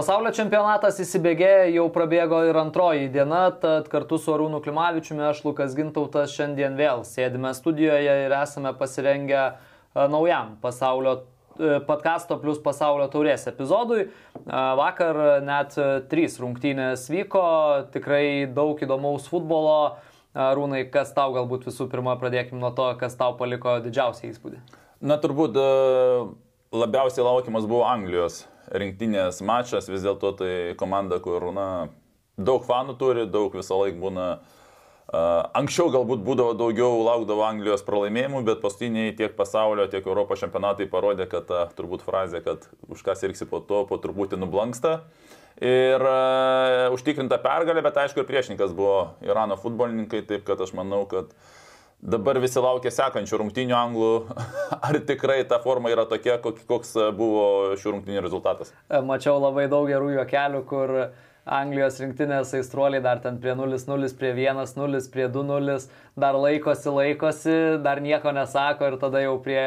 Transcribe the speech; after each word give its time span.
Pasaulio 0.00 0.30
čempionatas 0.32 0.96
įsibėgėjo, 1.02 1.64
jau 1.74 1.82
prabėgo 1.92 2.38
ir 2.48 2.56
antroji 2.56 3.10
diena, 3.12 3.50
tad 3.60 3.90
kartu 3.92 4.16
su 4.16 4.30
Arūnu 4.32 4.62
Klimavičiumi 4.64 5.26
aš 5.28 5.42
Lukas 5.44 5.74
Gintautas 5.76 6.32
šiandien 6.32 6.78
vėl 6.78 7.02
sėdime 7.04 7.50
studijoje 7.52 8.14
ir 8.22 8.32
esame 8.32 8.70
pasirengę 8.78 9.42
e, 9.44 9.50
naujam 10.08 10.54
pasaulio 10.62 11.18
e, 11.18 11.82
podkasto 11.84 12.38
plus 12.40 12.62
pasaulio 12.64 13.10
taurės 13.12 13.44
epizodui. 13.50 14.06
E, 14.06 14.62
vakar 14.80 15.20
net 15.44 15.76
trys 16.08 16.38
rungtynės 16.40 17.04
vyko, 17.12 17.42
tikrai 17.92 18.46
daug 18.56 18.80
įdomaus 18.80 19.28
futbolo. 19.28 19.98
Rūnai, 20.32 20.86
kas 20.94 21.12
tau 21.12 21.34
galbūt 21.34 21.68
visų 21.68 21.90
pirma 21.92 22.14
pradėkime 22.16 22.62
nuo 22.62 22.70
to, 22.72 22.88
kas 22.96 23.18
tau 23.20 23.34
paliko 23.36 23.76
didžiausią 23.84 24.30
įspūdį? 24.30 24.62
Na, 25.04 25.20
turbūt 25.20 25.60
labiausiai 26.72 27.26
laukiamas 27.26 27.68
buvo 27.68 27.84
Anglijos 27.90 28.46
rinktinės 28.70 29.40
mačas, 29.46 29.88
vis 29.90 30.04
dėlto 30.06 30.32
tai 30.38 30.54
komanda, 30.80 31.20
kur 31.22 31.50
na, 31.54 31.66
daug 32.38 32.64
fanų 32.66 32.96
turi, 33.00 33.26
daug 33.30 33.54
visą 33.56 33.78
laiką 33.82 34.00
būna. 34.00 34.30
Anksčiau 35.10 35.90
galbūt 35.90 36.20
būdavo 36.22 36.54
daugiau, 36.54 37.00
laukdavo 37.02 37.42
Anglijos 37.42 37.82
pralaimėjimų, 37.82 38.44
bet 38.46 38.60
paskutiniai 38.62 39.10
tiek 39.18 39.34
pasaulio, 39.34 39.88
tiek 39.90 40.06
Europos 40.06 40.38
čempionatai 40.38 40.86
parodė, 40.92 41.26
kad 41.30 41.48
ta 41.48 41.64
turbūt 41.74 42.04
frazė, 42.06 42.38
kad 42.44 42.68
už 42.86 43.02
ką 43.02 43.16
sirksi 43.18 43.48
po 43.50 43.58
to, 43.58 43.82
po 43.90 43.98
truputį 43.98 44.38
nublanksta. 44.38 45.00
Ir 45.58 45.98
uh, 45.98 46.94
užtikrinta 46.94 47.40
pergalė, 47.42 47.82
bet 47.82 47.98
aišku, 48.04 48.22
ir 48.22 48.28
priešininkas 48.28 48.70
buvo 48.70 49.16
Irano 49.26 49.58
futbolininkai, 49.58 50.22
taip 50.30 50.46
kad 50.46 50.62
aš 50.62 50.70
manau, 50.78 51.02
kad 51.10 51.34
uh, 51.34 51.59
Dabar 52.00 52.38
visi 52.40 52.56
laukia 52.56 52.88
sekančių 52.94 53.42
rungtynių 53.42 53.74
anglų. 53.76 54.12
Ar 54.88 54.96
tikrai 55.04 55.42
ta 55.48 55.58
forma 55.60 55.92
yra 55.92 56.06
tokia, 56.08 56.38
koks 56.40 56.94
buvo 57.16 57.74
šių 57.80 57.96
rungtynių 57.96 58.22
rezultatas? 58.24 58.72
Mačiau 58.88 59.36
labai 59.36 59.66
daug 59.68 59.88
gerų 59.90 60.14
juokelių, 60.16 60.62
kur 60.70 60.94
Anglijos 61.50 61.98
rinktinės 62.00 62.54
aistruoliai 62.56 63.02
dar 63.04 63.20
ten 63.20 63.36
prie 63.40 63.52
0-0, 63.56 64.10
prie 64.16 64.32
1-0, 64.32 65.00
prie 65.12 65.28
2-0, 65.32 65.76
dar 66.20 66.36
laikosi, 66.40 66.88
laikosi, 66.94 67.56
dar 67.84 68.00
nieko 68.04 68.32
nesako 68.36 68.88
ir 68.88 68.98
tada 69.00 69.24
jau 69.24 69.36
prie 69.44 69.62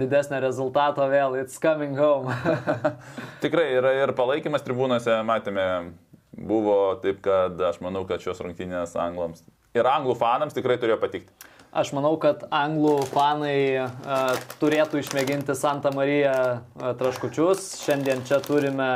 didesnio 0.00 0.40
rezultato 0.44 1.04
vėl, 1.12 1.36
it's 1.40 1.60
coming 1.60 1.96
home. 1.96 2.32
Tikrai 3.44 3.68
yra 3.78 3.92
ir 4.02 4.14
palaikymas 4.16 4.64
tribūnose, 4.64 5.16
matėme, 5.28 5.66
buvo 6.36 6.78
taip, 7.04 7.20
kad 7.24 7.60
aš 7.72 7.80
manau, 7.84 8.04
kad 8.08 8.24
šios 8.24 8.40
rungtynės 8.44 8.96
anglams 9.00 9.44
ir 9.74 9.88
anglų 9.90 10.14
fanams 10.18 10.54
tikrai 10.56 10.78
turėjo 10.80 11.00
patikti. 11.02 11.52
Aš 11.74 11.88
manau, 11.90 12.12
kad 12.22 12.44
anglų 12.54 13.00
fanai 13.10 13.74
uh, 13.82 14.36
turėtų 14.60 15.00
išmėginti 15.02 15.56
Santa 15.58 15.90
Marija 15.90 16.34
uh, 16.38 16.92
traškučius. 16.94 17.64
Šiandien 17.82 18.20
čia 18.28 18.38
turime 18.44 18.90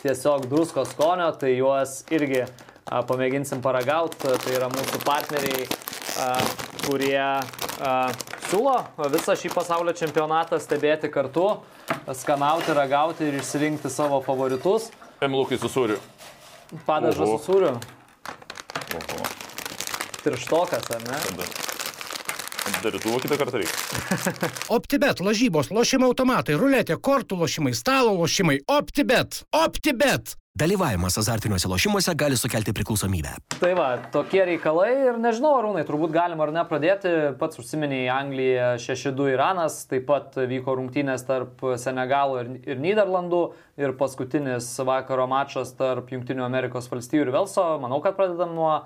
tiesiog 0.00 0.48
druskos 0.50 0.90
skonio, 0.96 1.28
tai 1.38 1.52
juos 1.54 2.00
irgi 2.10 2.40
uh, 2.42 3.04
pamėginsim 3.06 3.62
paragauti. 3.62 4.18
Tai 4.34 4.50
yra 4.50 4.66
mūsų 4.72 4.98
partneriai, 5.06 5.68
uh, 5.70 6.56
kurie 6.88 7.22
uh, 7.22 8.24
siūlo 8.48 8.80
visą 9.14 9.36
šį 9.38 9.52
pasaulio 9.54 9.94
čempionatą 9.94 10.58
stebėti 10.58 11.12
kartu, 11.14 11.46
skanauti, 12.18 12.74
ragauti 12.74 13.28
ir 13.28 13.38
išsirinkti 13.38 13.92
savo 13.94 14.18
favoritus. 14.26 14.88
Emlukai 15.22 15.60
su 15.62 15.70
sūriu. 15.70 16.00
Padažas 16.82 17.30
su 17.36 17.38
sūriu. 17.46 17.76
Oho. 18.98 19.30
Tirštokas, 20.26 20.90
ar 20.98 21.06
ne? 21.06 21.22
Tada. 21.28 21.73
Darytuvo 22.64 23.18
kitą 23.20 23.36
kartą 23.36 23.58
reikia. 23.60 23.74
OptiBet, 24.76 25.20
lažybos, 25.20 25.68
lošimo 25.74 26.08
automatai, 26.08 26.56
ruletė, 26.56 26.96
kortų 26.96 27.36
lošimai, 27.42 27.74
stalo 27.76 28.14
lošimai. 28.16 28.62
OptiBet. 28.72 29.42
OptiBet. 29.52 30.32
Dalyvavimas 30.54 31.18
azartiniuose 31.18 31.66
lošimuose 31.66 32.12
gali 32.14 32.36
sukelti 32.38 32.72
priklausomybę. 32.72 33.32
Tai 33.58 33.72
va, 33.74 33.88
tokie 34.14 34.38
reikalai 34.46 34.92
ir 35.08 35.16
nežinau, 35.18 35.50
Arūnai, 35.58 35.82
turbūt 35.88 36.12
galima 36.14 36.46
ar 36.46 36.52
ne 36.54 36.62
pradėti. 36.70 37.10
Pats 37.40 37.58
užsiminėjai 37.58 38.12
Anglija 38.14 38.68
6-2 38.78 39.32
Iranas, 39.34 39.80
taip 39.90 40.06
pat 40.08 40.38
vyko 40.38 40.76
rungtynės 40.78 41.26
tarp 41.26 41.66
Senegalo 41.82 42.38
ir, 42.44 42.52
ir 42.70 42.78
Niderlandų 42.80 43.42
ir 43.82 43.96
paskutinis 43.98 44.70
vakaro 44.86 45.26
mačas 45.28 45.74
tarp 45.74 46.14
Junktinių 46.14 46.46
Amerikos 46.46 46.86
valstijų 46.92 47.26
ir 47.26 47.34
Velso. 47.34 47.66
Manau, 47.82 47.98
kad 48.04 48.14
pradedam 48.14 48.54
nuo 48.54 48.76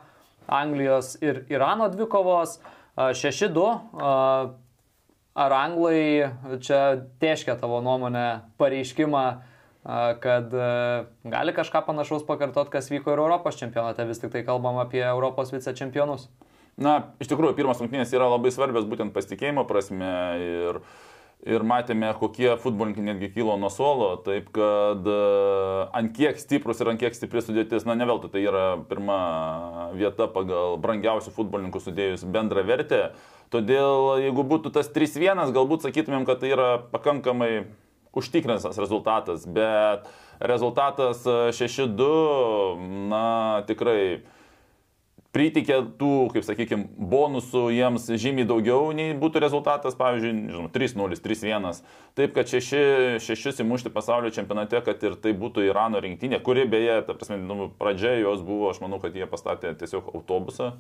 Anglijos 0.49 1.19
ir 1.21 1.45
Irano 1.53 1.93
dvikovos. 1.93 2.57
6-2. 2.99 3.69
Ar 5.39 5.55
anglai 5.55 6.33
čia 6.65 6.81
teškia 7.23 7.55
tavo 7.61 7.79
nuomonę 7.85 8.27
pareiškimą, 8.59 9.25
kad 10.25 10.55
gali 11.23 11.55
kažką 11.55 11.85
panašaus 11.87 12.27
pakartot, 12.27 12.73
kas 12.73 12.91
vyko 12.91 13.15
ir 13.15 13.23
Europos 13.23 13.61
čempionate, 13.61 14.07
vis 14.09 14.19
tik 14.19 14.35
tai 14.35 14.43
kalbam 14.47 14.81
apie 14.83 15.05
Europos 15.07 15.55
vicečempionus? 15.55 16.27
Na, 16.79 17.15
iš 17.23 17.31
tikrųjų, 17.31 17.55
pirmas 17.59 17.79
rungtynės 17.83 18.11
yra 18.15 18.27
labai 18.31 18.51
svarbios 18.55 18.87
būtent 18.91 19.15
pasitikėjimo 19.15 19.65
prasme 19.67 20.11
ir 20.43 20.83
uh, 20.83 20.91
ir 21.47 21.63
matėme, 21.63 22.11
kokie 22.19 22.51
futbolininkai 22.59 23.05
netgi 23.07 23.31
kilo 23.37 23.55
nuo 23.61 23.71
suolo, 23.71 24.11
taip 24.25 24.49
kad 24.55 25.07
e, 25.07 25.19
ant 26.01 26.13
kiek 26.17 26.39
stiprus 26.41 26.83
ir 26.83 26.91
ant 26.91 27.01
kiek 27.01 27.15
stipri 27.15 27.43
sudėtis, 27.45 27.87
na 27.87 27.95
ne 27.99 28.09
veltui 28.09 28.31
tai 28.33 28.43
yra 28.43 28.65
pirma 28.91 29.19
vieta 29.95 30.27
pagal 30.35 30.79
brangiausių 30.83 31.35
futbolininkų 31.37 31.83
sudėjus 31.85 32.27
bendrą 32.27 32.65
vertę. 32.67 33.03
Todėl 33.55 34.19
jeigu 34.25 34.45
būtų 34.45 34.75
tas 34.75 34.91
3-1, 34.93 35.55
galbūt 35.55 35.87
sakytumėm, 35.87 36.27
kad 36.29 36.43
tai 36.43 36.51
yra 36.57 36.71
pakankamai 36.93 37.69
užtikrintas 38.19 38.81
rezultatas, 38.81 39.47
bet 39.47 40.09
rezultatas 40.43 41.23
6-2, 41.23 42.09
na 43.09 43.63
tikrai 43.69 44.25
pritikė 45.37 45.79
tų, 46.01 46.13
kaip 46.33 46.45
sakykime, 46.47 46.87
bonusų 46.97 47.67
jiems 47.75 48.07
žymiai 48.21 48.47
daugiau 48.49 48.93
nei 48.97 49.13
būtų 49.19 49.43
rezultatas, 49.45 49.97
pavyzdžiui, 49.99 50.71
3-0, 50.75 51.19
3-1. 51.25 51.83
Taip, 52.19 52.33
kad 52.37 52.49
6, 52.51 53.21
6 53.25 53.63
įmušti 53.65 53.93
pasaulio 53.95 54.33
čempionate, 54.35 54.81
kad 54.87 55.05
ir 55.05 55.19
tai 55.21 55.35
būtų 55.37 55.67
Irano 55.69 56.01
rinktinė, 56.05 56.41
kuri 56.45 56.65
beje, 56.71 57.03
ta 57.07 57.17
prasme, 57.17 57.41
nu, 57.43 57.69
pradžia 57.81 58.17
jos 58.23 58.41
buvo, 58.47 58.71
aš 58.73 58.81
manau, 58.85 59.03
kad 59.03 59.17
jie 59.17 59.29
pastatė 59.29 59.75
tiesiog 59.79 60.09
autobusą 60.15 60.73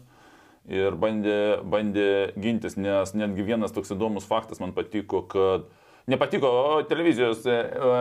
ir 0.68 0.96
bandė, 1.00 1.60
bandė 1.64 2.08
gintis, 2.36 2.76
nes 2.80 3.14
netgi 3.16 3.44
vienas 3.46 3.72
toks 3.74 3.92
įdomus 3.94 4.28
faktas 4.28 4.60
man 4.60 4.74
patiko, 4.76 5.22
kad 5.28 5.68
nepatiko, 6.08 6.50
televizijos 6.88 7.44
e, 7.46 7.52
e, 7.52 7.92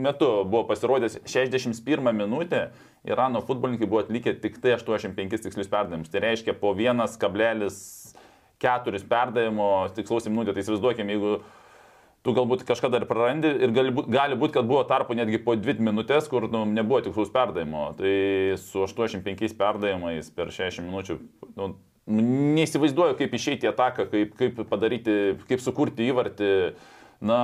metu 0.00 0.30
buvo 0.44 0.64
pasirodęs 0.68 1.20
61 1.28 2.12
minutę, 2.16 2.70
Irano 3.08 3.40
futbolininkai 3.40 3.88
buvo 3.88 4.02
atlikę 4.04 4.34
tik 4.42 4.54
tai 4.60 4.74
85 4.76 5.40
tikslius 5.46 5.72
perdavimus. 5.72 6.12
Tai 6.12 6.20
reiškia 6.26 6.52
po 6.58 6.68
1,4 6.76 9.08
perdavimo 9.08 9.70
tikslaus 9.96 10.28
minutę. 10.28 10.52
Tai 10.52 10.62
įsivaizduokime, 10.64 11.10
jeigu 11.16 11.32
tu 12.20 12.30
galbūt 12.36 12.68
kažką 12.68 12.88
dar 12.92 13.04
prarandi 13.08 13.48
ir 13.64 13.70
gali 13.72 13.90
būti, 13.96 14.12
gali 14.12 14.36
būt, 14.36 14.52
kad 14.58 14.64
buvo 14.68 14.82
tarpo 14.88 15.12
netgi 15.16 15.38
po 15.44 15.52
2 15.56 15.80
minutės, 15.80 16.28
kur 16.28 16.42
nu, 16.52 16.60
nebuvo 16.68 17.00
tikslaus 17.06 17.30
perdavimo. 17.32 17.96
Tai 17.96 18.12
su 18.60 18.84
85 18.84 19.56
perdavimais 19.56 20.28
per 20.36 20.52
60 20.52 20.84
minučių 20.90 21.14
nu, 21.56 21.64
neįsivaizduoju, 22.10 23.16
kaip 23.18 23.34
išeiti 23.36 23.68
į 23.68 23.72
ataką, 23.72 24.06
kaip, 24.12 24.32
kaip 24.38 24.62
padaryti, 24.68 25.16
kaip 25.48 25.62
sukurti 25.64 26.08
įvartį 26.10 26.50
na, 27.20 27.40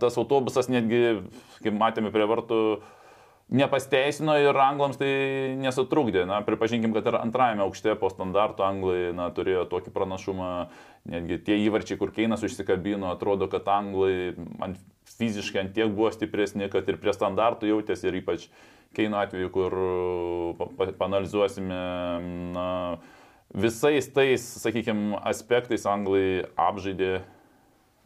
tas 0.00 0.18
autobusas 0.20 0.70
netgi, 0.70 1.20
kaip 1.64 1.76
matėme 1.76 2.12
prie 2.14 2.28
vartų, 2.28 2.60
nepasteisino 3.48 4.34
ir 4.42 4.56
anglams 4.60 4.98
tai 5.00 5.10
nesutrukdė. 5.60 6.24
Na, 6.28 6.40
pripažinkim, 6.44 6.92
kad 6.96 7.08
ir 7.08 7.18
antrajame 7.18 7.64
aukšte 7.64 7.94
po 8.00 8.10
standarto 8.12 8.66
anglai 8.66 9.10
na, 9.16 9.30
turėjo 9.34 9.64
tokį 9.70 9.92
pranašumą, 9.94 10.50
netgi 11.08 11.40
tie 11.46 11.58
įvarčiai, 11.64 11.98
kur 12.00 12.12
Keinas 12.14 12.44
užsikabino, 12.44 13.08
atrodo, 13.14 13.48
kad 13.52 13.68
anglai 13.72 14.34
ant, 14.64 14.80
fiziškai 15.16 15.64
ant 15.64 15.76
tiek 15.76 15.92
buvo 15.92 16.12
stipresni, 16.12 16.68
kad 16.72 16.88
ir 16.88 17.00
prie 17.00 17.14
standartų 17.16 17.72
jautėsi 17.72 18.10
ir 18.10 18.20
ypač 18.20 18.48
Keino 18.96 19.18
atveju, 19.20 19.50
kur 19.52 19.74
panalizuosime, 20.96 21.80
na, 22.54 22.68
visais 23.52 24.08
tais, 24.12 24.44
sakykime, 24.62 25.18
aspektais 25.28 25.84
anglai 25.88 26.46
apžaidė 26.56 27.18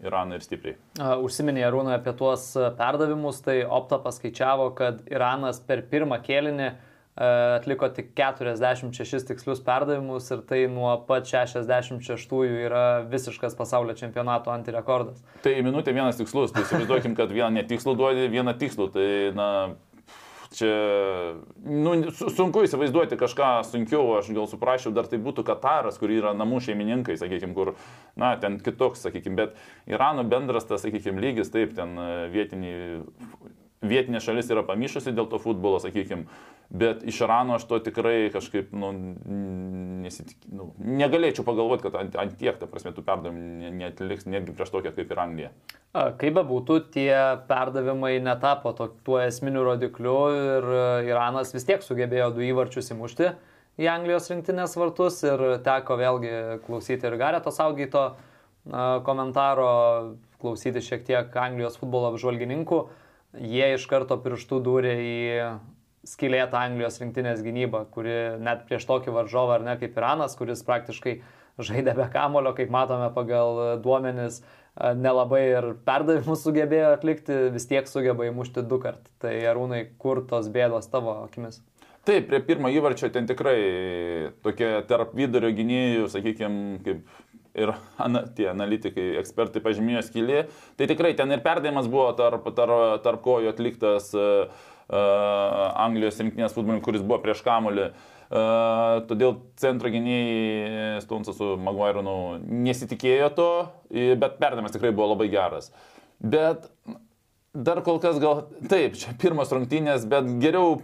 Iraną 0.03 0.39
ir 0.39 0.45
stipriai. 0.45 0.79
Užsiminė 1.23 1.67
Arūną 1.69 1.97
apie 1.97 2.15
tuos 2.19 2.49
perdavimus, 2.79 3.43
tai 3.45 3.61
Opta 3.63 4.01
paskaičiavo, 4.03 4.73
kad 4.79 5.05
Iranas 5.11 5.61
per 5.63 5.85
pirmą 5.91 6.19
kėlinį 6.25 6.73
atliko 7.13 7.89
tik 7.93 8.15
46 8.17 9.27
tikslius 9.29 9.61
perdavimus 9.65 10.31
ir 10.33 10.41
tai 10.49 10.63
nuo 10.73 10.95
pat 11.09 11.29
66-ųjų 11.29 12.63
yra 12.71 12.85
visiškas 13.05 13.57
pasaulio 13.59 13.93
čempionato 13.99 14.53
antirekordas. 14.53 15.21
Tai 15.45 15.53
minutė 15.67 15.93
vienas 15.93 16.17
tikslus, 16.17 16.55
tai 16.57 16.65
įsivaizduokim, 16.65 17.17
kad 17.19 17.33
vieną 17.35 17.53
netikslų 17.59 17.97
duodi, 18.01 18.31
vieną 18.33 18.57
tikslų, 18.57 18.89
tai 18.97 19.09
na, 19.37 19.49
Čia 20.53 20.71
nu, 21.65 21.95
sunku 22.13 22.65
įsivaizduoti 22.67 23.17
kažką 23.21 23.49
sunkiau, 23.65 24.05
aš 24.19 24.29
gal 24.37 24.49
suprasčiau, 24.51 24.93
dar 24.93 25.09
tai 25.09 25.21
būtų 25.23 25.47
Kataras, 25.49 25.97
kur 26.01 26.13
yra 26.13 26.35
namų 26.37 26.61
šeimininkai, 26.67 27.17
sakykime, 27.21 27.57
kur, 27.57 27.73
na, 28.21 28.35
ten 28.43 28.59
kitoks, 28.61 29.07
sakykime, 29.07 29.39
bet 29.39 29.57
Irano 29.89 30.27
bendras 30.29 30.69
tas, 30.69 30.85
sakykime, 30.85 31.23
lygis, 31.25 31.53
taip, 31.55 31.73
ten 31.79 31.97
e, 31.97 32.11
vietiniai 32.35 33.01
vietinė 33.83 34.23
šalis 34.23 34.51
yra 34.53 34.65
pamišusi 34.67 35.15
dėl 35.15 35.29
to 35.31 35.41
futbolo, 35.43 35.81
sakykime, 35.83 36.25
bet 36.71 37.03
iš 37.09 37.21
Irano 37.27 37.59
aš 37.59 37.67
to 37.69 37.81
tikrai 37.85 38.31
kažkaip, 38.33 38.73
nu, 38.73 38.93
nesitik, 40.05 40.39
nu 40.49 40.71
negalėčiau 40.79 41.45
pagalvoti, 41.47 41.87
kad 41.89 42.01
ant, 42.01 42.19
ant 42.23 42.35
tiek, 42.41 42.57
ta 42.59 42.71
prasme, 42.71 42.95
tų 42.97 43.05
perdavimų 43.07 43.73
netliks 43.79 44.29
netgi 44.31 44.57
prieš 44.57 44.73
tokią 44.75 44.95
kaip 44.97 45.13
ir 45.13 45.23
Angliją. 45.27 45.55
Kaip 45.93 46.37
be 46.39 46.45
būtų, 46.49 46.79
tie 46.95 47.13
perdavimai 47.51 48.17
netapo 48.25 48.73
to, 48.77 48.89
tuo 49.05 49.19
esminiu 49.21 49.67
rodikliu 49.67 50.19
ir 50.33 50.69
e, 50.73 50.85
Iranas 51.11 51.53
vis 51.53 51.67
tiek 51.69 51.85
sugebėjo 51.85 52.31
du 52.39 52.47
įvarčius 52.47 52.95
įmušti 52.95 53.35
į 53.81 53.89
Anglijos 53.89 54.29
rinktinės 54.33 54.75
vartus 54.77 55.23
ir 55.25 55.43
teko 55.65 55.97
vėlgi 56.01 56.33
klausyti 56.67 57.09
ir 57.09 57.17
Gareto 57.21 57.53
Saugyto 57.55 58.11
komentaro, 59.07 59.69
klausyti 60.43 60.83
šiek 60.85 61.07
tiek 61.07 61.39
Anglijos 61.41 61.79
futbolo 61.81 62.13
apžvalgininkų. 62.13 62.83
Jie 63.33 63.75
iš 63.75 63.87
karto 63.89 64.19
pirštų 64.21 64.59
dūrė 64.65 64.97
į 65.01 65.21
skilėtą 66.09 66.59
Anglijos 66.59 66.99
rinktinės 67.01 67.41
gynybą, 67.45 67.87
kuri 67.95 68.17
net 68.43 68.67
prieš 68.69 68.85
tokį 68.89 69.15
varžovą 69.15 69.61
ar 69.61 69.65
ne 69.65 69.77
kaip 69.81 69.97
Iranas, 69.97 70.35
kuris 70.37 70.65
praktiškai 70.67 71.21
žaidė 71.63 71.95
be 71.97 72.09
kamulio, 72.13 72.53
kaip 72.57 72.73
matome 72.73 73.09
pagal 73.15 73.79
duomenis, 73.85 74.41
nelabai 74.77 75.43
ir 75.51 75.69
perdavimus 75.87 76.45
sugebėjo 76.45 76.95
atlikti, 76.97 77.37
vis 77.55 77.69
tiek 77.71 77.89
sugeba 77.89 78.27
įmušti 78.29 78.65
du 78.69 78.81
kart. 78.83 79.05
Tai 79.23 79.33
arūnai, 79.53 79.85
kur 80.01 80.25
tos 80.29 80.49
bėdos 80.53 80.89
tavo 80.93 81.23
akimis? 81.23 81.61
Taip, 82.03 82.27
prie 82.27 82.41
pirmo 82.43 82.67
įvarčio 82.73 83.13
ten 83.15 83.29
tikrai 83.31 83.59
tokie 84.43 84.73
tarp 84.91 85.13
vidurio 85.15 85.53
gynėjų, 85.55 86.09
sakykime, 86.11 86.81
kaip 86.83 87.22
ir 87.59 87.75
ana, 88.01 88.25
tie 88.37 88.49
analitikai, 88.53 89.13
ekspertai 89.21 89.63
pažymėjo 89.65 90.05
skylė, 90.07 90.47
tai 90.79 90.89
tikrai 90.91 91.13
ten 91.19 91.33
ir 91.35 91.43
perdavimas 91.45 91.91
buvo 91.91 92.11
tarp, 92.19 92.49
tarp, 92.57 93.03
tarp 93.05 93.23
kojų 93.25 93.53
atliktas 93.53 94.13
uh, 94.17 94.47
Anglijos 94.93 96.19
rinktinės 96.21 96.57
futbolininkų, 96.57 96.85
kuris 96.85 97.05
buvo 97.05 97.23
prieš 97.23 97.45
kamulį. 97.47 97.93
Uh, 98.33 99.03
todėl 99.09 99.37
centro 99.61 99.91
gynėjai 99.93 101.03
Stonsas 101.05 101.37
su 101.37 101.53
Maguire 101.61 102.01
nu, 102.05 102.17
nesitikėjo 102.41 103.29
to, 103.37 103.51
bet 103.93 104.39
perdavimas 104.41 104.73
tikrai 104.73 104.93
buvo 104.95 105.11
labai 105.13 105.29
geras. 105.33 105.69
Bet 106.23 106.65
dar 107.53 107.83
kol 107.85 108.01
kas 108.01 108.17
gal 108.23 108.47
taip, 108.71 108.97
čia 108.97 109.13
pirmas 109.21 109.53
rungtynės, 109.53 110.09
bet 110.09 110.31
geriau 110.41 110.79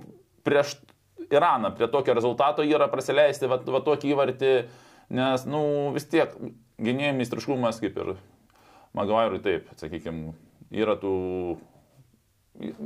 prieš 0.45 0.77
Iraną, 1.29 1.75
prie 1.77 1.89
tokio 1.93 2.15
rezultato 2.17 2.65
yra 2.65 2.87
prasileisti 2.89 3.49
va, 3.51 3.59
va 3.61 3.81
tokį 3.85 4.15
įvartį, 4.15 4.53
nes, 5.15 5.47
nu, 5.49 5.63
vis 5.97 6.09
tiek 6.11 6.35
gynėjų 6.79 7.17
meistriškumas 7.19 7.81
kaip 7.83 7.97
ir 7.99 8.15
Maguire'ui 8.97 9.43
taip, 9.45 9.69
sakykime, 9.81 10.33
yra 10.75 10.97
tų 11.01 11.17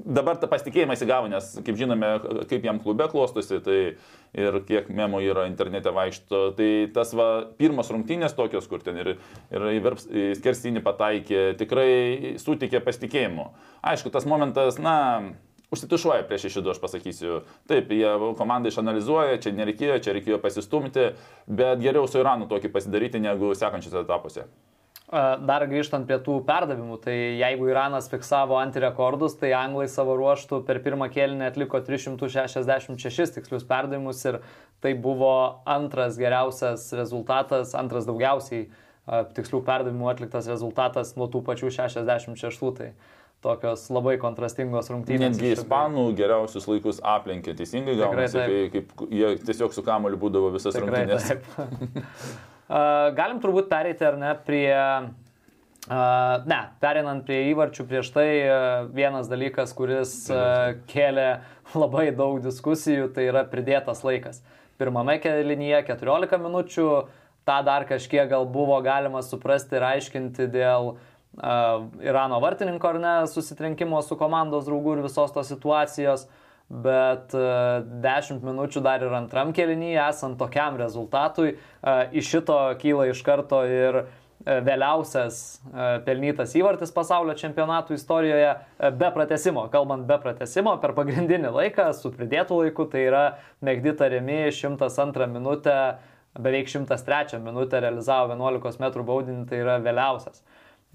dabar 0.05 0.37
tą 0.41 0.49
pasitikėjimą 0.51 0.97
įsigavo, 0.97 1.29
nes, 1.33 1.47
kaip 1.65 1.79
žinome, 1.79 2.09
kaip 2.51 2.65
jam 2.67 2.81
klube 2.83 3.07
klostosi, 3.13 3.61
tai 3.65 3.79
ir 4.37 4.59
kiek 4.69 4.91
memų 4.93 5.23
yra 5.31 5.47
internete 5.49 5.93
vaikšto, 5.95 6.43
tai 6.59 6.69
tas 6.95 7.15
va, 7.17 7.29
pirmas 7.59 7.91
rungtynės 7.93 8.37
tokios, 8.37 8.69
kur 8.69 8.85
ten 8.85 9.01
ir, 9.01 9.15
ir 9.53 9.69
į 9.73 10.33
skerstinį 10.41 10.85
pataikė, 10.85 11.45
tikrai 11.61 12.37
sutikė 12.43 12.83
pasitikėjimo. 12.85 13.49
Aišku, 13.93 14.13
tas 14.13 14.29
momentas, 14.29 14.81
na, 14.83 14.97
užsitušuoja 15.73 16.27
prieš 16.29 16.49
šešidų, 16.49 16.75
aš 16.75 16.83
pasakysiu. 16.83 17.39
Taip, 17.71 17.93
jie 17.95 18.11
komandai 18.39 18.73
išanalizuoja, 18.73 19.41
čia 19.43 19.55
nereikėjo, 19.57 20.01
čia 20.05 20.17
reikėjo 20.19 20.43
pasistumti, 20.43 21.13
bet 21.49 21.81
geriau 21.83 22.09
su 22.11 22.21
Iranu 22.21 22.51
tokį 22.51 22.73
pasidaryti 22.75 23.23
negu 23.23 23.55
sekančiose 23.59 24.05
etapuose. 24.05 24.47
Dar 25.13 25.67
grįžtant 25.69 26.07
prie 26.09 26.17
tų 26.25 26.39
perdavimų, 26.49 26.95
tai 27.05 27.15
jeigu 27.37 27.67
Iranas 27.69 28.07
fiksavo 28.09 28.57
antirekordus, 28.57 29.35
tai 29.37 29.51
anglai 29.53 29.85
savo 29.93 30.15
ruoštų 30.17 30.63
per 30.65 30.81
pirmą 30.81 31.11
kėlinį 31.13 31.51
atliko 31.51 31.83
366 31.85 33.35
tikslius 33.35 33.67
perdavimus 33.69 34.23
ir 34.31 34.39
tai 34.81 34.95
buvo 34.97 35.35
antras 35.69 36.17
geriausias 36.17 36.89
rezultatas, 36.97 37.75
antras 37.77 38.09
daugiausiai 38.09 38.71
tikslių 39.37 39.61
perdavimų 39.67 40.09
atliktas 40.15 40.49
rezultatas 40.49 41.13
nuo 41.19 41.29
tų 41.29 41.45
pačių 41.45 41.69
66. 41.77 42.73
Tai 42.79 42.89
tokios 43.43 43.89
labai 43.93 44.17
kontrastingos 44.23 44.91
rungtynės. 44.93 45.35
Netgi 45.35 45.53
ispanų 45.57 46.07
geriausius 46.19 46.69
laikus 46.71 47.01
aplenkė, 47.03 47.57
teisingai 47.59 47.97
gaunasi, 47.99 48.39
kai, 48.39 48.63
kaip 48.77 49.05
jie 49.11 49.35
tiesiog 49.43 49.75
su 49.75 49.85
kamoliu 49.87 50.21
būdavo 50.23 50.53
visas 50.55 50.77
Tikrai 50.79 51.05
rungtynės. 51.09 52.23
Galim 53.19 53.43
turbūt 53.43 53.69
pereiti 53.73 54.09
ar 54.09 54.21
ne 54.21 54.33
prie... 54.47 54.71
Uh, 55.83 56.45
ne, 56.47 56.61
perinant 56.79 57.25
prie 57.27 57.41
įvarčių 57.51 57.85
prieš 57.91 58.13
tai, 58.15 58.27
uh, 58.47 58.85
vienas 58.95 59.27
dalykas, 59.27 59.73
kuris 59.75 60.13
uh, 60.31 60.77
kėlė 60.87 61.41
labai 61.83 62.13
daug 62.15 62.39
diskusijų, 62.45 63.09
tai 63.17 63.25
yra 63.33 63.43
pridėtas 63.51 64.05
laikas. 64.07 64.45
Pirmame 64.79 65.17
kelinyje 65.19 65.81
14 65.89 66.39
minučių, 66.39 66.87
tą 67.51 67.59
dar 67.67 67.89
kažkiek 67.91 68.31
gal 68.31 68.47
buvo 68.47 68.79
galima 68.85 69.25
suprasti 69.27 69.81
ir 69.81 69.89
aiškinti 69.89 70.47
dėl 70.55 70.93
Irano 71.41 72.41
vartininko 72.41 72.89
ar 72.89 72.99
ne 73.01 73.27
susitrenkimo 73.27 74.03
su 74.03 74.19
komandos 74.21 74.67
draugu 74.67 74.99
ir 74.99 75.03
visos 75.07 75.33
tos 75.33 75.49
situacijos. 75.49 76.27
Bet 76.73 77.33
10 77.35 78.31
e, 78.33 78.37
minučių 78.41 78.81
dar 78.81 79.03
ir 79.05 79.13
antram 79.13 79.51
kelinyje, 79.53 79.99
esant 80.09 80.39
tokiam 80.41 80.79
rezultatui, 80.81 81.51
e, 81.53 81.95
iš 82.17 82.31
šito 82.33 82.57
kyla 82.81 83.11
iš 83.11 83.21
karto 83.27 83.59
ir 83.69 83.99
e, 83.99 84.05
vėliausias 84.65 85.41
pelnytas 86.07 86.55
įvartis 86.57 86.95
pasaulio 86.95 87.35
čempionatų 87.37 87.99
istorijoje 87.99 88.55
be 88.97 89.11
pratesimo. 89.13 89.67
Kalbant 89.75 90.07
be 90.09 90.17
pratesimo, 90.23 90.79
per 90.81 90.97
pagrindinį 90.97 91.53
laiką 91.59 91.91
su 91.99 92.15
pridėtų 92.15 92.63
laiku, 92.63 92.89
tai 92.89 93.05
yra 93.11 93.27
Megdita 93.61 94.09
Remi 94.09 94.47
102 94.49 95.29
minutę, 95.29 95.77
beveik 96.41 96.73
103 96.73 97.43
minutę 97.45 97.85
realizavo 97.85 98.33
11 98.33 98.81
m 98.81 99.07
baudinį, 99.13 99.45
tai 99.51 99.61
yra 99.61 99.77
vėliausias 99.83 100.41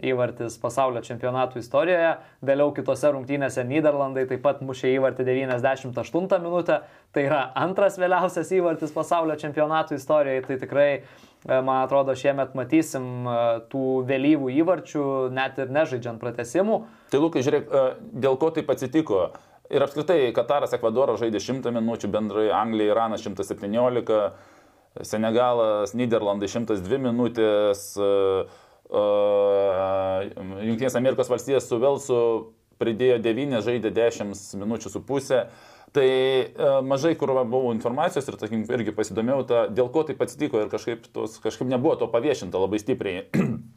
įvartis 0.03 0.57
pasaulio 0.61 1.01
čempionatų 1.05 1.61
istorijoje. 1.63 2.11
Vėliau 2.45 2.73
kitose 2.75 3.09
rungtynėse 3.13 3.63
Niderlandai 3.65 4.27
taip 4.29 4.43
pat 4.45 4.61
mušė 4.65 4.93
įvartį 4.97 5.25
98 5.25 6.43
minutę. 6.43 6.81
Tai 7.13 7.23
yra 7.25 7.41
antras 7.57 7.97
vėliausias 7.97 8.51
įvartis 8.53 8.93
pasaulio 8.93 9.37
čempionatų 9.41 9.97
istorijoje. 9.97 10.43
Tai 10.45 10.57
tikrai, 10.61 10.89
e, 11.01 11.57
man 11.57 11.81
atrodo, 11.81 12.13
šiemet 12.17 12.53
matysim 12.57 13.25
e, 13.25 13.37
tų 13.71 13.85
vėlyvų 14.09 14.51
įvarčių, 14.61 15.05
net 15.33 15.57
ir 15.63 15.73
nežaidžiant 15.73 16.21
pratesimų. 16.21 16.83
Tai 17.13 17.23
Lukai, 17.23 17.41
žiūrėk, 17.47 17.65
e, 17.71 17.87
dėl 18.27 18.37
ko 18.37 18.51
taip 18.53 18.69
atsitiko? 18.73 19.31
Ir 19.73 19.83
apskritai, 19.83 20.29
Kataras, 20.35 20.77
Ekvadoras 20.77 21.19
žaidė 21.19 21.41
100 21.43 21.73
minučių, 21.75 22.07
bendrai 22.13 22.45
Anglija, 22.55 22.93
Iranas 22.93 23.25
117, 23.25 24.21
Senegalas, 25.03 25.91
Niderlandai 25.97 26.47
102 26.47 27.01
minutės. 27.03 27.89
Uh, 27.99 28.47
Junktinės 30.67 30.95
Amerikos 30.99 31.31
valstijos 31.31 31.67
su 31.67 31.79
Velsu 31.81 32.19
pridėjo 32.79 33.17
9, 33.23 33.61
žaidė 33.65 33.91
10 33.95 34.37
minučių 34.61 34.93
su 34.93 35.01
pusė. 35.05 35.47
Tai 35.95 36.05
e, 36.05 36.47
mažai 36.83 37.13
kur 37.17 37.31
buvo 37.47 37.71
informacijos 37.73 38.27
ir, 38.27 38.35
tarkim, 38.37 38.65
irgi 38.75 38.93
pasidomėjau, 38.93 39.45
ta, 39.47 39.61
dėl 39.71 39.87
ko 39.93 40.03
taip 40.05 40.19
atsitiko 40.21 40.59
ir 40.61 40.69
kažkaip, 40.69 41.07
tos, 41.15 41.39
kažkaip 41.41 41.69
nebuvo 41.71 41.95
to 41.97 42.09
paviešinta 42.11 42.59
labai 42.59 42.79
stipriai. 42.83 43.23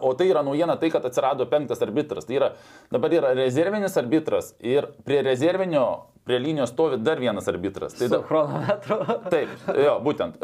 O 0.00 0.14
tai 0.16 0.30
yra 0.30 0.42
naujiena 0.42 0.78
tai, 0.80 0.90
kad 0.92 1.04
atsirado 1.04 1.46
penktas 1.50 1.82
arbitras. 1.84 2.24
Tai 2.28 2.38
yra, 2.38 2.52
dabar 2.92 3.12
yra 3.12 3.34
rezervinis 3.36 3.96
arbitras 4.00 4.54
ir 4.64 4.88
prie 5.04 5.20
rezervinio, 5.26 5.84
prie 6.24 6.38
linijos 6.40 6.72
stovi 6.72 6.96
dar 7.04 7.20
vienas 7.20 7.48
arbitras. 7.48 7.96
Tai 7.98 8.08
da... 8.12 8.22
chronometru. 8.24 8.98
Taip, 9.34 9.52
jo, 9.76 9.98
būtent. 10.04 10.40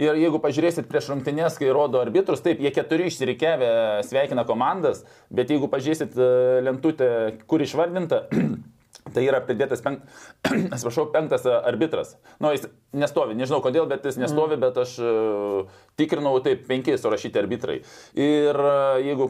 Ir 0.00 0.20
jeigu 0.20 0.40
pažiūrėsit 0.44 0.90
prieš 0.90 1.08
rungtynės, 1.12 1.56
kai 1.60 1.72
rodo 1.72 2.00
arbitrus, 2.02 2.42
taip, 2.44 2.60
jie 2.60 2.72
keturi 2.74 3.08
išsirikiavę 3.08 3.68
sveikina 4.08 4.44
komandas, 4.48 5.04
bet 5.30 5.52
jeigu 5.54 5.70
pažiūrėsit 5.72 6.18
lentutę, 6.66 7.08
kur 7.48 7.64
išvardinta, 7.64 8.24
Tai 9.12 9.20
yra 9.20 9.42
pridėtas 9.44 9.82
penk... 9.84 10.00
atsiprašau, 10.74 11.10
penktas 11.12 11.44
arbitras. 11.44 12.14
Nu, 12.40 12.48
jis 12.54 12.64
nestovi, 12.96 13.34
nežinau 13.36 13.60
kodėl, 13.64 13.84
bet 13.90 14.06
jis 14.08 14.16
nestovi, 14.16 14.56
mm. 14.56 14.62
bet 14.62 14.78
aš 14.80 14.94
uh, 15.04 15.82
tikrinau, 16.00 16.32
taip, 16.44 16.62
penki 16.70 16.94
surašyti 16.96 17.40
arbitrai. 17.42 17.76
Ir 18.16 18.56
uh, 18.56 18.96
jeigu 19.04 19.28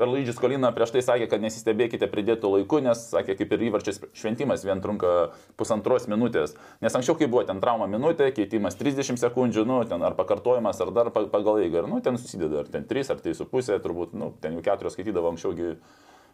Erlaidžis 0.00 0.40
Kolina 0.40 0.70
prieš 0.76 0.94
tai 0.94 1.02
sakė, 1.04 1.28
kad 1.34 1.44
nesistebėkite 1.44 2.08
pridėtų 2.08 2.54
laiku, 2.54 2.80
nes 2.86 3.02
sakė, 3.10 3.36
kaip 3.42 3.52
ir 3.52 3.66
įvarčiais 3.68 4.00
šventimas 4.16 4.64
vien 4.64 4.80
trunka 4.84 5.12
pusantros 5.60 6.08
minutės. 6.08 6.56
Nes 6.80 6.96
anksčiau, 6.96 7.18
kai 7.20 7.28
buvo 7.28 7.44
ten 7.44 7.60
trauma 7.60 7.90
minutė, 7.90 8.30
keitimas 8.32 8.80
30 8.80 9.20
sekundžių, 9.20 9.66
nu, 9.68 9.82
ten 9.90 10.00
ar 10.06 10.16
pakartojimas, 10.16 10.80
ar 10.80 10.94
dar 10.96 11.12
pagal 11.12 11.60
eigą, 11.66 11.84
nu, 11.92 12.00
ten 12.00 12.16
susideda, 12.16 12.64
ar 12.64 12.72
ten 12.72 12.88
3, 12.88 13.12
ar 13.12 13.20
3,5, 13.20 13.76
turbūt, 13.84 14.16
nu, 14.16 14.32
ten 14.40 14.56
jau 14.56 14.64
4 14.72 14.96
skaitydavo 14.96 15.34
anksčiaugi 15.34 15.74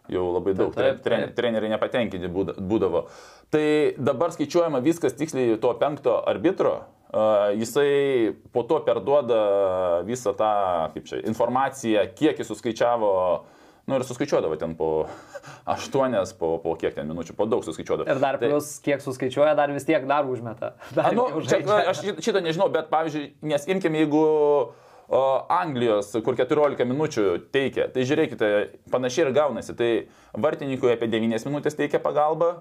jau 0.09 0.25
labai 0.33 0.53
daug 0.57 0.73
taip, 0.73 1.01
taip, 1.03 1.03
taip. 1.05 1.35
treneriai 1.37 1.75
nepatenkinti 1.75 2.31
būdavo. 2.31 3.05
Tai 3.51 3.63
dabar 3.99 4.33
skaičiuojama 4.33 4.81
viskas 4.83 5.13
tiksliai 5.19 5.59
to 5.61 5.73
penkto 5.79 6.15
arbitro, 6.27 6.73
uh, 7.11 7.51
jisai 7.57 8.33
po 8.53 8.63
to 8.63 8.79
perduoda 8.87 9.41
visą 10.07 10.33
tą, 10.37 10.53
čia, 11.03 11.21
informaciją, 11.27 12.07
kiek 12.15 12.39
jis 12.41 12.53
suskaičiavo 12.53 13.11
Nu 13.89 13.97
ir 13.97 14.03
suskaičiuodavo 14.05 14.55
ten 14.61 14.75
po 14.77 15.05
aštuonias, 15.73 16.33
po, 16.37 16.53
po 16.63 16.75
kiek 16.79 16.93
ten 16.95 17.09
minučių, 17.09 17.33
po 17.35 17.47
daug 17.49 17.65
suskaičiuodavo. 17.65 18.07
Ir 18.13 18.21
dar 18.21 18.37
Tai- 18.39 18.51
plus, 18.53 18.75
kiek 18.85 19.01
suskaičiuoja, 19.03 19.55
dar 19.57 19.73
vis 19.73 19.87
tiek 19.87 20.05
dar 20.07 20.27
užmeta. 20.29 20.75
Dar 20.95 21.09
A, 21.09 21.15
nu, 21.17 21.25
čia, 21.47 21.59
aš 21.89 22.03
šit- 22.05 22.21
šitą 22.23 22.43
nežinau, 22.45 22.69
bet 22.73 22.91
pavyzdžiui, 22.93 23.31
nes 23.51 23.65
imkim, 23.73 23.97
jeigu 23.97 24.21
o, 24.21 24.53
Anglijos, 25.11 26.13
kur 26.23 26.37
14 26.39 26.85
minučių 26.87 27.23
teikia, 27.51 27.89
tai 27.91 28.05
žiūrėkite, 28.07 28.47
panašiai 28.93 29.25
ir 29.25 29.33
gaunasi. 29.35 29.75
Tai 29.75 29.89
vartininkui 30.39 30.93
apie 30.93 31.09
9 31.11 31.47
minutės 31.49 31.75
teikia 31.75 31.99
pagalbą, 31.99 32.53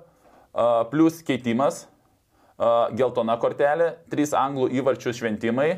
plus 0.91 1.21
keitimas, 1.23 1.85
geltona 2.99 3.37
kortelė, 3.39 3.93
3 4.11 4.35
anglų 4.41 4.67
įvarčių 4.81 5.15
šventimai. 5.21 5.69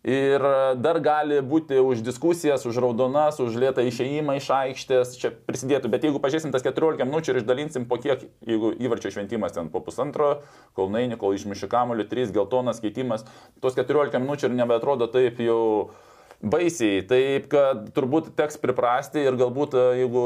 Ir 0.00 0.40
dar 0.80 0.96
gali 1.04 1.42
būti 1.44 1.76
už 1.76 2.00
diskusijas, 2.00 2.62
už 2.64 2.78
raudonas, 2.80 3.36
už 3.36 3.58
lėtą 3.60 3.84
išėjimą 3.84 4.38
iš 4.38 4.46
aikštės, 4.56 5.12
čia 5.20 5.28
prisidėtų. 5.44 5.90
Bet 5.92 6.06
jeigu 6.08 6.22
pažiūrėsim 6.24 6.54
tas 6.54 6.64
14 6.64 7.04
minučių 7.04 7.34
ir 7.34 7.40
išdalinsim 7.42 7.84
po 7.90 7.98
kiek, 8.00 8.24
jeigu 8.48 8.72
įvarčio 8.80 9.12
šventimas 9.12 9.52
ten 9.52 9.68
po 9.68 9.82
pusantro, 9.84 10.38
kol 10.72 10.88
naini, 10.88 11.20
kol 11.20 11.36
išmiši 11.36 11.68
kamuolį, 11.68 12.08
3 12.08 12.32
geltonas 12.32 12.80
keitimas, 12.80 13.26
tos 13.60 13.76
14 13.76 14.16
minučių 14.24 14.48
ir 14.48 14.56
nebeatrodo 14.62 15.10
taip 15.12 15.42
jau 15.44 15.60
baisiai. 16.40 17.04
Taip, 17.04 17.50
kad 17.52 17.90
turbūt 17.92 18.32
teks 18.40 18.56
priprasti 18.62 19.26
ir 19.26 19.36
galbūt 19.36 19.76
e, 19.76 19.86
jeigu 20.00 20.24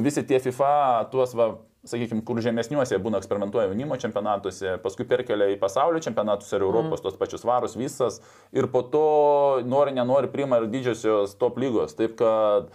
visi 0.00 0.24
tie 0.24 0.40
FIFA 0.40 0.72
tuos 1.12 1.36
va 1.36 1.52
sakykime, 1.90 2.24
kur 2.26 2.40
žemesniuose 2.44 2.98
būna 3.02 3.20
eksperimentuoja 3.22 3.68
jaunimo 3.70 3.98
čempionatuose, 4.00 4.76
paskui 4.82 5.06
perkelia 5.08 5.52
į 5.54 5.60
pasaulio 5.60 6.02
čempionatus 6.04 6.52
ir 6.52 6.64
Europos 6.66 7.00
mm. 7.00 7.06
tos 7.06 7.20
pačius 7.20 7.46
varus 7.46 7.78
visas 7.78 8.20
ir 8.56 8.68
po 8.72 8.82
to 8.92 9.06
nori, 9.66 9.94
nenori 9.96 10.30
priima 10.32 10.60
ir 10.62 10.68
didžiosios 10.72 11.36
top 11.40 11.58
lygos. 11.62 11.96
Taip 11.98 12.18
kad 12.20 12.70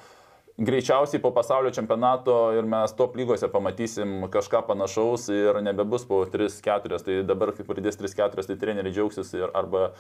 greičiausiai 0.62 1.22
po 1.22 1.32
pasaulio 1.34 1.72
čempionato 1.74 2.36
ir 2.58 2.68
mes 2.70 2.94
top 2.98 3.16
lygose 3.18 3.50
pamatysim 3.52 4.28
kažką 4.32 4.64
panašaus 4.68 5.30
ir 5.34 5.62
nebebus 5.64 6.06
po 6.08 6.24
3-4, 6.26 7.00
tai 7.06 7.22
dabar 7.28 7.54
kai 7.58 7.66
pridės 7.68 8.00
3-4, 8.00 8.46
tai 8.48 8.60
treneriai 8.60 8.94
džiaugsis 8.94 9.34
ir 9.38 9.50
arba... 9.54 9.92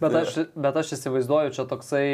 Bet 0.00 0.14
aš, 0.22 0.42
bet 0.54 0.76
aš 0.76 0.92
įsivaizduoju, 0.98 1.54
čia 1.56 1.64
toksai 1.70 2.08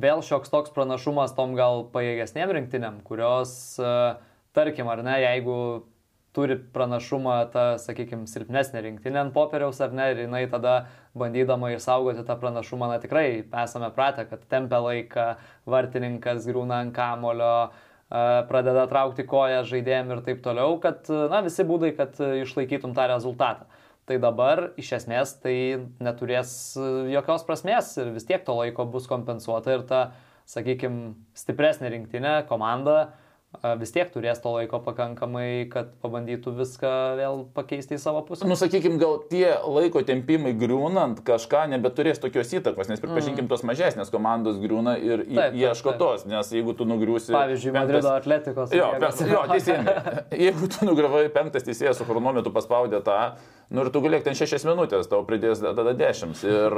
vėl 0.00 0.22
šioks 0.24 0.52
toks 0.52 0.72
pranašumas 0.74 1.34
tom 1.36 1.54
gal 1.58 1.84
pajėgesnėm 1.94 2.52
rinktinėm, 2.58 3.00
kurios, 3.06 3.52
e, 3.78 3.90
tarkim, 4.56 4.88
ar 4.90 5.02
ne, 5.06 5.16
jeigu 5.22 5.56
turi 6.34 6.56
pranašumą 6.74 7.36
ta, 7.52 7.64
sakykime, 7.78 8.26
silpnesnė 8.30 8.82
rinktinė 8.88 9.20
ant 9.22 9.34
popieriaus, 9.36 9.78
ar 9.84 9.94
ne, 9.94 10.08
ir 10.12 10.24
jinai 10.24 10.44
tada 10.50 10.88
bandydama 11.18 11.70
išsaugoti 11.76 12.26
tą 12.26 12.36
pranašumą, 12.40 12.90
na 12.90 12.98
tikrai 13.02 13.44
esame 13.44 13.90
pratę, 13.94 14.26
kad 14.30 14.42
tempia 14.50 14.82
laiką, 14.82 15.28
vartininkas 15.70 16.48
grūna 16.50 16.82
ant 16.84 16.94
kamulio, 16.96 17.54
e, 17.70 18.26
pradeda 18.50 18.88
traukti 18.90 19.26
koją 19.30 19.62
žaidėjim 19.70 20.10
ir 20.16 20.26
taip 20.26 20.42
toliau, 20.44 20.80
kad, 20.82 21.06
na, 21.30 21.44
visi 21.46 21.66
būdai, 21.66 21.94
kad 21.98 22.18
išlaikytum 22.42 22.96
tą 22.98 23.06
rezultatą. 23.14 23.70
Tai 24.04 24.18
dabar 24.20 24.66
iš 24.76 24.90
esmės 24.98 25.32
tai 25.40 25.56
neturės 26.04 26.52
jokios 27.08 27.44
prasmės 27.48 27.94
ir 28.02 28.12
vis 28.12 28.28
tiek 28.28 28.44
to 28.44 28.52
laiko 28.58 28.84
bus 28.84 29.08
kompensuota 29.08 29.78
ir 29.78 29.84
ta, 29.88 30.00
sakykime, 30.44 31.14
stipresnė 31.32 31.88
rinktinė, 31.94 32.34
komanda 32.50 32.98
a, 33.00 33.72
vis 33.80 33.94
tiek 33.94 34.10
turės 34.12 34.42
to 34.44 34.52
laiko 34.52 34.82
pakankamai, 34.84 35.64
kad 35.72 35.94
pabandytų 36.04 36.52
viską 36.58 36.90
vėl 37.16 37.40
pakeisti 37.56 37.96
į 37.96 38.02
savo 38.02 38.20
pusę. 38.28 38.44
Nu, 38.44 38.58
sakykime, 38.60 39.00
gal 39.00 39.16
tie 39.30 39.46
laiko 39.64 40.04
tempimai 40.04 40.52
griūnant 40.60 41.24
kažką 41.24 41.64
nebeturės 41.72 42.20
tokios 42.20 42.52
įtakos, 42.60 42.92
nes 42.92 43.00
pripažinkim, 43.00 43.48
tos 43.48 43.64
mažesnės 43.64 44.12
komandos 44.12 44.60
griūna 44.60 44.98
ir 45.00 45.24
Taip, 45.24 45.32
taip, 45.38 45.58
ieško 45.64 45.94
taip. 45.94 46.04
tos, 46.04 46.28
nes 46.28 46.52
jeigu 46.52 46.76
tu 46.76 46.84
nugriūsi... 46.92 47.32
Pavyzdžiui, 47.32 47.72
Madrido 47.80 48.12
atletikos. 48.12 48.76
Jo, 48.76 48.92
pe, 49.00 49.14
jo, 49.32 49.44
teisingai. 49.54 49.98
Jeigu 50.44 50.68
tu 50.76 50.84
nugravai 50.84 51.24
penktas 51.32 51.64
teisėjas 51.64 51.96
su 51.96 52.04
chronometru 52.04 52.52
paspaudė 52.52 53.00
tą, 53.06 53.20
nu 53.70 53.84
ir 53.84 53.90
tu 53.94 54.02
galėk 54.04 54.26
ten 54.26 54.36
šešias 54.38 54.66
minutės, 54.68 55.08
tau 55.10 55.22
pridės 55.28 55.62
tada 55.62 55.94
dešimt. 55.96 56.42
Ir, 56.48 56.76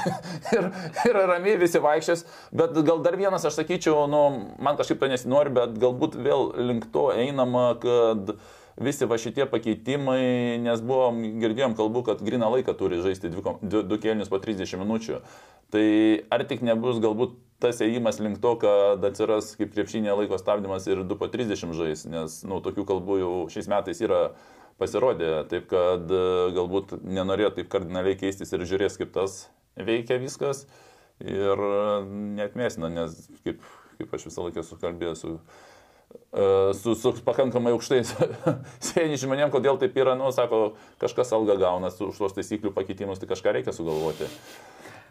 ir, 0.56 0.68
ir 1.10 1.20
ramiai 1.30 1.60
visi 1.60 1.82
vaikščias. 1.82 2.26
Bet 2.56 2.76
gal 2.86 3.04
dar 3.04 3.18
vienas, 3.20 3.46
aš 3.46 3.60
sakyčiau, 3.60 4.08
nu, 4.10 4.24
man 4.58 4.80
kažkaip 4.80 5.02
to 5.02 5.12
nesinori, 5.12 5.54
bet 5.54 5.78
galbūt 5.80 6.18
vėl 6.18 6.50
link 6.70 6.90
to 6.94 7.08
einama, 7.14 7.70
kad 7.82 8.36
visi 8.80 9.06
va 9.06 9.18
šitie 9.20 9.46
pakeitimai, 9.50 10.58
nes 10.62 10.82
buvom, 10.82 11.20
girdėjom 11.42 11.76
kalbų, 11.78 12.04
kad 12.08 12.22
grina 12.26 12.50
laiką 12.50 12.74
turi 12.78 12.98
žaisti 13.04 13.30
dvi, 13.30 13.58
du, 13.62 13.84
du 13.86 13.98
kėlinius 14.02 14.32
po 14.32 14.42
30 14.42 14.80
minučių. 14.82 15.20
Tai 15.74 15.86
ar 16.34 16.44
tik 16.46 16.62
nebus 16.66 17.00
galbūt 17.02 17.38
tas 17.62 17.80
ėjimas 17.84 18.18
link 18.22 18.40
to, 18.42 18.56
kad 18.60 19.04
atsiras 19.06 19.54
kaip 19.58 19.72
krepšinė 19.74 20.12
laiko 20.18 20.38
stabdymas 20.40 20.88
ir 20.90 21.04
2 21.06 21.18
po 21.20 21.30
30 21.30 21.72
žais, 21.78 22.04
nes 22.10 22.40
nu, 22.48 22.60
tokių 22.64 22.84
kalbų 22.88 23.20
jau 23.22 23.32
šiais 23.54 23.70
metais 23.70 24.02
yra 24.04 24.20
pasirodė, 24.80 25.30
taip 25.50 25.68
kad 25.70 26.10
e, 26.10 26.24
galbūt 26.56 26.96
nenorėjo 27.02 27.54
taip 27.58 27.70
kardinaliai 27.72 28.18
keistis 28.20 28.52
ir 28.54 28.64
žiūrės, 28.66 28.98
kaip 29.00 29.12
tas 29.14 29.44
veikia 29.76 30.18
viskas 30.22 30.64
ir 31.22 31.60
netmėsina, 32.38 32.90
nes 32.90 33.14
kaip, 33.46 33.62
kaip 33.98 34.16
aš 34.16 34.28
visą 34.28 34.48
laiką 34.48 34.64
sukalbėjau 34.66 35.14
su, 35.18 35.32
e, 36.34 36.46
su, 36.80 36.96
su 36.98 37.14
pakankamai 37.26 37.74
aukštais 37.76 38.14
sėdžiai 38.90 39.20
žmonėm, 39.22 39.52
kodėl 39.54 39.78
taip 39.82 39.96
yra, 40.00 40.16
nu, 40.18 40.30
sako, 40.34 40.74
kažkas 41.02 41.34
algą 41.36 41.58
gauna 41.60 41.92
už 41.94 42.18
tuos 42.18 42.36
taisyklių 42.36 42.74
pakeitimus, 42.74 43.22
tai 43.22 43.30
kažką 43.30 43.58
reikia 43.58 43.76
sugalvoti. 43.76 44.30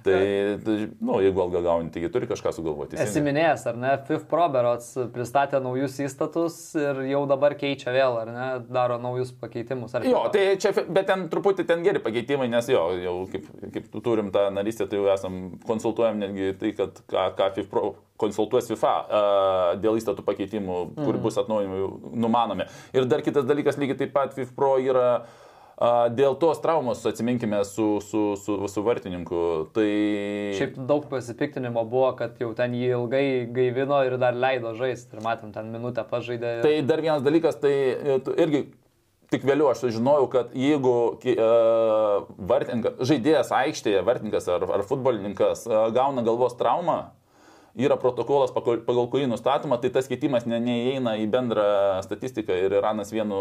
Tai, 0.04 0.60
tai 0.66 0.76
nu, 1.00 1.18
jeigu 1.24 1.42
algą 1.46 1.62
gauni, 1.64 1.92
taigi 1.94 2.10
turi 2.12 2.28
kažką 2.28 2.52
sugalvoti. 2.58 2.98
Esi 3.00 3.22
minėjęs, 3.24 3.64
ar 3.72 3.78
ne, 3.80 3.92
FIF 4.08 4.26
Proberots 4.32 4.90
pristatė 5.14 5.62
naujus 5.64 5.96
įstatus 6.04 6.58
ir 6.80 7.04
jau 7.08 7.24
dabar 7.30 7.56
keičia 7.60 7.94
vėl, 7.96 8.18
ar 8.20 8.32
ne, 8.34 8.48
daro 8.68 9.00
naujus 9.02 9.32
pakeitimus. 9.40 9.96
Ar 9.96 10.08
Jo, 10.08 10.26
tai 10.34 10.58
čia, 10.60 10.74
bet 10.76 11.08
ten 11.08 11.28
truputį 11.32 11.68
ten 11.70 11.86
geri 11.86 12.02
pakeitimai, 12.04 12.50
nes 12.52 12.68
jo, 12.72 12.82
jau 13.00 13.16
kaip, 13.32 13.48
kaip 13.78 13.88
tu 13.94 14.04
turim 14.04 14.34
tą 14.36 14.50
narystę, 14.56 14.90
tai 14.92 15.00
jau 15.00 15.08
esam, 15.14 15.40
konsultuojam 15.68 16.20
netgi 16.20 16.52
tai, 16.60 16.74
kad 16.78 17.00
ką, 17.08 17.30
ką 17.40 17.52
FIFPro 17.60 17.94
konsultuos 18.24 18.68
FIFA 18.70 18.92
uh, 19.04 19.62
dėl 19.84 19.98
įstatų 20.00 20.24
pakeitimų, 20.28 20.82
kur 21.00 21.18
bus 21.24 21.40
atnaujinimai 21.42 22.20
numanomi. 22.24 22.68
Ir 22.96 23.08
dar 23.10 23.24
kitas 23.26 23.48
dalykas, 23.48 23.80
lygiai 23.80 24.04
taip 24.04 24.14
pat 24.16 24.36
FIFPro 24.38 24.76
yra 24.84 25.08
uh, 25.22 25.43
dėl 26.14 26.36
tos 26.40 26.60
traumos, 26.62 27.02
atsiminkime, 27.06 27.64
su, 27.66 28.00
su, 28.02 28.36
su, 28.38 28.58
su 28.70 28.84
vartininku. 28.86 29.40
Tai... 29.74 29.88
Šiaip 30.60 30.78
daug 30.90 31.08
pasipiktinimo 31.10 31.84
buvo, 31.90 32.12
kad 32.20 32.38
jau 32.42 32.52
ten 32.58 32.76
jį 32.78 32.92
ilgai 32.94 33.26
gaivino 33.54 34.04
ir 34.06 34.18
dar 34.22 34.38
leido 34.38 34.76
žaisti. 34.78 35.18
Ir 35.18 35.26
matėm, 35.26 35.52
ten 35.56 35.72
minutę 35.74 36.06
pažaidė. 36.10 36.60
ir- 36.60 36.64
Tai 36.68 36.76
dar 36.94 37.02
vienas 37.02 37.26
dalykas, 37.26 37.58
tai 37.62 37.74
e, 37.74 38.20
irgi 38.46 38.68
tik 39.34 39.48
vėliau 39.50 39.72
aš 39.72 39.80
sužinojau, 39.88 40.28
kad 40.30 40.52
jeigu 40.54 40.92
uh, 41.18 42.28
žaidėjas 43.02 43.50
aikštėje, 43.58 44.04
vartininkas 44.06 44.46
ar, 44.54 44.62
ar 44.78 44.84
futbolininkas 44.86 45.66
uh, 45.66 45.88
gauna 45.96 46.22
galvos 46.22 46.54
traumą, 46.60 47.00
yra 47.74 47.98
protokolas, 47.98 48.54
pagal 48.54 49.08
kurį 49.10 49.28
nustatoma, 49.32 49.80
tai 49.82 49.90
tas 49.94 50.08
keitimas 50.10 50.46
ne, 50.46 50.60
neįeina 50.62 51.16
į 51.22 51.26
bendrą 51.34 51.66
statistiką 52.06 52.56
ir 52.66 52.76
Iranas 52.78 53.10
vienu 53.14 53.40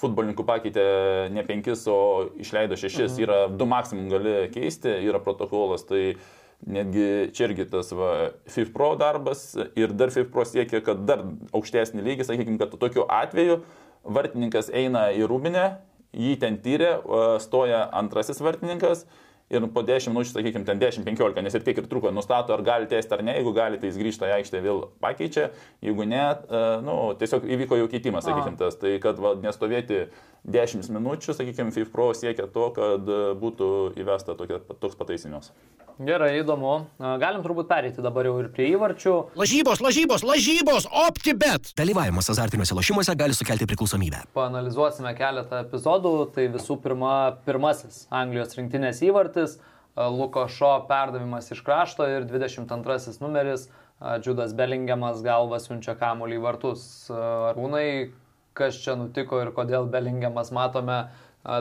futbolininku 0.00 0.44
pakeitė 0.44 0.84
ne 1.32 1.44
penkis, 1.48 1.86
o 1.88 2.28
išleido 2.40 2.76
šešis, 2.76 3.14
mhm. 3.14 3.22
yra 3.24 3.38
du 3.48 3.68
maksimum 3.68 4.10
gali 4.12 4.36
keisti, 4.52 4.92
yra 5.08 5.22
protokolas, 5.24 5.86
tai 5.88 6.16
netgi 6.64 7.30
čia 7.36 7.48
irgi 7.48 7.66
tas 7.72 7.90
va, 7.96 8.12
FIFPro 8.52 8.94
darbas 9.00 9.50
ir 9.76 9.96
dar 9.96 10.12
FIFPro 10.12 10.44
siekia, 10.48 10.82
kad 10.84 11.00
dar 11.08 11.24
aukštesnį 11.56 12.04
lygį, 12.04 12.28
sakykime, 12.28 12.60
kad 12.60 12.76
tokiu 12.80 13.08
atveju 13.08 13.62
vartininkas 14.04 14.68
eina 14.76 15.08
į 15.16 15.24
rūbinę, 15.28 15.66
jį 16.14 16.36
ten 16.40 16.60
tyrė, 16.62 16.98
stoja 17.42 17.86
antrasis 17.96 18.40
vartininkas 18.44 19.06
ir 19.52 19.66
po 19.74 19.82
10 19.84 20.12
minučių, 20.12 20.32
sakykime, 20.32 20.64
ten 20.68 20.80
10-15, 20.80 21.42
nes 21.44 21.56
ir 21.56 21.64
tiek 21.66 21.80
ir 21.80 21.88
truko, 21.90 22.12
nustato, 22.14 22.54
ar 22.56 22.64
gali 22.64 22.88
tęsti 22.90 23.16
ar 23.16 23.24
ne, 23.26 23.36
jeigu 23.38 23.52
gali, 23.56 23.80
tai 23.80 23.90
jis 23.90 24.00
grįžta 24.00 24.30
į 24.30 24.36
aikštę 24.38 24.62
vėl 24.64 24.84
pakeičia, 25.04 25.50
jeigu 25.84 26.08
ne, 26.08 26.24
e, 26.24 26.64
nu, 26.86 26.96
tiesiog 27.20 27.46
įvyko 27.56 27.80
jau 27.82 27.90
keitimas, 27.92 28.26
sakykime, 28.28 28.58
tas, 28.60 28.78
tai 28.80 28.96
kad 29.04 29.20
va, 29.20 29.34
nestovėti 29.44 30.06
10 30.44 30.90
minučių, 30.96 31.36
sakykime, 31.36 31.72
FIFPro 31.76 32.10
siekia 32.16 32.48
to, 32.52 32.68
kad 32.76 33.08
e, 33.08 33.22
būtų 33.40 33.70
įvesta 34.00 34.36
tokia, 34.38 34.62
toks 34.80 34.96
pataisinimas. 35.00 35.52
Gerai, 35.94 36.40
įdomu. 36.40 36.72
A, 36.98 37.12
Galim 37.22 37.44
turbūt 37.44 37.68
perėti 37.70 38.02
dabar 38.02 38.26
jau 38.26 38.32
ir 38.42 38.48
prie 38.54 38.66
įvarčių. 38.72 39.12
Lažybos, 39.38 39.78
lažybos, 39.78 40.24
lažybos, 40.26 40.88
OptiBet. 41.04 41.70
Dalyvavimas 41.78 42.26
azartiniuose 42.32 42.74
lošimuose 42.74 43.14
gali 43.14 43.36
sukelti 43.36 43.68
priklausomybę. 43.70 44.24
Paanalizuosime 44.34 45.12
keletą 45.14 45.62
epizodų. 45.62 46.14
Tai 46.34 46.48
visų 46.56 46.80
pirma, 46.82 47.14
pirmasis 47.46 48.08
Anglijos 48.10 48.58
rinktinės 48.58 49.04
įvartis. 49.06 49.33
A, 49.36 50.08
Luko 50.08 50.46
Šo 50.48 50.74
perdavimas 50.88 51.50
iš 51.50 51.62
krašto 51.66 52.06
ir 52.10 52.28
22 52.30 53.20
numeris. 53.20 53.68
a, 54.00 54.18
Džudas 54.18 54.54
Belingiamas 54.54 55.22
galva 55.22 55.60
siunčia 55.62 55.96
kamuolį 55.98 56.38
į 56.38 56.44
vartus. 56.44 56.86
A, 57.10 57.52
Arūnai, 57.52 58.12
kas 58.54 58.78
čia 58.82 58.96
nutiko 58.98 59.42
ir 59.42 59.52
kodėl 59.56 59.90
Belingiamas 59.90 60.52
matome 60.54 61.06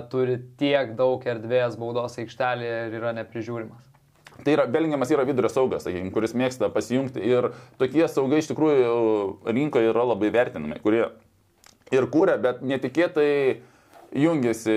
turi 0.09 0.37
tiek 0.59 0.93
daug 0.95 1.25
erdvės 1.27 1.75
baudos 1.75 2.15
aikštelėje 2.21 2.77
ir 2.87 2.93
yra 3.01 3.11
neprižiūrimas. 3.17 3.89
Tai 4.43 4.55
yra, 4.55 4.65
Belingiamas 4.71 5.11
yra 5.13 5.25
vidurio 5.27 5.51
saugas, 5.51 5.83
sakykime, 5.85 6.11
kuris 6.15 6.33
mėgsta 6.37 6.69
pasijungti 6.73 7.21
ir 7.21 7.51
tokie 7.79 8.07
saugai 8.09 8.39
iš 8.41 8.49
tikrųjų 8.49 8.95
rinkoje 9.45 9.91
yra 9.91 10.05
labai 10.09 10.31
vertinami, 10.33 10.79
kurie 10.83 11.05
ir 11.93 12.07
kūrė, 12.11 12.39
bet 12.41 12.63
netikėtai 12.65 13.29
jungiasi 14.13 14.73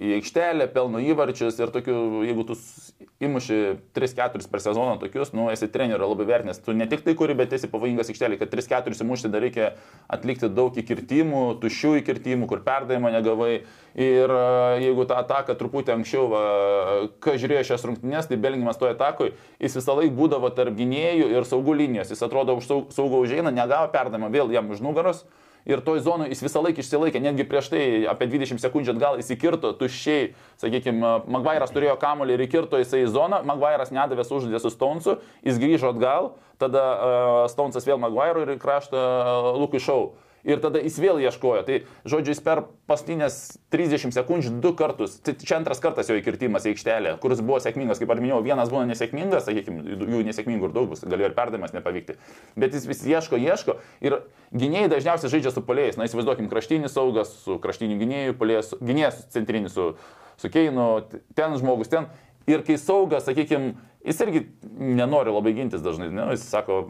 į 0.00 0.12
aikštelę, 0.16 0.68
pelno 0.72 1.00
įvarčius 1.02 1.58
ir 1.60 1.72
tokių, 1.74 1.96
jeigu 2.24 2.44
tu 2.48 2.56
įmuši 3.26 3.58
3-4 3.96 4.48
per 4.52 4.62
sezoną 4.64 4.96
tokius, 5.00 5.32
nu, 5.36 5.48
esi 5.52 5.68
trenerio 5.72 6.08
labai 6.08 6.26
vertinęs, 6.28 6.60
tu 6.64 6.74
ne 6.76 6.86
tik 6.88 7.04
tai 7.04 7.14
kuri, 7.18 7.36
bet 7.36 7.52
esi 7.56 7.68
pavojingas 7.72 8.10
aikštelė, 8.12 8.38
kad 8.40 8.52
3-4 8.52 8.96
įmušti 9.04 9.30
dar 9.32 9.44
reikia 9.44 9.70
atlikti 10.12 10.50
daug 10.52 10.76
įkirtimų, 10.76 11.42
tuščių 11.62 11.94
įkirtimų, 12.00 12.48
kur 12.50 12.64
perdavimo 12.66 13.12
negavai. 13.12 13.64
Ir 13.96 14.28
e, 14.28 14.40
jeigu 14.84 15.06
tą 15.08 15.16
ataką 15.22 15.56
truputį 15.56 15.94
anksčiau, 15.94 16.26
va, 16.28 16.42
kai 17.24 17.38
žiūrėjo 17.40 17.64
šias 17.70 17.86
rungtynės, 17.88 18.28
tai 18.28 18.36
Belingimas 18.40 18.76
toje 18.80 18.92
atakoje, 18.92 19.32
jis 19.62 19.78
visą 19.78 19.96
laiką 19.96 20.12
būdavo 20.16 20.52
tarp 20.56 20.76
gynėjų 20.76 21.30
ir 21.32 21.48
saugų 21.48 21.78
linijos, 21.80 22.12
jis 22.12 22.20
atrodo 22.26 22.58
už 22.60 22.68
saugų 22.92 23.24
užeina, 23.24 23.54
negavo 23.56 23.88
perdavimą, 23.94 24.28
vėl 24.32 24.52
jam 24.52 24.68
už 24.68 24.84
nugaros 24.84 25.24
ir 25.66 25.82
toj 25.84 26.00
zonai 26.06 26.28
jis 26.30 26.42
visą 26.46 26.62
laiką 26.64 26.82
išsilaikė, 26.82 27.20
netgi 27.22 27.46
prieš 27.48 27.70
tai 27.72 27.82
apie 28.10 28.28
20 28.30 28.62
sekundžių 28.62 28.94
atgal 28.94 29.20
įsikirto 29.22 29.72
tuščiai, 29.80 30.30
sakykime, 30.62 31.12
Magvairas 31.36 31.74
turėjo 31.74 31.96
kamolį 32.02 32.36
ir 32.36 32.44
įkirto 32.46 32.80
jisai 32.80 33.04
į 33.04 33.10
zoną, 33.14 33.42
Magvairas 33.48 33.92
nedavė 33.94 34.26
uždė 34.26 34.62
su 34.62 34.72
Stonesu, 34.72 35.18
jis 35.46 35.58
grįžo 35.62 35.90
atgal, 35.94 36.34
tada 36.62 36.84
uh, 36.94 37.40
Stonesas 37.52 37.86
vėl 37.88 37.98
Magvairo 38.00 38.46
ir 38.46 38.56
kraštą 38.62 38.96
uh, 38.96 39.50
Lukui 39.58 39.82
Šau 39.82 40.14
ir 40.46 40.62
tada 40.62 40.80
jis 40.82 40.96
vėl 41.02 41.20
ieškojo. 41.24 41.64
Tai, 41.66 41.78
žodžiu, 42.08 42.32
jis 42.32 42.42
per 42.44 42.62
pastinės 42.88 43.38
30 43.74 44.14
sekundžių 44.14 44.52
du 44.62 44.72
kartus, 44.78 45.18
tai 45.24 45.34
čia 45.40 45.58
antras 45.58 45.82
kartas 45.82 46.10
jo 46.10 46.16
įkirtimas 46.20 46.66
į 46.66 46.74
aikštelę, 46.74 47.16
kuris 47.22 47.42
buvo 47.44 47.58
sėkmingas, 47.62 48.00
kaip 48.00 48.12
ar 48.14 48.22
minėjau, 48.22 48.42
vienas 48.46 48.70
buvo 48.72 48.84
nesėkmingas, 48.88 49.48
sakykime, 49.48 49.96
jų 50.06 50.22
nesėkmingų 50.30 50.70
ir 50.70 50.76
daug 50.76 50.90
bus, 50.92 51.02
galėjo 51.06 51.32
ir 51.32 51.36
perdavimas 51.36 51.74
nepavykti. 51.76 52.18
Bet 52.58 52.76
jis 52.76 52.86
vis 52.88 53.02
ieško, 53.10 53.40
ieško 53.42 53.78
ir 54.06 54.20
gynėjai 54.54 54.92
dažniausiai 54.94 55.32
žaidžia 55.34 55.54
su 55.54 55.64
polėjais. 55.66 55.98
Na, 55.98 56.06
įsivaizduokim, 56.06 56.50
kraštinis 56.52 56.94
saugas 56.94 57.34
su 57.42 57.58
kraštiniu 57.62 57.98
gynėju, 58.00 58.38
polėjas, 58.38 58.76
gynėjas 58.78 59.26
centrinis 59.34 59.74
su, 59.74 59.90
su 60.40 60.52
Keinu, 60.52 61.02
ten 61.38 61.58
žmogus, 61.58 61.90
ten. 61.92 62.08
Ir 62.46 62.62
kai 62.62 62.76
saugas, 62.78 63.24
sakykime, 63.26 63.74
jis 64.06 64.22
irgi 64.22 64.44
nenori 64.62 65.34
labai 65.34 65.56
gintis 65.56 65.82
dažnai, 65.82 66.12
ne? 66.14 66.28
jis 66.36 66.44
sako, 66.46 66.84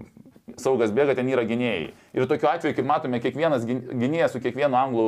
saugas 0.55 0.95
bėga, 0.95 1.17
ten 1.19 1.29
yra 1.31 1.43
gynėjai. 1.47 1.91
Ir 2.15 2.31
tokiu 2.31 2.51
atveju, 2.51 2.77
kaip 2.79 2.87
matome, 2.87 3.21
kiekvienas 3.23 3.67
gynėjas 3.67 4.37
su 4.37 4.43
kiekvienu 4.45 4.79
anglų 4.79 5.07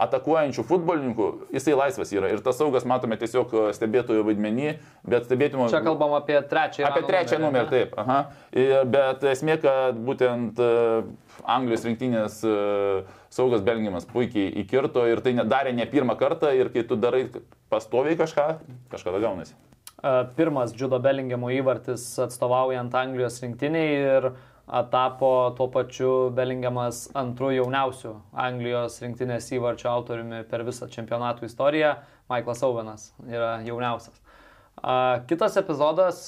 atakuojančių 0.00 0.62
futbolininkų, 0.64 1.26
jisai 1.52 1.74
laisvas 1.76 2.12
yra. 2.14 2.30
Ir 2.32 2.40
tas 2.44 2.56
saugas 2.56 2.86
matome 2.88 3.18
tiesiog 3.20 3.52
stebėtojų 3.76 4.24
vaidmenį, 4.30 4.70
bet 5.04 5.26
stebėtimo... 5.28 5.66
Čia 5.72 5.82
kalbam 5.84 6.14
apie 6.16 6.38
trečią 6.40 6.86
numerį. 6.86 6.94
Apie 6.94 7.10
trečią 7.10 7.40
numerį, 7.42 7.66
numerį 7.66 7.74
taip. 7.74 7.98
Aha. 8.00 8.18
Ir, 8.54 8.76
bet 8.94 9.26
esmė, 9.34 9.58
kad 9.60 10.00
būtent 10.08 10.62
uh, 10.64 11.10
Anglijos 11.44 11.84
rinktinės 11.88 12.40
uh, 12.48 13.18
saugas 13.34 13.66
Belgiamas 13.66 14.08
puikiai 14.08 14.54
įkirto 14.62 15.04
ir 15.10 15.20
tai 15.26 15.34
darė 15.42 15.74
ne 15.76 15.84
pirmą 15.90 16.16
kartą 16.20 16.54
ir 16.56 16.72
kai 16.72 16.86
tu 16.88 16.96
darai 16.96 17.26
pastoviai 17.68 18.16
kažką, 18.20 18.54
kažkada 18.94 19.20
gaunasi 19.20 19.58
pirmas 20.36 20.72
Džudo 20.76 20.98
Belingemo 21.02 21.50
įvartis 21.52 22.04
atstovaujant 22.24 22.94
Anglijos 22.96 23.40
rinktiniai 23.42 23.98
ir 23.98 24.30
tapo 24.90 25.50
tuo 25.58 25.66
pačiu 25.72 26.30
Belingemas 26.34 27.08
antrų 27.18 27.50
jauniausių 27.56 28.12
Anglijos 28.38 29.00
rinktinės 29.02 29.50
įvarčio 29.56 29.90
autoriumi 29.90 30.44
per 30.50 30.62
visą 30.66 30.86
čempionatų 30.90 31.48
istoriją. 31.48 31.96
Michaelas 32.30 32.62
Owenas 32.62 33.06
yra 33.26 33.56
jauniausias. 33.66 34.20
Kitas 35.26 35.58
epizodas 35.58 36.22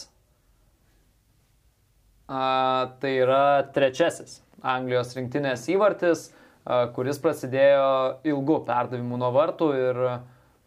tai 2.27 3.13
yra 3.23 3.63
trečiasis 3.75 4.41
Anglijos 4.63 5.15
rinktinės 5.17 5.69
įvartis, 5.71 6.29
kuris 6.97 7.19
prasidėjo 7.23 8.19
ilgu 8.27 8.61
perdavimu 8.67 9.19
nuo 9.19 9.31
vartų 9.35 9.71
ir 9.79 10.03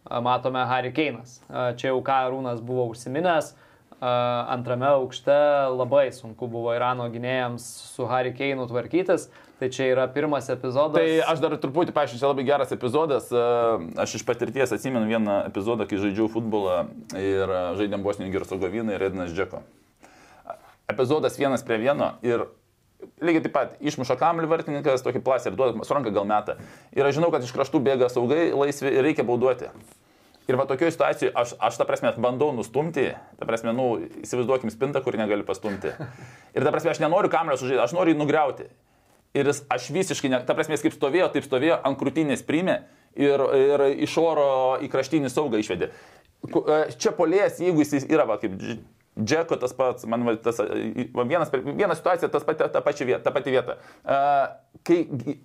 matome 0.09 0.65
Harry 0.69 0.91
Keinas. 0.95 1.39
Čia 1.49 1.91
jau 1.91 2.01
ką 2.05 2.19
Rūnas 2.33 2.61
buvo 2.65 2.89
užsiminęs. 2.91 3.53
Antrame 4.01 4.89
aukšte 4.91 5.33
labai 5.71 6.09
sunku 6.13 6.49
buvo 6.51 6.73
Irano 6.75 7.07
gynėjams 7.09 7.63
su 7.95 8.05
Harry 8.09 8.33
Keinu 8.35 8.67
tvarkytis. 8.69 9.29
Tai 9.55 9.69
čia 9.71 9.85
yra 9.93 10.03
pirmas 10.11 10.49
epizodas. 10.51 10.99
Tai 10.99 11.31
aš 11.31 11.39
dar 11.39 11.53
truputį 11.55 11.93
paaiškinsiu, 11.95 12.27
labai 12.27 12.43
geras 12.43 12.73
epizodas. 12.75 13.29
Aš 13.31 14.17
iš 14.19 14.25
patirties 14.27 14.73
atsimenu 14.75 15.07
vieną 15.07 15.37
epizodą, 15.47 15.87
kai 15.87 16.01
žaidžiau 16.01 16.27
futbolą 16.33 16.81
ir 17.15 17.53
žaidėm 17.79 18.03
Bosniją 18.03 18.33
Gersogoviną 18.35 18.97
ir 18.97 19.07
Edinas 19.07 19.31
Džeko. 19.31 19.63
Epizodas 20.91 21.39
vienas 21.39 21.63
prie 21.65 21.79
vieno 21.81 22.17
ir 22.21 22.43
lygiai 23.23 23.43
taip 23.45 23.53
pat 23.55 23.75
išmuša 23.83 24.17
kamlių 24.19 24.49
vartininkas, 24.51 25.03
tokį 25.05 25.21
plasį 25.25 25.51
ir 25.51 25.59
duoda, 25.59 25.85
suranka 25.87 26.13
gal 26.15 26.27
metą. 26.29 26.57
Ir 26.95 27.07
aš 27.07 27.19
žinau, 27.19 27.31
kad 27.33 27.45
iš 27.45 27.53
kraštų 27.55 27.81
bėga 27.85 28.09
saugai, 28.11 28.49
laisvi 28.55 28.91
ir 28.93 29.05
reikia 29.05 29.25
bauduoti. 29.27 29.71
Ir 30.45 30.59
va 30.59 30.67
tokioje 30.69 30.93
situacijoje 30.93 31.31
aš, 31.33 31.55
aš 31.57 31.77
ta 31.79 31.87
prasme 31.89 32.11
bandau 32.21 32.51
nustumti, 32.53 33.07
ta 33.39 33.47
prasme, 33.49 33.73
nu, 33.73 33.87
įsivaizduokim 34.21 34.69
spintą, 34.69 35.01
kur 35.01 35.17
negali 35.17 35.45
pastumti. 35.45 35.93
Ir 36.53 36.65
ta 36.65 36.73
prasme, 36.73 36.91
aš 36.93 37.01
nenoriu 37.01 37.31
kamlio 37.33 37.57
sužaisti, 37.57 37.81
aš 37.81 37.95
noriu 37.97 38.13
jį 38.13 38.19
nugriauti. 38.19 38.67
Ir 39.35 39.49
jis, 39.49 39.63
aš 39.73 39.89
visiškai, 39.91 40.29
ne, 40.31 40.39
ta 40.45 40.53
prasme, 40.55 40.77
kaip 40.79 40.93
stovėjo, 40.93 41.31
taip 41.33 41.47
stovėjo, 41.47 41.79
ant 41.87 41.97
krūtinės 41.99 42.45
primė 42.45 42.83
ir, 43.17 43.41
ir 43.57 43.87
iš 44.05 44.19
oro 44.21 44.45
į 44.85 44.91
kraštinį 44.93 45.33
saugą 45.33 45.59
išvedė. 45.59 45.89
E, 46.45 46.77
čia 47.01 47.11
polėjas, 47.17 47.59
jeigu 47.63 47.81
jis 47.81 48.05
yra, 48.05 48.27
va, 48.29 48.37
kaip 48.39 48.53
Džeko 49.15 49.55
tas 49.55 49.71
pats, 49.73 50.03
man 50.11 50.25
tas, 50.43 50.57
vienas, 51.23 51.51
viena 51.63 51.95
situacija, 51.95 52.27
tas 52.31 52.43
pati, 52.43 52.65
ta, 52.71 52.81
pači 52.83 53.07
vieta, 53.07 53.21
ta 53.23 53.31
pati 53.31 53.53
vieta. 53.53 53.77
Kai 54.85 54.97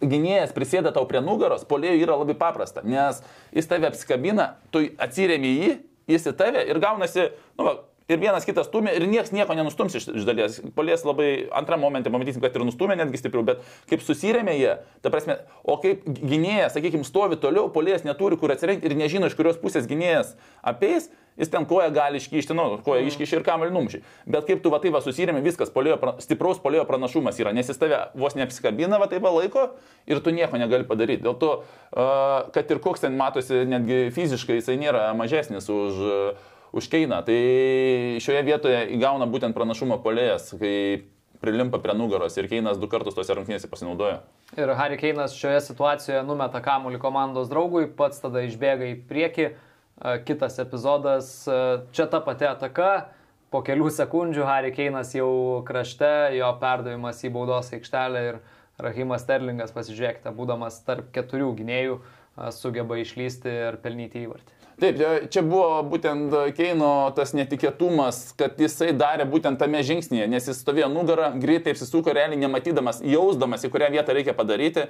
gynėjas 0.02 0.54
prisėda 0.56 0.90
tau 0.96 1.06
prie 1.06 1.22
nugaros, 1.22 1.62
polėjų 1.70 2.02
yra 2.02 2.16
labai 2.18 2.35
paprasta, 2.40 2.83
nes 2.83 3.22
jis 3.54 3.70
tave 3.70 3.87
apsikabina, 3.92 4.56
tu 4.74 4.83
atsiriami 4.98 5.52
jį, 5.54 5.70
jis 6.11 6.26
į 6.33 6.35
tave 6.40 6.64
ir 6.66 6.83
gaunasi, 6.83 7.28
nu, 7.54 7.68
va, 7.68 7.76
ir 8.11 8.20
vienas 8.20 8.46
kitas 8.49 8.68
stumia 8.68 8.92
ir 8.96 9.07
niekas 9.09 9.33
nieko 9.35 9.55
nenustums 9.57 9.94
iš, 9.99 10.09
iš 10.20 10.27
dalies. 10.27 10.59
Polės 10.77 11.05
labai 11.07 11.31
antrą 11.57 11.79
momentą 11.81 12.12
pamatysim, 12.12 12.42
kad 12.42 12.57
ir 12.57 12.66
nustumė 12.66 12.99
netgi 12.99 13.23
stipriau, 13.23 13.44
bet 13.46 13.62
kaip 13.90 14.05
susirėmė 14.05 14.57
jie, 14.59 14.77
ta 15.05 15.12
prasme, 15.14 15.38
o 15.62 15.79
kaip 15.83 16.05
gynėjas, 16.07 16.75
sakykime, 16.77 17.07
stovi 17.07 17.38
toliau, 17.40 17.70
polės 17.73 18.07
neturi 18.07 18.38
kur 18.40 18.53
atsirinkti 18.55 18.90
ir 18.90 18.99
nežino, 18.99 19.31
iš 19.31 19.38
kurios 19.38 19.61
pusės 19.62 19.88
gynėjas 19.90 20.35
apeis, 20.66 21.09
jis 21.40 21.49
ten 21.49 21.64
koją 21.68 21.88
gali 21.94 22.20
iškišti, 22.20 22.55
nu, 22.57 22.66
koją 22.85 23.05
mm. 23.05 23.11
iškišti 23.12 23.38
ir 23.38 23.44
kamelį 23.46 23.73
numšį. 23.75 24.03
Bet 24.35 24.49
kaip 24.49 24.62
tu 24.64 24.73
va 24.73 24.81
tai 24.83 24.92
va 24.92 25.01
susirėmė, 25.05 25.40
viskas, 25.44 25.73
polėjo, 25.73 25.96
stipraus 26.20 26.61
polėjo 26.62 26.85
pranašumas 26.88 27.38
yra, 27.40 27.55
nes 27.57 27.70
jis 27.70 27.81
tave 27.81 28.03
vos 28.18 28.37
neapsikabina 28.37 29.01
va 29.01 29.09
taip 29.11 29.25
va 29.25 29.33
laiko 29.38 29.70
ir 30.11 30.20
tu 30.25 30.35
nieko 30.37 30.61
negali 30.61 30.88
padaryti. 30.88 31.25
Dėl 31.25 31.38
to, 31.40 31.53
kad 31.94 32.75
ir 32.75 32.83
koks 32.83 33.07
ten 33.07 33.16
matosi, 33.18 33.62
netgi 33.70 34.09
fiziškai 34.16 34.59
jisai 34.61 34.77
nėra 34.81 35.11
mažesnis 35.16 35.70
už 35.73 36.05
uh, 36.05 36.49
už 36.72 36.90
Keiną. 36.92 37.22
Tai 37.26 37.38
šioje 38.22 38.42
vietoje 38.46 38.83
įgauna 38.96 39.26
būtent 39.30 39.56
pranašumą 39.56 40.00
polėjas, 40.04 40.52
kai 40.61 41.06
prilimpa 41.40 41.80
prie 41.80 41.94
nugaros 41.96 42.37
ir 42.37 42.50
Keinas 42.50 42.78
du 42.78 42.88
kartus 42.90 43.16
tose 43.16 43.35
rungtynėse 43.35 43.70
pasinaudojo. 43.70 44.20
Ir 44.59 44.74
Harry 44.76 44.98
Keinas 45.00 45.35
šioje 45.38 45.62
situacijoje 45.70 46.20
numeta 46.28 46.61
kamuolį 46.64 47.00
komandos 47.00 47.48
draugui, 47.50 47.87
pats 47.88 48.20
tada 48.22 48.44
išbėga 48.46 48.90
į 48.92 49.00
priekį. 49.09 49.48
Kitas 50.24 50.56
epizodas, 50.62 51.26
čia 51.92 52.06
ta 52.09 52.22
pati 52.24 52.46
ataka, 52.48 53.11
po 53.52 53.61
kelių 53.66 53.90
sekundžių 53.92 54.46
Harry 54.48 54.70
Keinas 54.72 55.11
jau 55.12 55.61
krašte, 55.68 56.33
jo 56.38 56.48
perdavimas 56.61 57.20
į 57.26 57.33
baudos 57.35 57.68
aikštelę 57.76 58.22
ir 58.28 58.38
Rahimas 58.80 59.26
Sterlingas, 59.26 59.74
pasižiūrėkite, 59.76 60.33
būdamas 60.33 60.78
tarp 60.87 61.11
keturių 61.12 61.50
gynėjų, 61.59 61.98
sugeba 62.56 62.96
išlysti 63.02 63.52
ir 63.66 63.76
pelnyti 63.83 64.24
įvartį. 64.24 64.60
Taip, 64.81 65.01
čia 65.29 65.43
buvo 65.45 65.83
būtent 65.90 66.33
Keino 66.57 67.11
tas 67.12 67.35
netikėtumas, 67.37 68.31
kad 68.38 68.57
jisai 68.61 68.95
darė 68.97 69.27
būtent 69.29 69.61
tame 69.61 69.83
žingsnėje, 69.85 70.29
nes 70.33 70.47
jis 70.49 70.62
stovėjo 70.62 70.88
nugarą, 70.88 71.35
greitai 71.43 71.75
apsisuko, 71.75 72.14
realiai 72.16 72.40
nematydamas, 72.40 73.03
jausdamas, 73.05 73.66
į 73.66 73.73
kurią 73.75 73.90
vietą 73.93 74.16
reikia 74.16 74.33
padaryti, 74.38 74.87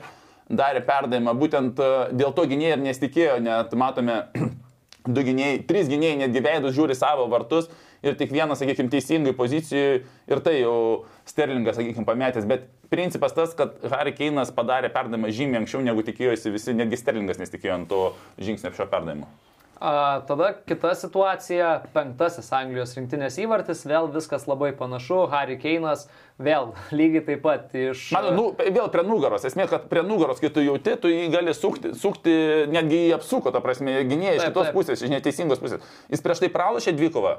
darė 0.46 0.85
perdavimą. 0.87 1.35
Būtent 1.40 1.83
e, 1.83 1.90
dėl 2.14 2.31
to 2.37 2.46
gynėjai 2.53 2.76
ir 2.76 2.85
nesitikėjo, 2.85 3.35
net 3.42 3.74
matome, 3.83 4.20
du 5.18 5.26
gynėjai, 5.26 5.64
trys 5.66 5.90
gynėjai 5.90 6.22
netgi 6.22 6.44
veidus 6.46 6.79
žiūri 6.79 6.94
savo 6.98 7.26
vartus 7.33 7.66
ir 8.07 8.14
tik 8.20 8.31
vienas, 8.31 8.62
sakykime, 8.62 8.94
teisingai 8.94 9.35
pozicijoje 9.37 10.00
ir 10.05 10.46
tai 10.46 10.57
jau 10.61 10.79
Sterlingas, 11.26 11.81
sakykime, 11.81 12.07
pametęs. 12.07 12.46
Bet 12.46 12.70
principas 12.94 13.35
tas, 13.35 13.59
kad 13.59 13.74
Harry 13.90 14.14
Keinas 14.14 14.55
padarė 14.55 14.94
perdavimą 14.94 15.35
žymiai 15.35 15.64
anksčiau 15.64 15.83
negu 15.83 16.07
tikėjosi 16.07 16.55
visi, 16.55 16.79
netgi 16.79 16.98
Sterlingas 16.98 17.42
nesitikėjo 17.42 17.76
ant 17.76 17.90
to 17.90 18.11
žingsnio 18.38 18.74
šio 18.79 18.87
perdavimo. 18.90 19.31
A, 19.80 20.20
tada 20.28 20.52
kita 20.68 20.90
situacija, 20.92 21.68
penktasis 21.94 22.50
Anglijos 22.52 22.90
rinktinės 22.98 23.38
įvartis, 23.40 23.86
vėl 23.88 24.10
viskas 24.12 24.42
labai 24.44 24.74
panašu, 24.76 25.22
Harry 25.32 25.56
Keinas 25.56 26.02
vėl 26.36 26.74
lygiai 26.98 27.22
taip 27.24 27.40
pat 27.46 27.72
iš... 27.72 28.10
Man, 28.12 28.28
nu, 28.36 28.50
vėl 28.60 28.90
prie 28.92 29.06
nugaros, 29.08 29.46
esmė, 29.48 29.64
kad 29.70 29.86
prie 29.88 30.02
nugaros, 30.04 30.42
kai 30.42 30.50
tu 30.52 30.60
jauti, 30.60 30.98
tu 31.00 31.08
jį 31.08 31.30
gali 31.32 31.56
sukti, 31.56 31.94
sukti 31.96 32.34
netgi 32.68 33.06
jį 33.06 33.14
apsuko, 33.16 33.54
ta 33.54 33.64
prasme, 33.64 34.02
gynėjai 34.04 34.36
iš 34.36 34.44
kitos 34.50 34.68
taip. 34.68 34.76
pusės, 34.76 35.00
iš 35.00 35.14
neteisingos 35.14 35.64
pusės. 35.64 35.96
Jis 36.12 36.26
prieš 36.28 36.44
tai 36.44 36.52
pralašė 36.52 36.96
dvikovą. 37.00 37.38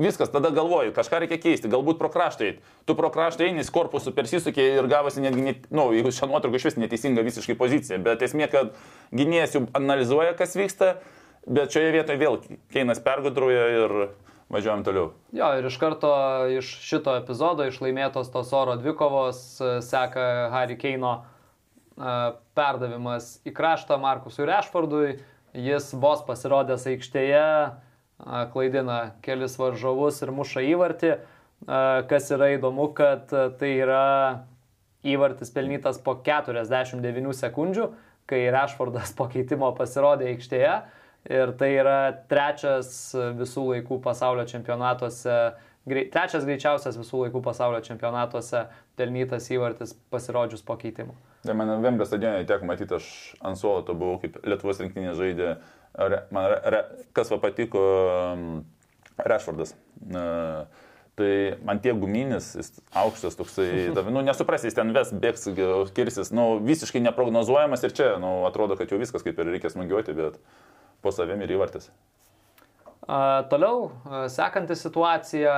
Viskas, 0.00 0.32
tada 0.32 0.48
galvoju, 0.54 0.94
kažką 0.96 1.18
reikia 1.26 1.36
keisti, 1.42 1.68
galbūt 1.68 1.98
pro 2.00 2.08
kraštą 2.08 2.46
eiti. 2.46 2.64
Tu 2.88 2.94
pro 2.96 3.10
kraštą 3.12 3.44
eini, 3.44 3.66
korpusų 3.68 4.14
persisukė 4.16 4.64
ir 4.78 4.88
gavosi 4.88 5.20
netgi, 5.20 5.44
net, 5.44 5.64
na, 5.68 5.82
nu, 5.82 5.90
jeigu 5.92 6.14
šią 6.14 6.30
nuotrauką 6.30 6.56
iš 6.56 6.70
vis 6.70 6.78
neteisinga 6.80 7.24
visiškai 7.26 7.58
pozicija, 7.58 7.98
bet 8.00 8.22
esmė, 8.24 8.48
kad 8.48 8.72
gynėjas 9.12 9.58
jau 9.58 9.66
analizuoja, 9.76 10.32
kas 10.38 10.56
vyksta, 10.56 10.94
bet 11.46 11.72
šioje 11.74 11.94
vietoje 11.94 12.20
vėl 12.20 12.40
Keinas 12.72 13.00
pergudruoja 13.04 13.66
ir 13.76 13.96
važiuojam 14.50 14.84
toliau. 14.84 15.10
Jo, 15.36 15.52
ir 15.58 15.66
iš 15.70 15.76
karto 15.80 16.12
iš 16.50 16.70
šito 16.84 17.14
epizodo, 17.20 17.66
iš 17.68 17.78
laimėtos 17.82 18.32
tos 18.34 18.50
oro 18.56 18.74
dvikovos, 18.80 19.42
seka 19.86 20.26
Harry 20.54 20.76
Keino 20.80 21.20
perdavimas 22.56 23.36
į 23.46 23.54
kraštą 23.54 23.98
Markusui 24.00 24.48
Rešfordui. 24.48 25.18
Jis 25.50 25.90
vos 25.98 26.22
pasirodęs 26.26 26.86
aikštėje 26.86 27.46
klaidina 28.52 29.00
kelis 29.24 29.56
varžovus 29.58 30.20
ir 30.22 30.30
muša 30.34 30.62
įvartį. 30.68 31.16
Kas 32.10 32.30
yra 32.32 32.52
įdomu, 32.54 32.88
kad 32.96 33.28
tai 33.30 33.72
yra 33.82 34.46
įvartis 35.06 35.52
pelnytas 35.52 35.98
po 36.02 36.14
49 36.24 37.34
sekundžių, 37.36 37.90
kai 38.30 38.46
Rešfordas 38.52 39.12
po 39.16 39.26
keitimo 39.32 39.70
pasirodė 39.76 40.30
aikštėje. 40.34 40.74
Ir 41.28 41.52
tai 41.60 41.74
yra 41.76 41.98
trečias 42.30 43.10
visų 43.36 43.66
laikų 43.74 43.98
pasaulio 44.04 44.46
čempionatuose, 44.48 45.36
trečias 45.84 46.46
greičiausias 46.48 46.96
visų 46.96 47.26
laikų 47.26 47.42
pasaulio 47.44 47.82
čempionatuose 47.84 48.64
pelnytas 48.96 49.50
įvartis 49.52 49.92
pasirodžius 50.12 50.64
po 50.64 50.78
keitimo. 50.80 51.16
Tai 51.44 51.56
man 51.56 51.72
Vemblio 51.84 52.06
stadione 52.08 52.44
tiek 52.48 52.64
matyti, 52.68 52.96
aš 52.96 53.10
ant 53.44 53.60
suolo 53.60 53.84
to 53.84 53.96
buvau, 53.96 54.18
kaip 54.20 54.40
Lietuvos 54.44 54.80
rinktinė 54.80 55.12
žaidė 55.16 55.54
re, 55.96 56.22
man, 56.32 56.52
re, 56.72 56.84
kas 57.16 57.32
va 57.32 57.40
patiko, 57.42 57.84
um, 58.32 58.62
Rešvardas. 59.20 59.74
Uh, 60.08 60.64
Tai 61.20 61.32
man 61.66 61.80
tie 61.84 61.92
guminis, 61.92 62.54
aukštas 62.96 63.36
toksai, 63.36 63.90
nu, 64.14 64.22
nesuprasi, 64.24 64.70
jis 64.70 64.76
ten 64.78 64.92
ves, 64.96 65.10
bėgs, 65.12 65.50
kirsis, 65.92 66.30
nu, 66.32 66.46
visiškai 66.64 67.02
neprognozuojamas 67.04 67.84
ir 67.84 67.92
čia, 67.96 68.06
nu, 68.22 68.30
atrodo, 68.48 68.78
kad 68.78 68.88
jau 68.88 69.00
viskas 69.00 69.26
kaip 69.26 69.36
ir 69.42 69.50
reikia 69.52 69.72
smagiuoti, 69.74 70.14
bet 70.16 70.38
po 71.02 71.12
savim 71.14 71.42
ir 71.44 71.56
įvartis. 71.56 71.90
Uh, 73.00 73.42
toliau, 73.50 73.88
uh, 73.88 74.24
sekanti 74.30 74.76
situacija, 74.78 75.56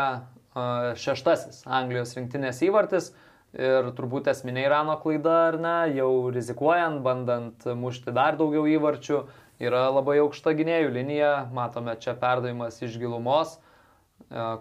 uh, 0.54 0.92
šeštasis 0.96 1.66
Anglijos 1.66 2.14
rinktinės 2.16 2.62
įvartis 2.64 3.12
ir 3.52 3.90
turbūt 3.92 4.30
esminė 4.32 4.62
Irano 4.64 4.94
klaida, 5.02 5.34
ar 5.50 5.58
ne, 5.60 5.76
jau 5.98 6.30
rizikuojant, 6.32 7.02
bandant 7.04 7.66
mušti 7.76 8.14
dar 8.16 8.38
daugiau 8.40 8.64
įvarčių. 8.78 9.18
Uh, 9.20 9.40
yra 9.62 9.86
labai 9.92 10.18
aukšta 10.22 10.54
gynėjų 10.58 10.90
linija, 10.94 11.32
matome 11.54 11.94
čia 12.02 12.16
perdavimas 12.18 12.80
iš 12.82 12.98
gilumos. 13.00 13.58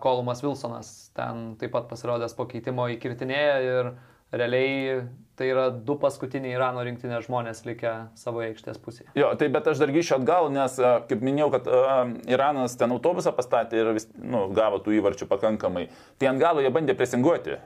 Kolumas 0.04 0.41
Wilsonas 0.44 1.12
ten 1.15 1.54
taip 1.60 1.72
pat 1.76 1.88
pasirodęs 1.88 2.36
po 2.36 2.46
keitimo 2.50 2.89
įkirtinėje 2.91 3.54
ir 3.67 3.91
realiai 4.32 5.02
tai 5.41 5.48
yra 5.50 5.70
du 5.74 5.96
paskutiniai 5.98 6.54
Irano 6.54 6.84
rinktinės 6.86 7.26
žmonės 7.26 7.63
likę 7.65 7.91
savo 8.20 8.44
aikštės 8.46 8.78
pusėje. 8.84 9.10
Jo, 9.17 9.32
tai 9.39 9.48
bet 9.54 9.65
aš 9.72 9.82
dar 9.82 9.89
grįšiu 9.94 10.20
atgal, 10.20 10.52
nes, 10.54 10.76
kaip 11.10 11.24
minėjau, 11.26 11.50
kad 11.56 11.70
uh, 11.72 12.02
Iranas 12.30 12.78
ten 12.78 12.94
autobusą 12.94 13.34
pastatė 13.34 13.82
ir 13.82 13.91
vis, 13.98 14.06
nu, 14.22 14.46
gavo 14.54 14.78
tų 14.84 15.00
įvarčių 15.00 15.26
pakankamai. 15.32 15.88
Tai 16.22 16.30
ant 16.34 16.44
galo 16.44 16.62
jie 16.62 16.70
bandė 16.74 16.98
presinguoti. 17.00 17.58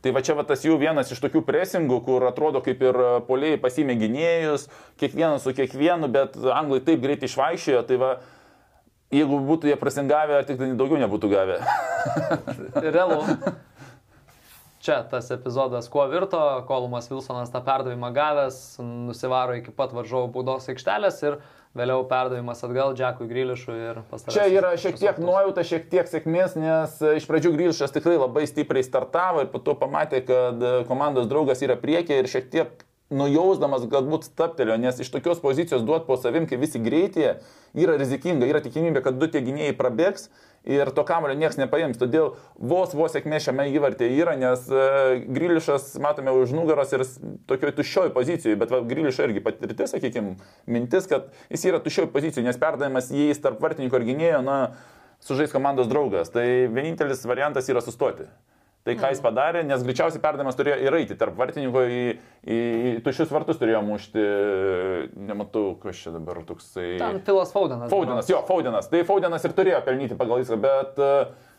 Tai 0.00 0.14
va 0.14 0.22
čia 0.22 0.38
va 0.38 0.46
tas 0.46 0.62
jų 0.62 0.78
vienas 0.78 1.10
iš 1.10 1.20
tokių 1.20 1.42
presingų, 1.44 2.00
kur 2.06 2.24
atrodo 2.28 2.62
kaip 2.64 2.80
ir 2.86 2.98
poliai 3.26 3.58
pasimė 3.60 3.98
gynėjus, 3.98 4.68
kiekvienas 5.02 5.44
su 5.44 5.52
kiekvienu, 5.58 6.08
bet 6.14 6.38
anglai 6.54 6.78
taip 6.86 7.02
greitai 7.02 7.26
išvaikščiojo, 7.26 7.82
tai 7.88 7.98
va 7.98 8.12
jeigu 9.10 9.40
būtų 9.50 9.72
jie 9.72 9.78
prasingavę, 9.80 10.38
ar 10.38 10.46
tik 10.46 10.60
tai 10.60 10.70
daugiau 10.78 11.02
nebūtų 11.02 11.32
gavę. 11.34 11.58
Realu. 12.94 13.24
Čia 14.88 15.02
tas 15.04 15.26
epizodas 15.30 15.84
kuo 15.92 16.06
virto, 16.08 16.40
Kolumas 16.64 17.10
Vilsonas 17.10 17.50
tą 17.52 17.60
perdavimą 17.60 18.08
gavęs, 18.16 18.56
nusivaro 18.80 19.58
iki 19.58 19.74
pat 19.76 19.92
varžovų 19.92 20.30
baudos 20.32 20.70
aikštelės 20.72 21.18
ir 21.28 21.36
vėliau 21.76 22.06
perdavimas 22.08 22.64
atgal 22.64 22.94
Džekui 22.96 23.28
Grilišui 23.28 23.76
ir 23.76 24.00
pastaraisiais. 24.08 24.38
Čia 24.38 24.62
yra 24.62 24.70
šiek 24.80 24.96
tiek 24.96 25.20
nuojauta, 25.20 25.66
šiek 25.68 25.90
tiek 25.92 26.08
sėkmės, 26.08 26.56
nes 26.56 26.96
e, 27.04 27.18
iš 27.20 27.28
pradžių 27.28 27.52
Grilišas 27.58 27.92
tikrai 27.98 28.16
labai 28.16 28.46
stipriai 28.48 28.86
startavo 28.86 29.44
ir 29.44 29.52
po 29.52 29.60
to 29.60 29.76
pamatė, 29.76 30.22
kad 30.24 30.56
e, 30.56 30.72
komandos 30.88 31.28
draugas 31.28 31.60
yra 31.68 31.76
priekė 31.76 32.22
ir 32.22 32.32
šiek 32.32 32.48
tiek 32.54 32.87
nujausdamas 33.10 33.86
galbūt 33.88 34.26
staptelio, 34.28 34.76
nes 34.80 34.98
iš 35.00 35.08
tokios 35.12 35.40
pozicijos 35.40 35.84
duot 35.86 36.04
po 36.06 36.18
savim, 36.20 36.46
kai 36.48 36.58
visi 36.60 36.80
greitie, 36.82 37.38
yra 37.78 37.96
rizikinga, 38.00 38.48
yra 38.48 38.60
tikimybė, 38.64 39.02
kad 39.04 39.16
du 39.20 39.28
tie 39.32 39.40
gynėjai 39.44 39.76
prabėgs 39.78 40.28
ir 40.68 40.90
to 40.92 41.04
kamulio 41.08 41.36
niekas 41.38 41.56
nepaims. 41.60 41.96
Todėl 42.00 42.34
vos 42.58 42.92
vos 42.96 43.14
sėkmė 43.16 43.40
šiame 43.40 43.68
įvartė 43.72 44.10
yra, 44.18 44.34
nes 44.40 44.66
uh, 44.68 45.14
Grilišas, 45.24 45.94
matome, 46.04 46.34
už 46.36 46.52
nugaros 46.56 46.92
ir 46.92 47.06
tokioj 47.48 47.72
tuščioj 47.78 48.12
pozicijoje, 48.16 48.58
bet 48.60 48.74
va, 48.74 48.82
Grilišo 48.84 49.24
irgi 49.24 49.44
patirtis, 49.44 49.94
sakykime, 49.94 50.36
mintis, 50.68 51.08
kad 51.08 51.32
jis 51.48 51.64
yra 51.70 51.80
tuščioj 51.84 52.10
pozicijoje, 52.12 52.48
nes 52.50 52.60
perdavimas 52.60 53.08
jais 53.14 53.40
tarp 53.40 53.64
vartininko 53.64 54.02
ir 54.02 54.08
gynėjo, 54.10 54.44
na, 54.44 54.60
sužais 55.24 55.54
komandos 55.54 55.88
draugas. 55.88 56.28
Tai 56.34 56.44
vienintelis 56.74 57.24
variantas 57.26 57.72
yra 57.72 57.80
sustoti. 57.84 58.28
Tai 58.88 58.94
ką 58.96 59.10
jis 59.12 59.18
padarė, 59.20 59.60
nes 59.68 59.82
greičiausiai 59.84 60.22
perdavimas 60.22 60.56
turėjo 60.56 60.78
ir 60.80 60.94
eiti 60.96 61.16
tarp 61.20 61.34
vartininko 61.36 61.82
į, 61.84 62.04
į, 62.40 62.56
į 62.56 62.92
tušius 63.04 63.28
vartus 63.34 63.58
turėjo 63.60 63.82
mušti, 63.84 64.22
nematau, 65.28 65.74
kas 65.82 66.00
čia 66.00 66.14
dabar 66.14 66.40
toksai. 66.48 66.94
Ten 67.02 67.20
Filas 67.26 67.52
Faudenas. 67.52 67.92
Faudenas, 67.92 68.30
jo, 68.32 68.40
Faudenas. 68.48 68.88
Tai 68.88 69.02
Faudenas 69.10 69.44
ir 69.44 69.52
turėjo 69.58 69.82
pelnyti 69.84 70.16
pagal 70.16 70.40
viską, 70.40 70.56
bet, 70.64 71.02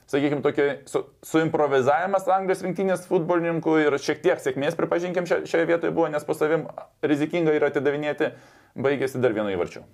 sakykime, 0.09 0.41
tokia 0.41 0.67
su, 0.89 1.03
suimprovizavimas 1.29 2.25
Anglijos 2.33 2.65
rinktinės 2.65 3.05
futbolininkų 3.11 3.77
ir 3.85 3.99
šiek 4.01 4.25
tiek 4.25 4.41
sėkmės, 4.41 4.79
pripažinkim, 4.79 5.29
šioje 5.29 5.69
vietoje 5.69 5.93
buvo, 5.93 6.09
nes 6.09 6.25
po 6.25 6.33
savim 6.33 6.65
rizikinga 7.05 7.53
yra 7.59 7.69
atidavinėti, 7.69 8.33
baigėsi 8.73 9.21
dar 9.21 9.37
vienu 9.37 9.53
įvarčiu. 9.53 9.85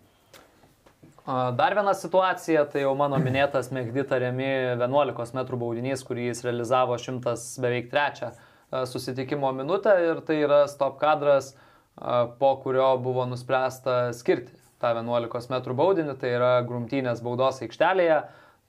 Dar 1.26 1.74
viena 1.74 1.96
situacija, 1.98 2.68
tai 2.70 2.84
jau 2.84 2.92
mano 2.94 3.18
minėtas 3.18 3.72
Mekdita 3.74 4.20
Remi 4.22 4.46
11 4.78 5.34
m 5.34 5.46
baudinys, 5.58 6.04
kurį 6.06 6.28
jis 6.28 6.44
realizavo 6.46 7.00
100 7.02 7.34
beveik 7.64 7.90
trečią 7.90 8.30
susitikimo 8.86 9.50
minutę 9.58 9.96
ir 10.06 10.22
tai 10.28 10.38
yra 10.44 10.68
stop 10.70 11.00
kadras, 11.02 11.56
po 12.38 12.52
kurio 12.62 12.92
buvo 13.02 13.26
nuspręsta 13.26 14.14
skirti 14.14 14.54
tą 14.78 14.94
11 14.94 15.50
m 15.50 15.76
baudinį, 15.82 16.16
tai 16.22 16.36
yra 16.38 16.52
grumtynės 16.68 17.26
baudos 17.26 17.64
aikštelėje. 17.66 18.22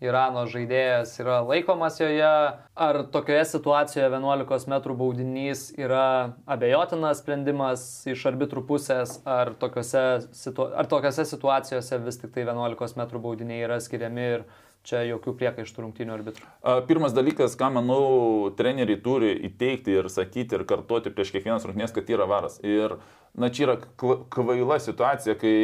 Irano 0.04 0.42
žaidėjas 0.44 1.14
yra 1.22 1.38
laikomas 1.40 1.96
joje. 1.96 2.28
Ar 2.76 2.98
tokioje 3.12 3.46
situacijoje 3.48 4.10
11 4.12 4.68
m 4.68 4.96
baudinys 4.98 5.70
yra 5.80 6.36
abejotinas 6.44 7.22
sprendimas 7.22 7.86
iš 8.04 8.26
arbitrų 8.28 8.66
pusės, 8.68 9.16
ar 9.24 9.54
tokiose, 9.56 10.04
situ... 10.36 10.68
ar 10.68 10.90
tokiose 10.90 11.24
situacijose 11.24 12.00
vis 12.04 12.20
tik 12.20 12.36
tai 12.36 12.44
11 12.44 13.00
m 13.00 13.08
baudiniai 13.24 13.64
yra 13.64 13.80
skiriami 13.80 14.28
ir 14.34 14.46
čia 14.86 15.00
jokių 15.08 15.32
priekaištų 15.40 15.86
rungtinių 15.86 16.16
arbitrų? 16.18 16.54
Pirmas 16.92 17.16
dalykas, 17.16 17.56
ką 17.56 17.72
manau, 17.80 18.52
treneriai 18.58 19.00
turi 19.00 19.32
įteikti 19.48 19.96
ir 19.96 20.12
sakyti 20.12 20.60
ir 20.60 20.68
kartuoti 20.68 21.10
prieš 21.10 21.32
kiekvienas 21.34 21.64
rungtynės, 21.64 21.96
kad 21.96 22.12
yra 22.12 22.28
varas. 22.28 22.60
Ir, 22.60 23.00
na, 23.32 23.48
čia 23.48 23.70
yra 23.70 23.80
kvaila 23.96 24.76
situacija, 24.76 25.40
kai 25.40 25.56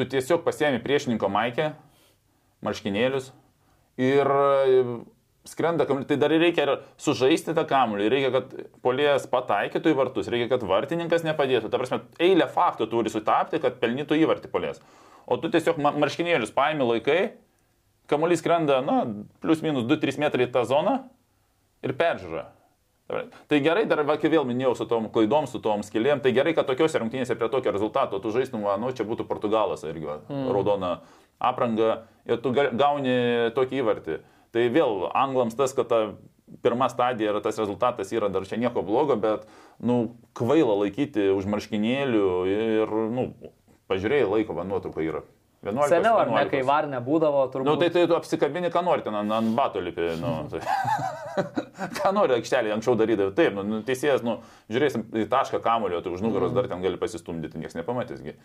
tu 0.00 0.08
tiesiog 0.08 0.48
pasiemi 0.48 0.80
priešininko 0.82 1.28
maikę, 1.30 1.74
marškinėlius, 2.64 3.30
ir 4.00 4.32
e, 4.32 4.82
skrenda 5.48 5.86
kamuolį, 5.86 6.08
tai 6.10 6.18
dar 6.20 6.34
reikia 6.34 6.66
ir 6.66 6.72
sužaisti 7.00 7.54
tą 7.56 7.64
kamuolį, 7.68 8.10
reikia, 8.12 8.32
kad 8.34 8.54
polėjas 8.84 9.28
pataikytų 9.32 9.92
į 9.92 9.98
vartus, 10.00 10.30
reikia, 10.32 10.50
kad 10.54 10.66
vartininkas 10.68 11.26
nepadėtų. 11.26 11.70
Ta 11.72 11.80
prasme, 11.80 12.02
eilė 12.22 12.48
faktų 12.52 12.90
turi 12.92 13.12
sutapti, 13.12 13.60
kad 13.62 13.80
pelnytų 13.82 14.18
įvartį 14.24 14.52
polėjas. 14.52 14.82
O 15.26 15.38
tu 15.42 15.50
tiesiog 15.50 15.78
marškinėlius 15.82 16.54
paimi 16.54 16.86
laikai, 16.86 17.20
kamuolys 18.10 18.42
skrenda, 18.42 18.82
na, 18.86 19.00
plus 19.42 19.62
minus 19.64 19.86
2-3 19.88 20.22
metrai 20.22 20.46
į 20.46 20.52
tą 20.54 20.62
zoną 20.68 21.00
ir 21.86 21.96
peržiūra. 21.98 22.46
Tai 23.46 23.58
gerai, 23.62 23.84
dar 23.86 24.00
vakar 24.02 24.32
vėl 24.32 24.42
minėjau 24.46 24.72
su 24.80 24.84
tom 24.90 25.04
klaidom, 25.14 25.46
su 25.46 25.60
tom 25.62 25.84
skilėm, 25.86 26.18
tai 26.22 26.32
gerai, 26.34 26.56
kad 26.58 26.66
tokiuose 26.66 26.98
rungtynėse 26.98 27.36
prie 27.38 27.48
tokio 27.52 27.70
rezultato 27.70 28.18
tu 28.18 28.32
žaistum, 28.34 28.64
nu, 28.82 28.90
čia 28.90 29.06
būtų 29.06 29.28
Portugalas 29.28 29.84
irgi, 29.86 30.08
mm. 30.26 30.48
raudona 30.50 30.96
aprangą 31.38 32.06
ir 32.26 32.40
tu 32.42 32.52
gauni 32.54 33.16
tokį 33.56 33.82
įvartį. 33.82 34.18
Tai 34.54 34.64
vėl 34.72 35.06
anglams 35.12 35.56
tas, 35.58 35.74
kad 35.76 35.90
ta 35.90 36.00
pirma 36.62 36.88
stadija 36.88 37.32
ir 37.32 37.40
tas 37.44 37.58
rezultatas 37.58 38.12
yra 38.14 38.30
dar 38.32 38.46
čia 38.46 38.58
nieko 38.60 38.82
blogo, 38.86 39.16
bet, 39.20 39.46
nu, 39.82 40.16
kvaila 40.38 40.78
laikyti 40.84 41.28
už 41.34 41.48
marškinėlių 41.50 42.28
ir, 42.50 42.94
nu, 43.12 43.28
pažiūrėjai 43.90 44.30
laiko, 44.30 44.56
va, 44.56 44.66
nuotrauka 44.68 45.04
yra. 45.04 45.24
11, 45.66 45.90
Seniau, 45.92 46.16
ar 46.20 46.30
11. 46.30 46.38
ne, 46.38 46.50
kai 46.52 46.62
var 46.66 46.88
nebūdavo, 46.90 47.42
turbūt. 47.52 47.68
Na, 47.68 47.74
nu, 47.74 47.80
tai, 47.82 47.90
tai 47.94 48.04
tu 48.08 48.16
apsikabini, 48.16 48.70
ką 48.74 48.82
nori, 48.86 49.04
ten 49.06 49.16
ant, 49.18 49.34
ant 49.36 49.52
bato 49.58 49.82
lipi. 49.82 50.08
Nu, 50.20 50.32
tai. 50.52 50.62
ką 51.98 52.12
nori, 52.16 52.38
aikštelį 52.38 52.74
anksčiau 52.76 52.96
darydavai. 52.98 53.34
Taip, 53.36 53.54
nu, 53.58 53.66
nu, 53.70 53.82
teisėjas, 53.86 54.24
nu, 54.26 54.38
žiūrėsim 54.72 55.06
į 55.24 55.28
tašką 55.32 55.60
kamulio, 55.64 56.00
tai 56.04 56.14
už 56.14 56.24
nugaros 56.24 56.52
mm. 56.52 56.60
dar 56.60 56.70
ten 56.72 56.84
gali 56.86 57.00
pasistumdyti, 57.00 57.60
niekas 57.62 57.78
nepamatysgi. 57.78 58.36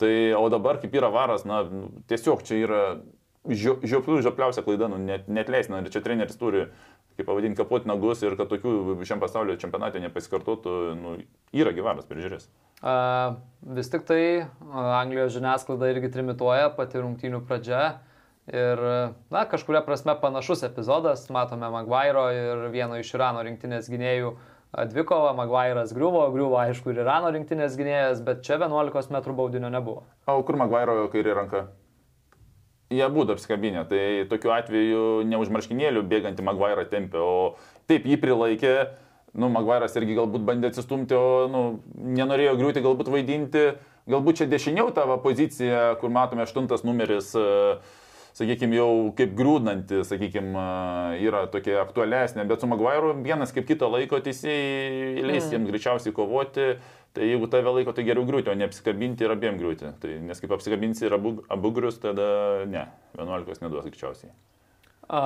Tai, 0.00 0.14
o 0.38 0.46
dabar, 0.52 0.80
kaip 0.82 0.94
yra 0.96 1.12
varas, 1.12 1.46
na, 1.48 1.64
tiesiog 2.10 2.44
čia 2.46 2.60
yra 2.62 2.82
žio- 3.48 3.78
žioplių 3.86 4.20
žiopliausia 4.24 4.64
klaida, 4.66 4.88
nu, 4.92 4.98
net, 5.02 5.28
net 5.32 5.50
leisina, 5.52 5.80
ir 5.82 5.92
čia 5.92 6.02
treneris 6.04 6.38
turi, 6.40 6.66
kaip 7.16 7.26
pavadinti, 7.28 7.58
kapoti 7.58 7.88
nagus 7.88 8.22
ir 8.24 8.36
kad 8.38 8.50
tokių 8.50 8.96
šiam 9.08 9.22
pasaulio 9.22 9.56
čempionate 9.60 10.00
nepasikartotų, 10.04 10.74
nu, 11.00 11.14
yra 11.56 11.72
gyvaras 11.76 12.08
prižiūrės. 12.08 12.48
A, 12.84 13.36
vis 13.76 13.88
tik 13.92 14.04
tai 14.08 14.20
a, 14.44 14.82
Anglijos 15.00 15.32
žiniasklaida 15.36 15.88
irgi 15.94 16.12
trimituoja 16.12 16.68
pati 16.76 17.00
rungtynių 17.00 17.40
pradžia. 17.48 17.86
Ir, 18.46 18.78
na, 19.32 19.40
kažkuria 19.50 19.80
prasme 19.82 20.14
panašus 20.20 20.62
epizodas. 20.68 21.24
Matome 21.34 21.66
Maguire 21.72 22.26
ir 22.36 22.68
vieno 22.70 23.00
iš 23.00 23.10
Irano 23.16 23.42
rinktinės 23.42 23.88
gynėjų 23.90 24.36
dvikovą. 24.92 25.32
Maguire'as 25.40 25.94
griuvo, 25.96 26.22
griuvo 26.34 26.60
aišku 26.60 26.92
ir 26.92 27.02
Irano 27.02 27.32
rinktinės 27.34 27.74
gynėjas, 27.80 28.22
bet 28.26 28.44
čia 28.46 28.60
11 28.62 29.10
m 29.10 29.34
baudinio 29.34 29.72
nebuvo. 29.72 30.04
O 30.30 30.38
kur 30.46 30.60
Maguire 30.60 30.94
kairė 31.10 31.34
ranka? 31.40 31.66
Jie 32.92 33.06
būtų 33.10 33.34
apsikabinę, 33.34 33.82
tai 33.90 34.00
tokiu 34.30 34.52
atveju 34.54 35.24
neužmarškinėlių 35.26 36.04
bėgantį 36.06 36.44
Maguire 36.46 36.84
tempė, 36.86 37.18
o 37.18 37.56
taip 37.90 38.06
jį 38.06 38.20
prilaikė, 38.22 38.74
nu, 39.34 39.50
Maguire'as 39.50 39.96
irgi 39.98 40.14
galbūt 40.14 40.44
bandė 40.46 40.70
atsistumti, 40.70 41.16
o 41.18 41.46
nu, 41.50 41.62
nenorėjo 41.98 42.54
griūti, 42.60 42.84
galbūt 42.84 43.10
vaidinti, 43.10 43.64
galbūt 44.06 44.38
čia 44.40 44.50
dešiniau 44.50 44.92
tavo 44.94 45.18
pozicija, 45.24 45.96
kur 45.98 46.14
matome 46.14 46.46
aštuntas 46.46 46.86
numeris, 46.86 47.32
sakykime, 48.36 48.78
jau 48.78 48.90
kaip 49.18 49.34
griūnanti, 49.34 50.04
sakykime, 50.06 50.66
yra 51.26 51.46
tokia 51.50 51.80
aktualesnė, 51.82 52.46
bet 52.46 52.62
su 52.62 52.70
Maguire'u 52.70 53.16
vienas 53.26 53.54
kaip 53.56 53.66
kito 53.66 53.90
laiko 53.90 54.22
teisėjai 54.22 55.26
leis 55.26 55.50
jiems 55.50 55.72
greičiausiai 55.72 56.14
kovoti. 56.14 56.76
Tai 57.16 57.24
jeigu 57.24 57.46
tave 57.48 57.72
laiko, 57.72 57.94
tai 57.96 58.04
geriau 58.04 58.26
griūti, 58.28 58.50
o 58.52 58.54
ne 58.58 58.66
apsikabinti 58.68 59.24
ir 59.24 59.32
abiem 59.32 59.56
griūti. 59.56 59.88
Tai, 60.02 60.16
nes 60.28 60.42
kaip 60.42 60.52
apsikabinsi 60.52 61.06
ir 61.08 61.16
abu, 61.16 61.38
abu 61.48 61.70
grius, 61.72 61.96
tada 62.02 62.26
ne, 62.68 62.82
11 63.16 63.62
neduos 63.64 63.86
greičiausiai. 63.88 64.34
A, 65.08 65.22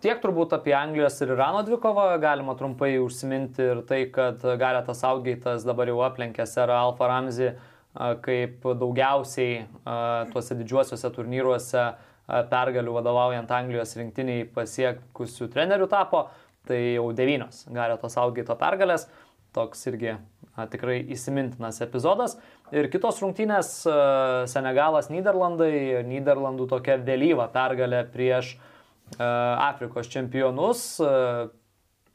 tiek 0.00 0.22
turbūt 0.22 0.56
apie 0.56 0.72
Anglijos 0.78 1.20
ir 1.20 1.34
Irano 1.36 1.60
dvikovą 1.66 2.06
galima 2.22 2.56
trumpai 2.56 2.94
užsiminti 3.02 3.68
ir 3.74 3.84
tai, 3.90 4.06
kad 4.14 4.40
Garetas 4.40 5.04
Outgate'as 5.04 5.68
dabar 5.68 5.92
jau 5.92 6.00
aplenkė 6.08 6.48
Serą 6.48 6.80
Alfa 6.86 7.12
Ramsey 7.12 7.52
a, 7.52 8.14
kaip 8.24 8.64
daugiausiai 8.64 9.60
a, 9.60 10.00
tuose 10.32 10.56
didžiuosiuose 10.56 11.14
turnyruose 11.20 11.82
a, 11.84 11.90
pergalių 12.48 12.96
vadovaujant 12.96 13.58
Anglijos 13.60 13.92
rinktiniai 14.00 14.48
pasiekusių 14.56 15.52
trenerių 15.52 15.92
tapo. 15.92 16.30
Tai 16.68 16.76
jau 16.78 17.10
devynios 17.16 17.66
Garetos 17.72 18.16
Outgate'o 18.20 18.56
pergalės 18.60 19.08
toks 19.56 19.86
irgi 19.90 20.14
a, 20.14 20.66
tikrai 20.70 21.00
įsimintinas 21.14 21.80
epizodas. 21.84 22.36
Ir 22.74 22.90
kitos 22.92 23.20
rungtynės 23.22 23.72
a, 23.88 24.00
Senegalas, 24.50 25.10
Niderlandai, 25.12 26.02
Niderlandų 26.08 26.68
tokia 26.70 26.98
vėlyva 27.02 27.50
pergalė 27.54 28.04
prieš 28.12 28.56
a, 28.56 29.70
Afrikos 29.70 30.10
čempionus. 30.12 30.84
A, 31.04 31.48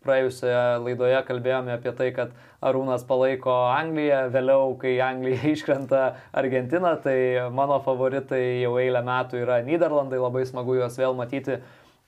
Praėjusioje 0.06 0.84
laidoje 0.86 1.18
kalbėjome 1.26 1.72
apie 1.74 1.90
tai, 1.98 2.12
kad 2.14 2.34
Arūnas 2.66 3.02
palaiko 3.10 3.54
Angliją, 3.74 4.28
vėliau, 4.34 4.76
kai 4.82 5.00
Anglija 5.02 5.50
iškrenta 5.56 6.04
Argentiną, 6.38 6.92
tai 7.02 7.18
mano 7.54 7.80
favoritai 7.86 8.62
jau 8.62 8.76
eilę 8.82 9.02
metų 9.06 9.42
yra 9.42 9.64
Niderlandai, 9.66 10.22
labai 10.22 10.46
smagu 10.46 10.78
juos 10.78 11.00
vėl 11.02 11.18
matyti 11.18 11.58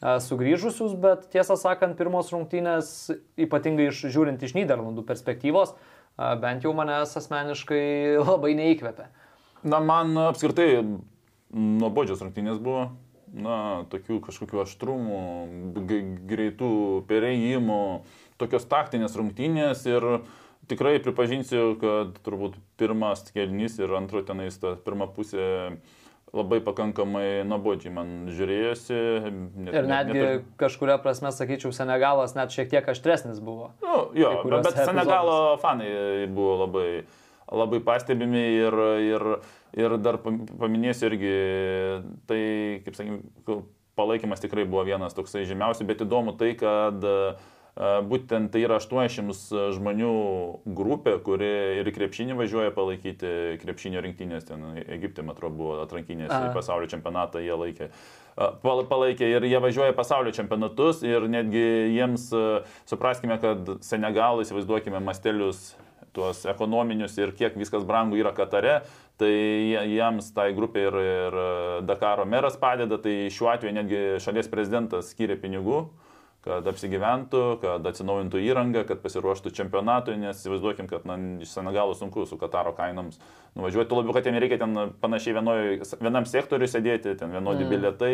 sugrįžusius, 0.01 0.93
bet 1.01 1.27
tiesą 1.33 1.57
sakant, 1.57 1.97
pirmos 1.97 2.29
rungtynės, 2.33 3.09
ypatingai 3.39 3.89
iš, 3.91 4.03
žiūrint 4.13 4.43
iš 4.45 4.53
Niderlandų 4.57 5.05
perspektyvos, 5.07 5.73
bent 6.41 6.65
jau 6.65 6.73
manęs 6.77 7.15
asmeniškai 7.17 7.83
labai 8.29 8.53
neįkvėpė. 8.59 9.09
Na, 9.67 9.81
man 9.81 10.13
apskritai 10.27 10.83
nuobodžios 11.49 12.21
rungtynės 12.21 12.61
buvo, 12.61 12.91
na, 13.33 13.85
tokių 13.91 14.21
kažkokių 14.27 14.63
aštrumų, 14.63 15.21
greitų 16.29 16.71
perėjimų, 17.09 17.83
tokios 18.37 18.67
taktinės 18.69 19.17
rungtynės 19.17 19.81
ir 19.89 20.05
tikrai 20.69 20.97
pripažinsiu, 21.03 21.73
kad 21.81 22.19
turbūt 22.25 22.57
pirmas 22.79 23.25
kelnys 23.33 23.79
ir 23.81 23.93
antro 23.97 24.21
tenais 24.25 24.59
ta 24.61 24.75
pirma 24.83 25.09
pusė 25.09 25.77
labai 26.37 26.59
pakankamai 26.63 27.43
nuobodžiai 27.47 27.93
man 27.93 28.11
žiūrėjosi. 28.33 28.97
Net, 29.27 29.73
ir 29.73 29.89
netgi 29.89 30.17
net, 30.17 30.31
net... 30.31 30.49
kažkuria 30.61 30.97
prasme, 31.03 31.31
sakyčiau, 31.35 31.73
Senegalas 31.75 32.35
net 32.37 32.53
šiek 32.53 32.69
tiek 32.71 32.91
aštresnis 32.93 33.41
buvo. 33.43 33.71
Nu, 33.83 34.07
jo, 34.17 34.33
bet 34.45 34.59
epizodus. 34.61 34.83
Senegalo 34.91 35.37
fanai 35.61 35.89
buvo 36.31 36.59
labai, 36.63 36.87
labai 37.51 37.81
pastebimi 37.85 38.45
ir, 38.61 38.79
ir, 39.07 39.27
ir 39.77 39.97
dar 40.03 40.21
paminėsiu 40.23 41.11
irgi, 41.11 41.35
tai, 42.29 42.41
kaip 42.85 42.97
sakykime, 42.99 43.59
palaikymas 43.97 44.43
tikrai 44.43 44.67
buvo 44.69 44.85
vienas 44.85 45.17
toksai 45.17 45.47
žymiausių, 45.49 45.87
bet 45.89 46.03
įdomu 46.05 46.35
tai, 46.37 46.51
kad 46.59 47.01
uh, 47.01 47.47
Būtent 47.77 48.49
tai 48.49 48.63
yra 48.65 48.79
800 48.81 49.67
žmonių 49.75 50.13
grupė, 50.77 51.11
kuri 51.21 51.49
ir 51.83 51.89
krepšinį 51.93 52.37
važiuoja 52.39 52.71
palaikyti 52.73 53.59
krepšinio 53.61 54.01
rinktinės, 54.01 54.47
ten 54.47 54.63
Egipte, 54.81 55.21
man 55.21 55.35
atrodo, 55.35 55.59
buvo 55.59 55.75
atrankinės 55.83 56.31
į 56.33 56.55
pasaulio 56.55 56.89
čempionatą, 56.89 57.43
jie 57.45 57.53
laikė. 57.53 57.89
Palaikė 58.65 59.29
ir 59.29 59.45
jie 59.45 59.61
važiuoja 59.61 59.93
pasaulio 59.97 60.33
čempionatus 60.33 61.03
ir 61.05 61.27
netgi 61.29 61.67
jiems, 61.93 62.31
supraskime, 62.89 63.37
kad 63.43 63.75
Senegalą, 63.85 64.41
įsivaizduokime, 64.45 65.03
mastelius 65.05 65.75
tuos 66.17 66.41
ekonominius 66.49 67.13
ir 67.21 67.35
kiek 67.37 67.59
viskas 67.61 67.85
brangu 67.85 68.17
yra 68.17 68.33
Katare, 68.33 68.79
tai 69.21 69.29
jiems 69.85 70.31
tai 70.33 70.49
grupė 70.57 70.89
ir, 70.89 70.99
ir 71.13 71.39
Dakaro 71.85 72.25
meras 72.25 72.57
padeda, 72.57 72.97
tai 72.97 73.29
šiuo 73.33 73.53
atveju 73.53 73.77
netgi 73.77 74.03
šalies 74.25 74.49
prezidentas 74.49 75.13
skiria 75.13 75.37
pinigų 75.37 75.85
kad 76.47 76.67
apsigyventų, 76.71 77.43
kad 77.61 77.87
atsinaujintų 77.91 78.41
įrangą, 78.47 78.83
kad 78.87 79.01
pasiruoštų 79.03 79.51
čempionatui, 79.57 80.15
nes 80.21 80.39
įsivaizduokim, 80.39 80.87
kad 80.89 81.07
na, 81.09 81.17
iš 81.43 81.51
Senegalo 81.53 81.95
sunku 81.97 82.25
su 82.29 82.39
Kataro 82.39 82.73
kainoms 82.77 83.19
nuvažiuoti, 83.57 83.97
labiau, 83.97 84.15
kad 84.15 84.27
jiem 84.27 84.39
reikia 84.41 84.61
ten 84.63 84.93
panašiai 85.03 85.35
vienoj, 85.37 85.63
vienam 86.01 86.27
sektoriui 86.29 86.69
sėdėti, 86.71 87.17
ten 87.19 87.33
vienodi 87.35 87.65
mm. 87.65 87.73
bilietai, 87.73 88.13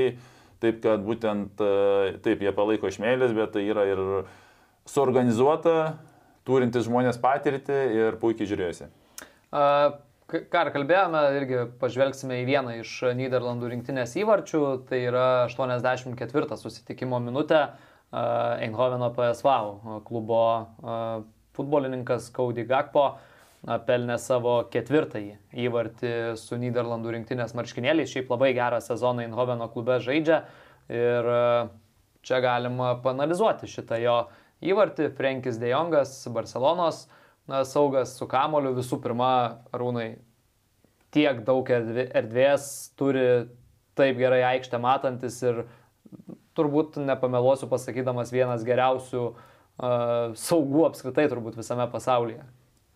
taip 0.64 0.80
kad 0.84 1.04
būtent 1.06 1.62
taip 2.26 2.42
jie 2.44 2.56
palaiko 2.56 2.90
iš 2.90 2.98
meilės, 3.04 3.36
bet 3.38 3.54
tai 3.56 3.68
yra 3.70 3.86
ir 3.90 4.02
suorganizuota, 4.90 6.00
turintis 6.48 6.90
žmonės 6.90 7.22
patirtį 7.24 7.84
ir 8.00 8.20
puikiai 8.24 8.50
žiūrėjusi. 8.50 8.90
Uh. 9.54 10.02
Ką 10.34 10.62
ir 10.66 10.70
kalbėjome, 10.74 11.20
irgi 11.38 11.58
pažvelgsime 11.82 12.40
į 12.42 12.46
vieną 12.48 12.78
iš 12.80 12.92
Niderlandų 13.18 13.68
rinktinės 13.74 14.16
įvarčių, 14.18 14.62
tai 14.90 15.04
yra 15.10 15.26
84 15.46 16.58
susitikimo 16.58 17.20
minutė. 17.22 17.68
Eindhoveno 18.14 19.10
PSV 19.16 19.54
klubo 20.06 20.42
futbolininkas 21.58 22.28
Kaudy 22.34 22.66
Gakpo 22.70 23.08
pelnė 23.88 24.20
savo 24.20 24.58
ketvirtąjį 24.70 25.38
įvartį 25.66 26.14
su 26.38 26.60
Niderlandų 26.60 27.16
rinktinės 27.16 27.56
marškinėliais. 27.58 28.12
Šiaip 28.12 28.30
labai 28.34 28.52
gerą 28.58 28.82
sezoną 28.84 29.24
Eindhoveno 29.26 29.70
klube 29.74 29.98
žaidžia 30.04 30.44
ir 30.92 31.30
čia 32.24 32.42
galima 32.44 32.94
panalizuoti 33.02 33.70
šitą 33.72 34.00
jo 34.04 34.18
įvartį. 34.64 35.10
Frankis 35.18 35.58
De 35.62 35.72
Jongas, 35.72 36.16
Barcelonos 36.36 37.08
na, 37.50 37.64
saugas 37.68 38.18
su 38.20 38.28
kamoliu 38.30 38.76
visų 38.78 39.00
pirma, 39.04 39.64
Arūnai, 39.74 40.14
tiek 41.14 41.42
daug 41.48 41.68
erdvės 41.70 42.68
turi 43.00 43.48
taip 43.98 44.18
gerai 44.18 44.42
aikštę 44.56 44.80
matantis 44.82 45.40
ir 45.46 45.66
turbūt 46.58 47.00
nepameluosiu 47.04 47.70
pasakydamas 47.72 48.34
vienas 48.34 48.66
geriausių 48.68 49.24
uh, 49.30 50.36
saugų 50.40 50.88
apskritai 50.90 51.30
turbūt 51.32 51.58
visame 51.60 51.88
pasaulyje. 51.92 52.44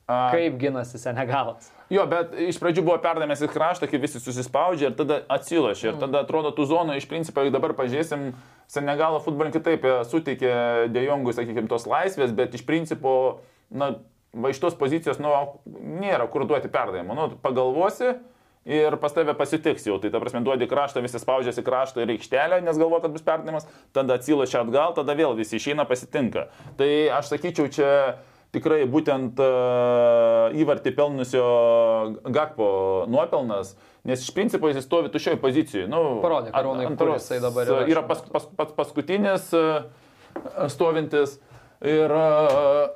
A... 0.07 0.29
Kaip 0.31 0.55
ginasi 0.61 0.95
Senegalas? 1.01 1.67
Jo, 1.91 2.05
bet 2.07 2.31
iš 2.39 2.55
pradžių 2.63 2.83
buvo 2.87 2.95
perdamės 3.03 3.41
į 3.43 3.49
kraštą, 3.51 3.89
kai 3.91 3.99
visi 3.99 4.21
susispaudžia 4.23 4.87
ir 4.87 4.95
tada 4.95 5.17
atsilošia. 5.35 5.89
Ir 5.91 5.97
tada 5.99 6.21
atrodo 6.23 6.53
tų 6.55 6.63
zonų 6.69 6.95
iš 6.95 7.09
principo, 7.11 7.43
jeigu 7.43 7.51
dabar 7.55 7.73
pažiūrėsim, 7.75 8.29
Senegalo 8.71 9.19
futbolininkai 9.23 9.61
taip 9.63 9.83
e, 9.87 9.97
suteikė 10.07 10.53
dėjongui, 10.95 11.35
sakykime, 11.35 11.67
tos 11.71 11.85
laisvės, 11.87 12.31
bet 12.35 12.55
iš 12.55 12.63
principo, 12.67 13.11
na, 13.67 13.93
va 14.31 14.51
iš 14.51 14.59
tos 14.63 14.79
pozicijos, 14.79 15.19
nu, 15.23 15.31
nėra 15.99 16.27
kur 16.31 16.47
duoti 16.47 16.71
perdavimą. 16.71 17.15
Nu, 17.15 17.27
pagalvosi, 17.43 18.13
ir 18.67 18.97
pas 18.99 19.13
tave 19.15 19.33
pasitiks 19.37 19.87
jau. 19.87 19.97
Tai 20.03 20.11
ta 20.11 20.21
prasme, 20.21 20.43
duodi 20.45 20.67
kraštą, 20.69 21.01
visi 21.05 21.21
spaudžiasi 21.21 21.63
kraštą 21.65 22.03
ir 22.03 22.13
aikštelę, 22.17 22.59
nes 22.65 22.79
galvo, 22.79 22.99
kad 23.03 23.13
bus 23.15 23.23
perdavimas, 23.25 23.67
tada 23.95 24.19
atsilošia 24.19 24.65
atgal, 24.65 24.95
tada 24.97 25.15
vėl 25.17 25.37
visi 25.39 25.55
išeina 25.57 25.87
pasitinka. 25.87 26.49
Tai 26.79 26.89
aš 27.17 27.31
sakyčiau, 27.31 27.71
čia 27.71 27.91
tikrai 28.55 28.83
būtent 28.89 29.39
uh, 29.43 30.55
įvartį 30.57 30.93
pelnusio 30.97 31.47
Gakpo 32.33 32.69
nuopelnas, 33.11 33.75
nes 34.07 34.23
iš 34.23 34.31
principo 34.35 34.71
jis 34.71 34.83
stovi 34.85 35.11
tušioje 35.13 35.39
pozicijoje. 35.43 35.87
Nu, 35.91 36.19
Parodė, 36.23 36.53
Karūnai, 36.55 36.91
kur 36.99 37.15
jisai 37.15 37.41
dabar 37.43 37.67
yra. 37.67 37.87
Yra 37.91 38.05
pas, 38.07 38.23
pas, 38.31 38.47
pas, 38.59 38.71
paskutinis 38.77 39.49
uh, 39.55 39.87
stovintis 40.71 41.37
ir 41.85 42.11
uh, 42.11 42.87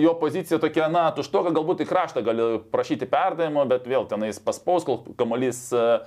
jo 0.00 0.12
pozicija 0.20 0.60
tokia, 0.62 0.90
na, 0.92 1.08
tuštoka, 1.16 1.54
galbūt 1.56 1.82
į 1.82 1.88
kraštą 1.90 2.22
gali 2.26 2.50
prašyti 2.72 3.08
perdavimo, 3.10 3.64
bet 3.70 3.88
vėl 3.90 4.06
tenais 4.10 4.38
paspaus, 4.42 4.86
kol 4.86 5.02
kamuolys 5.18 5.64
uh, 5.74 6.06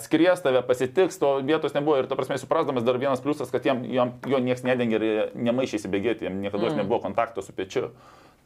skries 0.00 0.40
tave 0.40 0.62
pasitiks, 0.64 1.18
to 1.20 1.34
vietos 1.44 1.74
nebuvo 1.76 1.98
ir, 2.00 2.08
ta 2.08 2.16
prasme, 2.16 2.38
suprasdamas 2.40 2.86
dar 2.86 2.96
vienas 3.00 3.20
pliusas, 3.20 3.52
kad 3.52 3.66
jam, 3.66 3.82
jam, 3.84 4.14
jo 4.26 4.40
niekas 4.40 4.64
nedengė 4.64 4.96
ir 4.96 5.04
nemaišė 5.36 5.82
įsibėgėti, 5.82 6.28
jam 6.28 6.40
niekada 6.40 6.70
mm. 6.70 6.80
nebuvo 6.80 7.02
kontakto 7.04 7.44
su 7.44 7.52
pečiu. 7.52 7.90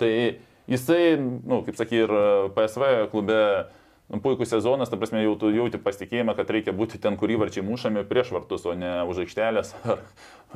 Tai 0.00 0.10
jisai, 0.70 1.14
nu, 1.20 1.62
kaip 1.66 1.78
sakė, 1.78 2.02
ir 2.02 2.14
PSV 2.56 2.90
klube 3.14 3.40
nu, 4.10 4.18
puikus 4.24 4.50
sezonas, 4.50 4.90
ta 4.90 4.98
prasme, 4.98 5.22
jau 5.22 5.36
tu 5.38 5.52
jauti 5.54 5.78
pasitikėjimą, 5.78 6.34
kad 6.34 6.50
reikia 6.50 6.74
būti 6.74 6.98
ten, 6.98 7.14
kur 7.20 7.30
įvarčiai 7.30 7.62
mušami 7.66 8.02
prieš 8.10 8.34
vartus, 8.34 8.66
o 8.66 8.74
ne 8.74 8.96
už 9.06 9.22
aikštelės 9.28 9.74
ar 9.86 10.02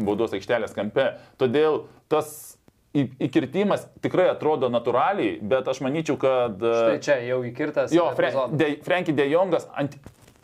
baudos 0.02 0.34
aikštelės 0.34 0.74
kampe. 0.74 1.12
Todėl 1.38 1.84
tas 2.10 2.57
įkirtimas 3.28 3.86
tikrai 4.04 4.28
atrodo 4.32 4.70
natūraliai, 4.72 5.38
bet 5.40 5.68
aš 5.70 5.82
manyčiau, 5.84 6.18
kad... 6.20 6.58
Štai 6.58 7.00
čia 7.04 7.18
jau 7.26 7.42
įkirtas. 7.46 7.94
Jo, 7.94 8.10
Fre 8.18 8.32
de, 8.52 8.72
Frankie 8.86 9.14
De 9.16 9.28
Jongas 9.30 9.68
ant, 9.78 9.94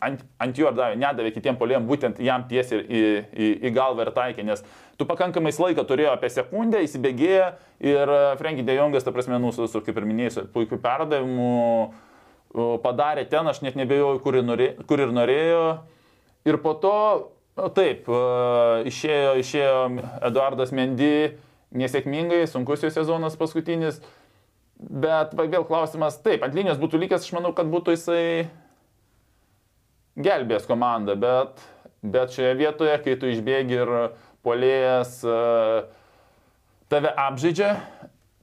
ant, 0.03 0.23
ant 0.41 0.59
jo 0.59 0.71
davė, 0.75 0.97
nedavė 1.01 1.33
kitiem 1.35 1.59
poliem, 1.59 1.85
būtent 1.89 2.21
jam 2.23 2.47
tiesiai 2.49 2.81
į, 2.81 3.03
į, 3.31 3.51
į 3.69 3.73
galvą 3.75 4.05
ir 4.05 4.13
taikė, 4.15 4.45
nes 4.47 4.63
tu 4.99 5.07
pakankamai 5.09 5.53
laiką 5.57 5.85
turėjo 5.87 6.15
apie 6.15 6.31
sekundę, 6.31 6.81
įsibėgėjo 6.85 7.51
ir 7.91 8.15
Frankie 8.41 8.65
De 8.67 8.77
Jongas, 8.77 9.05
ta 9.05 9.13
prasme, 9.15 9.39
nu, 9.41 9.53
su, 9.55 9.67
su 9.71 9.83
kaip 9.85 9.97
ir 9.99 10.09
minėjau, 10.09 10.47
puikiu 10.55 10.79
perdavimu 10.81 11.53
padarė 12.83 13.25
ten, 13.29 13.47
aš 13.47 13.61
net 13.65 13.75
nebejau, 13.75 14.15
kur, 14.23 14.37
norė, 14.43 14.73
kur 14.87 15.01
ir 15.03 15.11
norėjo. 15.11 15.63
Ir 16.47 16.59
po 16.63 16.75
to, 16.79 16.97
taip, 17.75 18.07
išėjo, 18.87 19.33
išėjo 19.41 19.75
Eduardas 20.27 20.71
Mendy 20.75 21.33
nesėkmingai, 21.77 22.45
sunkus 22.49 22.85
jo 22.85 22.91
sezonas 22.93 23.37
paskutinis. 23.39 24.01
Bet 24.75 25.31
vėl 25.37 25.63
klausimas, 25.67 26.17
taip, 26.23 26.43
ant 26.43 26.55
linijos 26.55 26.81
būtų 26.81 26.99
likęs, 27.05 27.23
aš 27.23 27.35
manau, 27.37 27.53
kad 27.55 27.69
būtų 27.71 27.95
jisai 27.95 28.23
gelbės 30.19 30.67
komandą, 30.67 31.15
bet, 31.19 31.63
bet 32.03 32.35
šioje 32.35 32.57
vietoje, 32.59 32.97
kai 33.03 33.15
tu 33.19 33.31
išbėgi 33.31 33.79
ir 33.79 33.93
polėjas 34.45 35.21
tave 36.91 37.11
apžaidžia, 37.11 37.71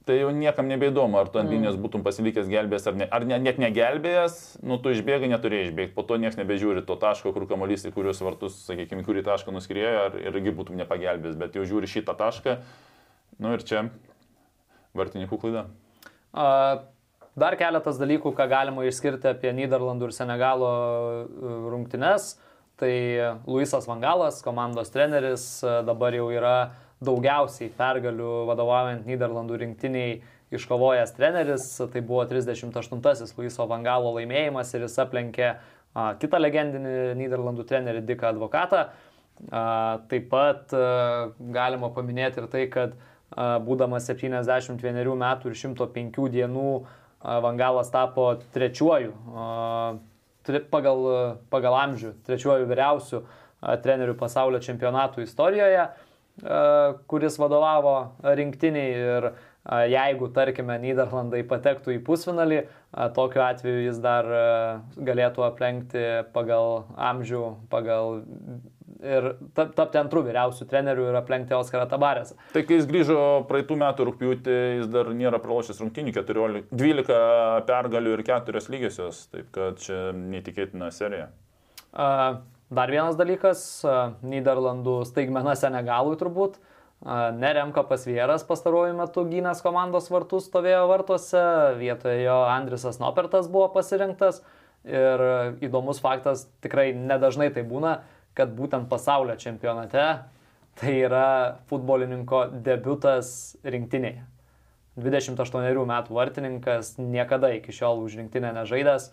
tai 0.03 0.19
jau 0.19 0.31
niekam 0.35 0.67
nebeįdomu, 0.67 1.15
ar 1.19 1.29
tu 1.31 1.39
ant 1.39 1.47
mm. 1.47 1.55
linijos 1.55 1.77
būtum 1.79 2.03
pasilikęs 2.03 2.49
gelbėjęs 2.51 2.87
ar, 2.89 2.95
ne, 2.99 3.07
ar 3.07 3.25
ne, 3.27 3.37
net 3.39 3.59
negelbėjęs, 3.61 4.39
nu 4.67 4.77
tu 4.83 4.91
išbėgai, 4.91 5.29
neturėjai 5.31 5.69
išbėgti, 5.69 5.95
po 5.95 6.03
to 6.07 6.17
niekas 6.19 6.39
nebežiūri 6.41 6.83
to 6.87 6.97
taško, 6.99 7.31
kur 7.35 7.47
kamuolys 7.47 7.87
į 7.87 7.93
kuriuos 7.95 8.19
vartus, 8.25 8.57
sakykime, 8.67 9.05
kurį 9.07 9.23
tašką 9.29 9.55
nuskriejo, 9.55 10.09
ar 10.09 10.17
irgi 10.19 10.55
būtum 10.55 10.75
nepagelbėjęs, 10.81 11.39
bet 11.39 11.55
jau 11.55 11.63
žiūri 11.69 11.87
šitą 11.87 12.17
tašką, 12.19 12.57
nu 13.43 13.53
ir 13.57 13.63
čia 13.67 13.87
vartininkų 14.95 15.39
klaida. 15.41 15.67
Dar 17.33 17.57
keletas 17.57 17.97
dalykų, 17.97 18.31
ką 18.37 18.45
galima 18.49 18.85
išskirti 18.85 19.31
apie 19.31 19.51
Niderlandų 19.57 20.09
ir 20.09 20.15
Senegalo 20.15 20.71
rungtynes. 21.73 22.35
Tai 22.77 22.93
Luisas 23.45 23.85
Vangalas, 23.89 24.41
komandos 24.45 24.89
treneris, 24.93 25.45
dabar 25.85 26.13
jau 26.13 26.27
yra 26.33 26.73
daugiausiai 27.05 27.71
pergalių 27.77 28.45
vadovaujant 28.49 29.07
Niderlandų 29.09 29.59
rinktiniai 29.61 30.19
iškovojęs 30.53 31.13
treneris. 31.17 31.67
Tai 31.93 32.03
buvo 32.05 32.25
38-asis 32.29 33.33
Luiso 33.37 33.65
Vangalo 33.69 34.13
laimėjimas 34.17 34.73
ir 34.73 34.85
jis 34.85 34.99
aplenkė 35.01 35.47
a, 35.49 36.13
kitą 36.21 36.41
legendinį 36.41 37.15
Niderlandų 37.19 37.65
trenerį 37.69 38.05
Diką 38.09 38.29
Advokatą. 38.33 38.85
A, 39.49 39.63
taip 40.09 40.29
pat 40.33 40.73
a, 40.77 40.85
galima 41.53 41.89
paminėti 41.93 42.41
ir 42.41 42.49
tai, 42.53 42.67
kad 42.73 42.93
a, 42.93 43.12
būdamas 43.35 44.07
71 44.09 45.17
metų 45.17 45.51
ir 45.51 45.59
105 45.59 46.29
dienų 46.33 46.71
Vangalas 47.23 47.89
tapo 47.91 48.33
trečiuoju 48.53 49.13
pagal, 50.71 51.05
pagal 51.49 51.77
amžių, 51.85 52.11
trečiuoju 52.27 52.67
vyriausiu 52.67 53.23
trenerių 53.83 54.17
pasaulio 54.19 54.59
čempionatų 54.63 55.23
istorijoje. 55.23 55.87
Kuris 57.07 57.37
vadovavo 57.39 57.95
rinktiniai 58.25 58.93
ir 58.97 59.27
jeigu, 59.93 60.27
tarkime, 60.35 60.75
Niderlandai 60.81 61.43
patektų 61.47 61.93
į 61.95 61.99
pusfinalį, 62.03 62.63
tokiu 63.15 63.43
atveju 63.45 63.85
jis 63.85 63.99
dar 64.03 64.27
galėtų 64.97 65.45
aplenkti 65.45 66.03
pagal 66.33 66.83
amžių, 66.97 67.43
pagal 67.71 68.23
ir 69.03 69.27
tapti 69.55 69.99
antrų 69.99 70.23
vyriausių 70.29 70.67
trenerių 70.71 71.09
ir 71.11 71.17
aplenkti 71.19 71.55
Oskarą 71.57 71.85
Tabarėsą. 71.91 72.37
Tai 72.55 72.63
kai 72.63 72.79
jis 72.79 72.87
grįžo 72.89 73.19
praeitų 73.49 73.77
metų 73.81 74.07
rūpjūtį, 74.09 74.57
jis 74.79 74.89
dar 74.93 75.11
nėra 75.13 75.41
pralošęs 75.43 75.81
rungtinių 75.83 76.15
14, 76.15 76.71
12 76.71 77.19
pergalių 77.67 78.15
ir 78.17 78.25
4 78.31 78.65
lygiosios, 78.73 79.25
taip 79.33 79.51
kad 79.55 79.81
čia 79.83 80.09
neįtikėtina 80.15 80.89
serija. 80.95 81.29
Dar 82.73 82.89
vienas 82.89 83.19
dalykas, 83.19 83.83
Niderlandų 84.25 85.03
staigmena 85.05 85.53
Senegalui 85.59 86.15
turbūt. 86.17 86.57
Neremka 87.03 87.83
pasvieras 87.83 88.45
pastaruoju 88.47 88.95
metu 88.95 89.25
gynęs 89.27 89.59
komandos 89.61 90.07
vartus 90.07 90.47
stovėjo 90.47 90.85
vartuose, 90.87 91.43
vietoje 91.75 92.23
jo 92.23 92.37
Andrisas 92.47 93.01
Nopertas 93.03 93.49
buvo 93.51 93.67
pasirinktas. 93.75 94.39
Ir 94.87 95.21
įdomus 95.63 95.99
faktas, 96.03 96.47
tikrai 96.63 96.89
nedažnai 96.95 97.49
tai 97.55 97.61
būna, 97.67 98.01
kad 98.37 98.53
būtent 98.57 98.89
pasaulio 98.89 99.35
čempionate 99.39 100.05
tai 100.79 100.93
yra 101.05 101.25
futbolininko 101.69 102.47
debutas 102.65 103.55
rinktinėje. 103.63 104.23
28 104.97 105.85
metų 105.89 106.13
vartininkas 106.13 106.95
niekada 107.01 107.49
iki 107.55 107.73
šiol 107.73 108.03
už 108.05 108.17
rinktinę 108.19 108.51
nežaidęs, 108.53 109.09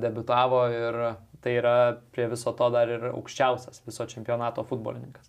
debutavo 0.00 0.62
ir 0.72 1.00
tai 1.44 1.56
yra 1.58 1.74
prie 2.12 2.28
viso 2.28 2.52
to 2.56 2.68
dar 2.72 2.88
ir 2.88 3.10
aukščiausias 3.12 3.82
viso 3.84 4.06
čempionato 4.08 4.64
futbolininkas. 4.68 5.28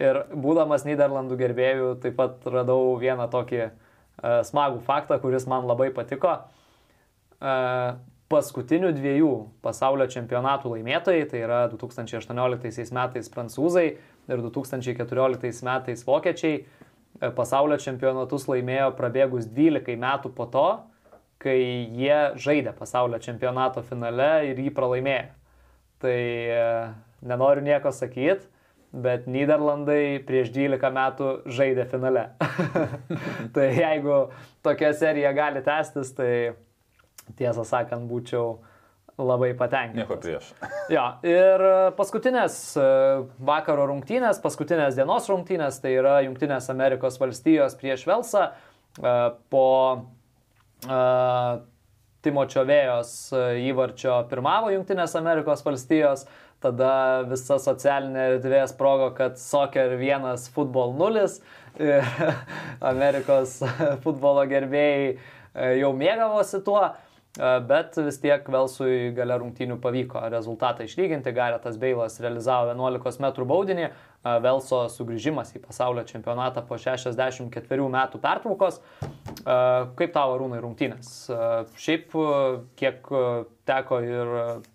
Ir 0.00 0.22
būdamas 0.30 0.84
Niderlandų 0.86 1.36
gerbėjų, 1.40 1.94
taip 2.04 2.16
pat 2.20 2.44
radau 2.46 2.94
vieną 3.00 3.26
tokį 3.32 3.62
uh, 3.66 3.72
smagų 4.46 4.84
faktą, 4.86 5.18
kuris 5.20 5.48
man 5.50 5.66
labai 5.68 5.90
patiko. 5.96 6.36
Uh, 7.40 7.98
paskutinių 8.30 8.92
dviejų 8.94 9.30
pasaulio 9.64 10.06
čempionatų 10.10 10.76
laimėtojai, 10.76 11.24
tai 11.32 11.40
yra 11.42 11.64
2018 11.72 12.94
metais 12.94 13.30
prancūzai 13.32 13.86
ir 14.30 14.44
2014 14.44 15.66
metais 15.66 16.04
vokiečiai, 16.06 16.60
pasaulio 17.34 17.80
čempionatus 17.82 18.46
laimėjo 18.48 18.92
prabėgus 18.98 19.50
12 19.50 19.98
metų 19.98 20.32
po 20.36 20.46
to, 20.52 20.68
kai 21.42 21.58
jie 21.96 22.20
žaidė 22.38 22.76
pasaulio 22.76 23.18
čempionato 23.22 23.82
finale 23.82 24.30
ir 24.52 24.62
jį 24.62 24.70
pralaimėjo. 24.76 25.34
Tai 26.00 26.16
e, 26.16 26.64
nenoriu 27.26 27.64
nieko 27.64 27.90
sakyti, 27.92 28.46
bet 28.92 29.26
Niderlandai 29.28 30.20
prieš 30.28 30.52
12 30.54 30.94
metų 30.96 31.30
žaidė 31.50 31.84
finale. 31.90 32.28
tai 33.56 33.68
jeigu 33.74 34.22
tokia 34.64 34.94
serija 34.96 35.32
gali 35.36 35.64
tęstis, 35.66 36.14
tai 36.16 36.30
tiesą 37.38 37.64
sakant, 37.68 38.08
būčiau 38.10 38.58
labai 39.20 39.52
patenkintas. 39.58 40.00
Nieko 40.00 40.16
prieš. 40.20 40.50
jo, 40.96 41.04
ir 41.26 41.64
paskutinės 41.98 42.56
e, 42.80 42.86
vakaro 43.50 43.86
rungtynės, 43.90 44.40
paskutinės 44.42 44.96
dienos 44.98 45.28
rungtynės, 45.30 45.80
tai 45.82 45.94
yra 45.98 46.20
Junktinės 46.24 46.70
Amerikos 46.72 47.20
valstijos 47.20 47.76
prieš 47.80 48.06
Velsą. 48.08 48.50
E, 48.50 49.16
po 49.52 49.66
Timočio 52.24 52.62
Vėjos 52.68 53.10
įvarčio 53.68 54.14
pirmavo 54.30 54.70
Junktinės 54.72 55.12
Amerikos 55.20 55.60
valstijos, 55.64 56.24
tada 56.60 57.22
visa 57.28 57.58
socialinė 57.60 58.26
erdvė 58.34 58.62
sprogo, 58.68 59.10
kad 59.16 59.36
soccer 59.40 59.94
1, 59.96 60.48
futbol 60.54 60.96
0, 60.96 61.26
Amerikos 62.92 63.60
futbolo 64.04 64.44
gerbėjai 64.48 65.76
jau 65.80 65.92
mėgavosi 65.96 66.60
tuo. 66.66 66.82
Bet 67.38 67.94
vis 67.94 68.16
tiek 68.18 68.48
Velsui 68.50 69.12
gale 69.14 69.36
rungtynių 69.38 69.76
pavyko 69.82 70.24
rezultatą 70.32 70.82
išlyginti. 70.82 71.30
Garetas 71.34 71.76
Beilas 71.78 72.18
realizavo 72.18 72.72
11 72.74 73.20
m 73.22 73.46
baudinį. 73.46 73.90
Velso 74.42 74.80
sugrįžimas 74.90 75.54
į 75.54 75.62
pasaulio 75.62 76.02
čempionatą 76.08 76.64
po 76.66 76.76
64 76.80 77.86
metų 77.94 78.20
pertraukos. 78.20 78.80
Kaip 79.46 80.10
tavo 80.16 80.40
rūnai 80.42 80.58
rungtynės? 80.64 81.30
Šiaip 81.78 82.18
kiek 82.80 83.12
teko 83.70 84.00
ir 84.02 84.34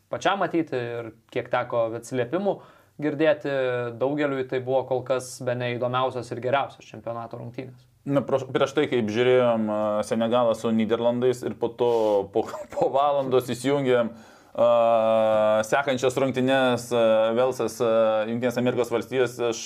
pačiam 0.10 0.40
matyti, 0.40 0.80
ir 0.80 1.12
kiek 1.36 1.52
teko 1.52 1.90
atsiliepimų 2.00 2.56
girdėti, 3.04 3.52
daugeliui 4.00 4.48
tai 4.48 4.62
buvo 4.64 4.86
kol 4.88 5.04
kas 5.04 5.42
be 5.44 5.58
neįdomiausios 5.60 6.32
ir 6.32 6.40
geriausios 6.48 6.88
čempionato 6.88 7.36
rungtynės. 7.42 7.84
Na, 8.06 8.22
prieš 8.22 8.76
tai, 8.78 8.86
kaip 8.86 9.08
žiūrėjom 9.10 9.70
Senegalą 10.06 10.54
su 10.54 10.70
Niderlandais 10.70 11.42
ir 11.42 11.56
po 11.58 11.72
to 11.74 11.90
po, 12.34 12.44
po 12.74 12.90
valandos 12.94 13.50
įsijungėm 13.50 14.12
uh, 14.14 15.64
sekančias 15.66 16.18
rungtynės 16.22 16.92
uh, 16.94 17.34
Velsas, 17.38 17.80
uh, 17.82 18.28
Junktinės 18.30 18.62
Amerikos 18.62 18.94
valstijos, 18.94 19.40
aš, 19.50 19.64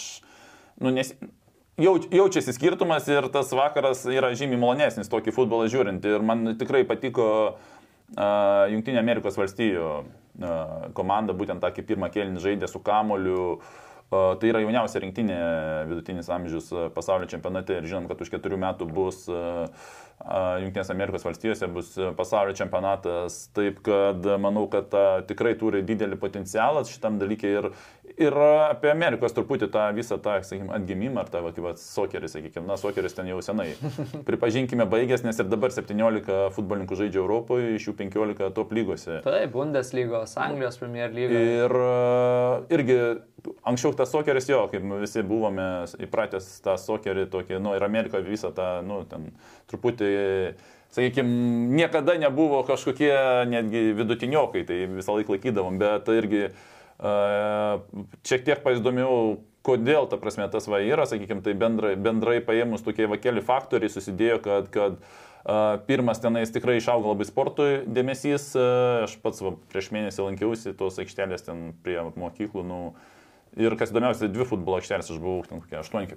nu, 0.80 0.94
nes, 0.96 1.12
jauč, 1.84 2.08
jaučiasi 2.16 2.56
skirtumas 2.56 3.12
ir 3.12 3.28
tas 3.34 3.52
vakaras 3.52 4.06
yra 4.08 4.32
žymiai 4.32 4.62
malonesnis 4.62 5.12
tokį 5.12 5.36
futbolą 5.36 5.68
žiūrint. 5.72 6.08
Ir 6.08 6.24
man 6.24 6.56
tikrai 6.62 6.86
patiko 6.88 7.28
uh, 7.52 8.64
Junktinė 8.72 9.04
Amerikos 9.04 9.36
valstijų 9.40 9.92
komanda 10.96 11.34
būtent 11.36 11.60
tą 11.60 11.72
kaip 11.76 11.88
pirmą 11.90 12.08
kėlinį 12.14 12.40
žaidė 12.40 12.72
su 12.72 12.80
kamoliu. 12.80 13.60
Tai 14.10 14.50
yra 14.50 14.64
jauniausia 14.64 15.04
rinktinė 15.04 15.40
vidutinis 15.90 16.32
amžius 16.34 16.72
pasaulio 16.96 17.30
čempionate 17.30 17.78
ir 17.78 17.90
žinom, 17.90 18.08
kad 18.10 18.22
už 18.24 18.32
keturių 18.34 18.58
metų 18.64 18.88
bus 18.90 19.28
Junktinės 20.20 20.90
Amerikos 20.92 21.24
valstijose 21.24 21.68
bus 21.72 21.94
pasaulio 22.18 22.52
čempionatas, 22.58 23.38
taip 23.56 23.78
kad 23.86 24.26
manau, 24.42 24.66
kad 24.72 24.92
tikrai 25.30 25.54
turi 25.60 25.80
didelį 25.88 26.18
potencialą 26.20 26.82
šitam 26.90 27.22
dalykui 27.22 27.54
ir, 27.54 27.70
ir 28.18 28.36
apie 28.66 28.92
Amerikos 28.92 29.38
truputį 29.38 29.70
tą 29.72 29.86
visą 29.96 30.18
tą, 30.20 30.42
sakykime, 30.44 30.74
atgimimą 30.76 31.24
ar 31.24 31.32
tą, 31.32 31.44
kaip 31.56 31.80
sokeris, 31.80 32.36
sakykime, 32.36 32.66
na, 32.68 32.76
sokeris 32.82 33.16
ten 33.16 33.32
jau 33.32 33.40
senai. 33.46 33.70
Pripažinkime, 34.28 34.90
baigęs, 34.92 35.24
nes 35.24 35.40
ir 35.40 35.48
dabar 35.48 35.72
17 35.72 36.36
futbolininkų 36.58 37.00
žaidžia 37.00 37.24
Europoje, 37.24 37.72
iš 37.78 37.88
jų 37.88 37.96
15 38.04 38.52
top 38.60 38.76
lygose. 38.76 39.22
Taip, 39.24 39.56
Bundeslygos, 39.56 40.36
Anglijos 40.42 40.82
Premier 40.84 41.16
lygos. 41.16 41.48
Ir 41.48 41.80
irgi 42.76 43.00
anksčiau 43.68 43.94
tas 43.98 44.12
sokeris 44.12 44.50
jo, 44.50 44.64
kaip 44.72 44.86
visi 45.02 45.24
buvome 45.26 45.68
įpratęs 46.02 46.50
tą 46.66 46.76
sokerį 46.80 47.28
tokį, 47.32 47.60
nu 47.64 47.76
ir 47.78 47.86
Amerikoje 47.86 48.28
visą 48.28 48.52
tą, 48.56 48.80
nu, 48.86 49.02
ten 49.10 49.30
truputį 49.72 50.10
sakykime, 50.94 51.30
niekada 51.76 52.18
nebuvo 52.18 52.64
kažkokie 52.68 53.14
netgi 53.50 53.94
vidutiniokai, 53.98 54.66
tai 54.66 54.82
visą 54.90 55.18
laiką 55.18 55.38
laikydavom, 55.38 55.78
bet 55.82 56.10
irgi 56.14 56.50
šiek 58.28 58.44
tiek 58.48 58.66
pasidomėjau, 58.66 59.40
kodėl, 59.64 60.08
ta 60.10 60.18
prasme, 60.18 60.48
tas 60.52 60.68
va 60.72 60.80
yra, 60.82 61.06
sakykime, 61.08 61.44
tai 61.46 61.54
bendrai, 61.54 61.94
bendrai 62.00 62.40
paėmus 62.44 62.84
tokie 62.84 63.08
va 63.12 63.20
keli 63.22 63.44
faktoriai 63.46 63.92
susidėjo, 63.92 64.40
kad, 64.44 64.72
kad 64.74 64.98
pirmas 65.88 66.20
tenais 66.24 66.52
tikrai 66.52 66.80
išaugo 66.80 67.14
labai 67.14 67.28
sportui 67.28 67.70
dėmesys, 67.88 68.50
aš 69.06 69.16
pats 69.24 69.44
va, 69.46 69.54
prieš 69.72 69.92
mėnesį 69.96 70.26
lankiausi 70.26 70.76
tos 70.80 71.00
aikštelės 71.04 71.46
ten 71.48 71.70
prie 71.86 72.00
mokyklų, 72.20 72.66
nu, 72.66 72.82
uh, 72.90 73.19
Ir 73.58 73.74
kas 73.80 73.90
įdomiausia, 73.90 74.28
dvi 74.30 74.46
futbolo 74.46 74.78
aikštelės 74.78 75.08
aš 75.10 75.18
buvau, 75.18 75.42
ten 75.48 75.62
kokie 75.64 75.80
8, 75.80 76.12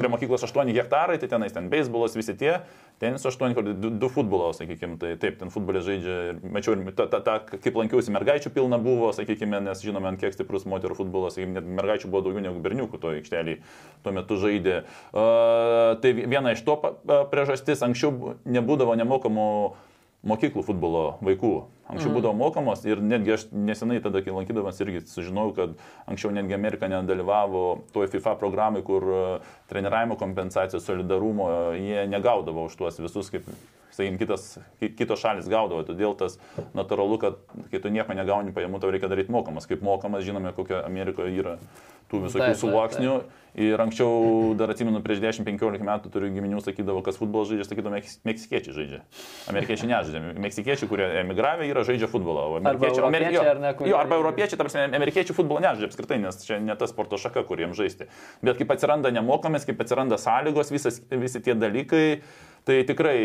prie 0.00 0.10
mokyklos 0.10 0.46
8 0.46 0.70
hektarai, 0.72 1.18
tai 1.20 1.28
tenais 1.28 1.52
ten 1.52 1.68
beisbolas, 1.72 2.14
visi 2.16 2.32
tie, 2.40 2.54
tenis 3.02 3.26
8, 3.28 3.52
kur 3.56 3.68
2 3.76 4.08
futbolo, 4.14 4.46
sakykime, 4.56 4.96
tai 5.00 5.10
taip, 5.20 5.36
ten 5.42 5.52
futbolė 5.52 5.82
žaidžia, 5.84 6.16
ir 6.30 6.40
mačiau, 6.56 6.78
ta, 6.96 7.04
ta, 7.12 7.20
ta, 7.26 7.34
kaip 7.52 7.76
lankiausi, 7.76 8.14
mergaičių 8.16 8.54
pilna 8.56 8.80
buvo, 8.80 9.12
sakykime, 9.16 9.60
nes 9.66 9.84
žinome, 9.84 10.08
ant 10.08 10.22
kiek 10.22 10.32
stiprus 10.32 10.64
moterų 10.70 10.96
futbolas, 11.02 11.36
sakykime, 11.36 11.58
net 11.60 11.68
mergaičių 11.82 12.08
buvo 12.08 12.24
daugiau 12.24 12.46
negu 12.48 12.64
berniukų 12.64 13.02
to 13.02 13.12
aikštelį 13.18 13.58
tuo 14.00 14.16
metu 14.16 14.40
žaidė. 14.40 14.80
Uh, 15.12 16.00
tai 16.00 16.16
viena 16.16 16.56
iš 16.56 16.64
to 16.64 16.80
priežastis, 17.04 17.84
anksčiau 17.84 18.38
nebūdavo 18.48 18.96
nemokamų 19.04 19.50
mokyklų 20.26 20.64
futbolo 20.66 21.04
vaikų. 21.24 21.52
Anksčiau 21.90 22.10
mm. 22.12 22.16
būdavo 22.18 22.36
mokamos 22.38 22.84
ir 22.86 23.00
netgi 23.02 23.34
aš 23.34 23.46
nesenai 23.50 23.98
tada, 24.04 24.20
kai 24.22 24.34
lankydamas, 24.34 24.78
irgi 24.84 25.02
sužinojau, 25.10 25.54
kad 25.56 25.72
anksčiau 26.10 26.30
netgi 26.34 26.54
Amerika 26.54 26.90
nedalyvavo 26.90 27.64
toje 27.94 28.12
FIFA 28.12 28.36
programai, 28.38 28.84
kur 28.86 29.06
e, 29.10 29.22
treniravimo 29.72 30.18
kompensacijos 30.20 30.86
solidarumo 30.86 31.48
jie 31.74 32.04
negaudavo 32.12 32.68
už 32.68 32.76
tuos 32.78 33.00
visus, 33.02 33.32
kaip, 33.32 33.48
sakykime, 33.92 34.18
kitas, 34.20 34.48
kitos 34.98 35.22
šalis 35.22 35.50
gaudavo. 35.50 35.84
Todėl 35.86 36.16
tas 36.18 36.38
natūralu, 36.76 37.20
kad 37.22 37.40
kai 37.72 37.82
tu 37.82 37.92
nieko 37.92 38.16
negauni 38.16 38.54
pajamų, 38.56 38.82
tau 38.82 38.92
reikia 38.94 39.10
daryti 39.12 39.34
mokamas. 39.34 39.68
Kaip 39.70 39.84
mokamas, 39.86 40.26
žinome, 40.26 40.54
kokia 40.56 40.84
Amerikoje 40.86 41.34
yra 41.36 41.58
tų 42.10 42.24
visokių 42.26 42.56
sluoksnių. 42.58 43.20
Ir 43.60 43.82
anksčiau, 43.82 44.52
dar 44.54 44.70
atsimenu, 44.70 45.00
prieš 45.02 45.18
10-15 45.24 45.82
metų 45.82 46.10
turiu 46.14 46.28
giminių, 46.30 46.60
sakydavo, 46.62 47.00
kas 47.02 47.16
futbolą 47.18 47.48
žaidžia, 47.48 47.66
sakydavo, 47.66 47.98
meksikiečiai 48.28 48.74
žaidžia. 48.76 49.00
Amerikiečiai 49.50 49.90
nežaidžia. 49.90 50.34
Meksikiečiai, 50.44 50.90
kurie 50.90 51.08
emigravę 51.24 51.66
yra, 51.66 51.82
žaidžia 51.86 52.06
futbolą. 52.12 52.44
Amerikiečiai, 52.60 53.02
arba 53.02 53.18
europiečiai, 53.18 53.48
ar 53.50 53.62
ne, 53.64 53.72
kurie... 53.74 53.90
jo, 53.90 53.98
arba 53.98 54.20
europiečiai, 54.20 54.60
tarsi 54.60 54.84
amerikiečiai 54.84 55.34
futbolą 55.34 55.64
nežaidžia 55.66 55.90
apskritai, 55.90 56.20
nes 56.22 56.38
čia 56.46 56.60
ne 56.62 56.78
ta 56.78 56.86
sporto 56.90 57.18
šaka, 57.18 57.42
kuriems 57.48 57.74
žaisti. 57.78 58.06
Bet 58.46 58.62
kaip 58.62 58.70
atsiranda 58.76 59.10
nemokamas, 59.18 59.66
kaip 59.66 59.82
atsiranda 59.82 60.20
sąlygos, 60.22 60.70
visas, 60.70 61.02
visi 61.10 61.42
tie 61.42 61.58
dalykai, 61.58 62.04
Tai 62.68 62.76
tikrai 62.86 63.18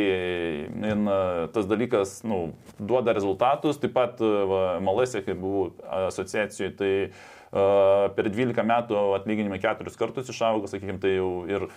in, 0.91 1.09
tas 1.53 1.67
dalykas 1.67 2.21
nu, 2.23 2.53
duoda 2.79 3.13
rezultatus. 3.15 3.79
Taip 3.81 3.93
pat 3.95 4.21
Malesė, 4.85 5.21
kai 5.25 5.35
buvau 5.37 5.73
asociacijoje, 6.07 6.71
tai 6.79 6.93
per 8.15 8.29
12 8.31 8.65
metų 8.67 9.01
atlyginimai 9.15 9.59
keturis 9.63 9.99
kartus 9.99 10.31
išaugo, 10.31 10.69
sakykime, 10.71 10.99
tai 11.03 11.17
jau 11.17 11.29
ir 11.51 11.67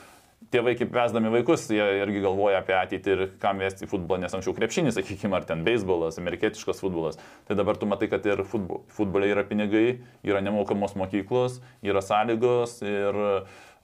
tėvai 0.52 0.74
kaip 0.78 0.92
vesdami 0.94 1.30
vaikus, 1.32 1.66
jie 1.72 1.84
irgi 2.02 2.22
galvoja 2.24 2.62
apie 2.62 2.74
ateitį 2.78 3.14
ir 3.14 3.22
kam 3.42 3.60
vesti 3.62 3.88
futbolą, 3.90 4.22
nes 4.22 4.34
anksčiau 4.36 4.54
krepšinis, 4.56 4.96
sakykime, 4.96 5.36
ar 5.36 5.46
ten 5.48 5.64
beisbolas, 5.66 6.18
amerikietiškas 6.20 6.80
futbolas. 6.84 7.20
Tai 7.48 7.58
dabar 7.58 7.76
tu 7.80 7.88
matai, 7.90 8.08
kad 8.12 8.24
ir 8.28 8.44
futbole 8.48 9.28
yra 9.28 9.44
pinigai, 9.48 10.00
yra 10.26 10.42
nemokamos 10.44 10.96
mokyklos, 10.98 11.60
yra 11.84 12.02
sąlygos 12.04 12.78
ir 12.86 13.20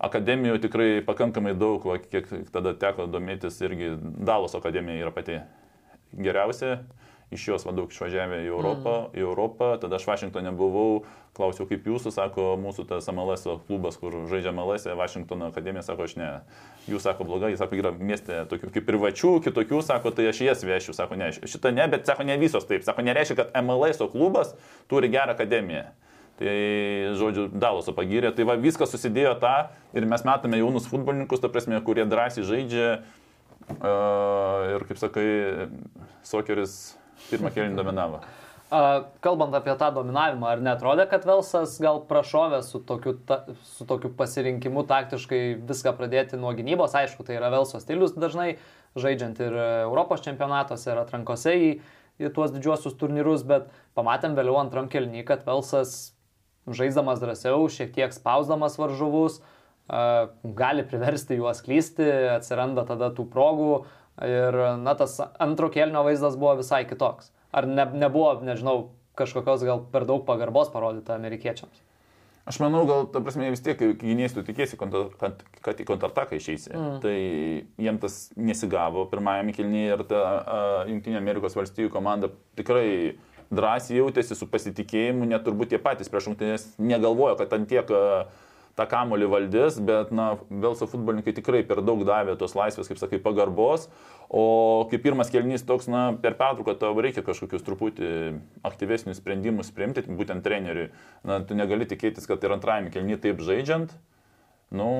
akademijų 0.04 0.60
tikrai 0.64 0.88
pakankamai 1.06 1.54
daug, 1.58 1.84
va, 1.86 1.98
kiek 2.00 2.30
tada 2.54 2.74
teko 2.78 3.08
domėtis, 3.12 3.60
irgi 3.64 3.94
Dalos 4.00 4.56
akademija 4.56 5.04
yra 5.04 5.14
pati 5.14 5.40
geriausia 6.14 6.78
iš 7.34 7.48
jos 7.48 7.66
va 7.66 7.74
daug 7.76 7.90
išvažiavę 7.92 8.40
į 8.44 8.50
Europą, 8.52 8.94
mm. 9.06 9.18
į 9.18 9.24
Europą, 9.26 9.70
tada 9.82 9.98
aš 9.98 10.06
Vašingtonė 10.08 10.52
buvau, 10.56 11.04
klausiau 11.34 11.66
kaip 11.70 11.86
jūsų, 11.88 12.12
sako, 12.14 12.46
mūsų 12.62 12.86
tas 12.90 13.10
MLS 13.10 13.48
klubas, 13.66 13.98
kur 14.00 14.14
žaidžia 14.30 14.54
MLS, 14.54 14.86
Vašingtono 14.98 15.50
akademija, 15.50 15.82
sako, 15.86 16.06
aš 16.08 16.16
ne. 16.20 16.30
Jūs 16.90 17.06
sako 17.06 17.26
blogai, 17.28 17.52
jis 17.54 17.62
sako, 17.62 17.80
yra 17.80 17.92
mieste 17.98 18.44
tokių 18.50 18.70
kaip 18.76 18.88
privačių, 18.88 19.34
kitokių, 19.48 19.82
sako, 19.84 20.14
tai 20.14 20.30
aš 20.30 20.44
jas 20.46 20.64
vešiu, 20.66 20.94
sako, 20.96 21.18
ne, 21.20 21.32
šitą 21.34 21.74
ne, 21.74 21.88
bet 21.90 22.06
sako, 22.08 22.26
ne 22.28 22.38
visos 22.40 22.68
taip, 22.70 22.86
sako, 22.86 23.04
nereiškia, 23.06 23.40
kad 23.42 23.60
MLS 23.64 24.02
klubas 24.14 24.54
turi 24.90 25.10
gerą 25.12 25.34
akademiją. 25.34 25.90
Tai, 26.34 26.54
žodžiu, 27.14 27.46
Daloso 27.54 27.94
pagyrė. 27.94 28.32
Tai 28.34 28.46
va, 28.48 28.56
viskas 28.58 28.90
susidėjo 28.90 29.36
tą 29.42 29.52
ir 29.94 30.06
mes 30.10 30.24
matome 30.26 30.58
jaunus 30.58 30.88
futbolininkus, 30.90 31.38
ta 31.42 31.50
prasme, 31.52 31.78
kurie 31.86 32.06
drąsiai 32.10 32.46
žaidžia. 32.48 32.88
Uh, 33.64 34.74
ir, 34.74 34.82
kaip 34.90 34.98
sakai, 35.00 35.28
sokeris 36.26 36.74
pirmą 37.30 37.52
kėlinį 37.54 37.78
dominavo. 37.80 38.22
Kalbant 39.22 39.54
apie 39.54 39.74
tą 39.78 39.90
dominavimą, 39.94 40.48
ar 40.50 40.62
netrodė, 40.64 41.04
kad 41.06 41.26
Velsas 41.28 41.76
gal 41.82 42.00
prašovė 42.08 42.62
su 42.66 42.80
tokiu, 42.82 43.12
ta, 43.28 43.42
su 43.76 43.86
tokiu 43.86 44.10
pasirinkimu 44.18 44.82
taktiškai 44.88 45.42
viską 45.68 45.92
pradėti 45.98 46.40
nuo 46.40 46.50
gynybos? 46.56 46.96
Aišku, 46.98 47.26
tai 47.28 47.36
yra 47.38 47.52
Velso 47.54 47.78
stilius 47.82 48.16
dažnai, 48.18 48.56
žaidžiant 48.98 49.38
ir 49.44 49.54
Europos 49.84 50.24
čempionatuose, 50.24 50.88
ir 50.90 51.02
atrankose 51.04 51.54
į, 51.54 51.70
į 52.18 52.32
tuos 52.34 52.54
didžiuosius 52.56 52.96
turnyrus, 52.98 53.44
bet 53.46 53.70
pamatėm 53.94 54.34
vėliau 54.34 54.58
antram 54.64 54.90
kelnį, 54.90 55.22
kad 55.28 55.46
Velsas 55.46 56.14
žaisdamas 56.66 57.20
drąsiau, 57.22 57.68
šiek 57.70 57.92
tiek 57.94 58.16
spausdamas 58.16 58.78
varžovus, 58.80 59.42
gali 60.56 60.86
priversti 60.88 61.36
juos 61.36 61.60
klysti, 61.64 62.06
atsiranda 62.38 62.86
tada 62.88 63.10
tų 63.12 63.28
progų, 63.30 63.84
Ir, 64.22 64.58
na, 64.78 64.94
tas 64.94 65.16
antro 65.42 65.70
kelnio 65.74 66.04
vaizdas 66.06 66.36
buvo 66.38 66.54
visai 66.60 66.84
kitoks. 66.86 67.32
Ar 67.54 67.66
ne, 67.66 67.86
nebuvo, 67.98 68.36
nežinau, 68.46 68.92
kažkokios 69.18 69.64
gal 69.66 69.82
per 69.90 70.06
daug 70.06 70.22
pagarbos 70.26 70.70
parodyta 70.74 71.16
amerikiečiams? 71.18 71.82
Aš 72.44 72.58
manau, 72.60 72.82
gal, 72.84 73.06
ta 73.08 73.22
prasme, 73.24 73.48
vis 73.48 73.62
tiek, 73.64 73.76
kai 73.80 73.94
gynėjai 73.96 74.34
tu 74.36 74.42
tikėsi, 74.44 74.76
kad, 74.76 75.38
kad 75.64 75.78
į 75.80 75.86
kontrataką 75.88 76.36
išeisi, 76.36 76.74
mm. 76.76 76.98
tai 77.00 77.14
jiem 77.80 78.00
tas 78.02 78.18
nesigavo 78.36 79.06
pirmajame 79.08 79.54
kilnyje 79.56 79.94
ir 79.96 80.02
ta 80.10 80.24
Junktinė 80.90 81.22
Amerikos 81.22 81.56
valstybių 81.56 81.88
komanda 81.94 82.28
tikrai 82.58 83.16
drąsiai 83.54 84.02
jautėsi 84.02 84.36
su 84.36 84.48
pasitikėjimu, 84.50 85.24
net 85.30 85.46
turbūt 85.46 85.72
tie 85.72 85.80
patys 85.80 86.12
prieš 86.12 86.28
rungtynės 86.30 86.68
negalvojo, 86.76 87.38
kad 87.40 87.56
ant 87.56 87.70
tiek 87.70 87.88
uh, 87.96 88.28
tą 88.78 88.86
kamolį 88.90 89.28
valdys, 89.30 89.78
bet, 89.82 90.10
na, 90.14 90.34
Velso 90.50 90.88
futbolininkai 90.90 91.34
tikrai 91.36 91.62
per 91.66 91.82
daug 91.86 92.02
davė 92.06 92.34
tos 92.40 92.56
laisvės, 92.58 92.90
kaip 92.90 93.00
sakai, 93.00 93.20
pagarbos, 93.22 93.86
o 94.28 94.86
kaip 94.90 95.04
pirmas 95.04 95.30
kelnys 95.30 95.66
toks, 95.66 95.86
na, 95.90 96.06
per 96.20 96.36
pertrauką 96.40 96.74
tau 96.80 96.94
reikia 96.98 97.22
kažkokius 97.26 97.64
truputį 97.66 98.10
aktyvesnius 98.66 99.20
sprendimus 99.22 99.70
priimti, 99.74 100.02
būtent 100.08 100.42
treneriui. 100.46 100.90
Na, 101.26 101.38
tu 101.46 101.58
negali 101.58 101.86
tikėtis, 101.90 102.26
kad 102.30 102.42
ir 102.42 102.56
antrajame 102.56 102.90
kelny 102.94 103.18
taip 103.20 103.42
žaidžiant, 103.46 103.94
nu, 104.74 104.90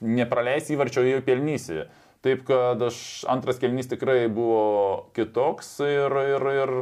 nepraleisi 0.00 0.74
įvarčio 0.76 1.04
jau 1.06 1.22
pelnysi. 1.26 1.84
Taip 2.24 2.42
kad 2.48 2.80
aš 2.82 2.98
antras 3.30 3.60
kelnys 3.62 3.86
tikrai 3.90 4.24
buvo 4.32 5.12
kitoks 5.14 5.76
ir, 5.84 6.16
ir, 6.34 6.48
ir 6.64 6.72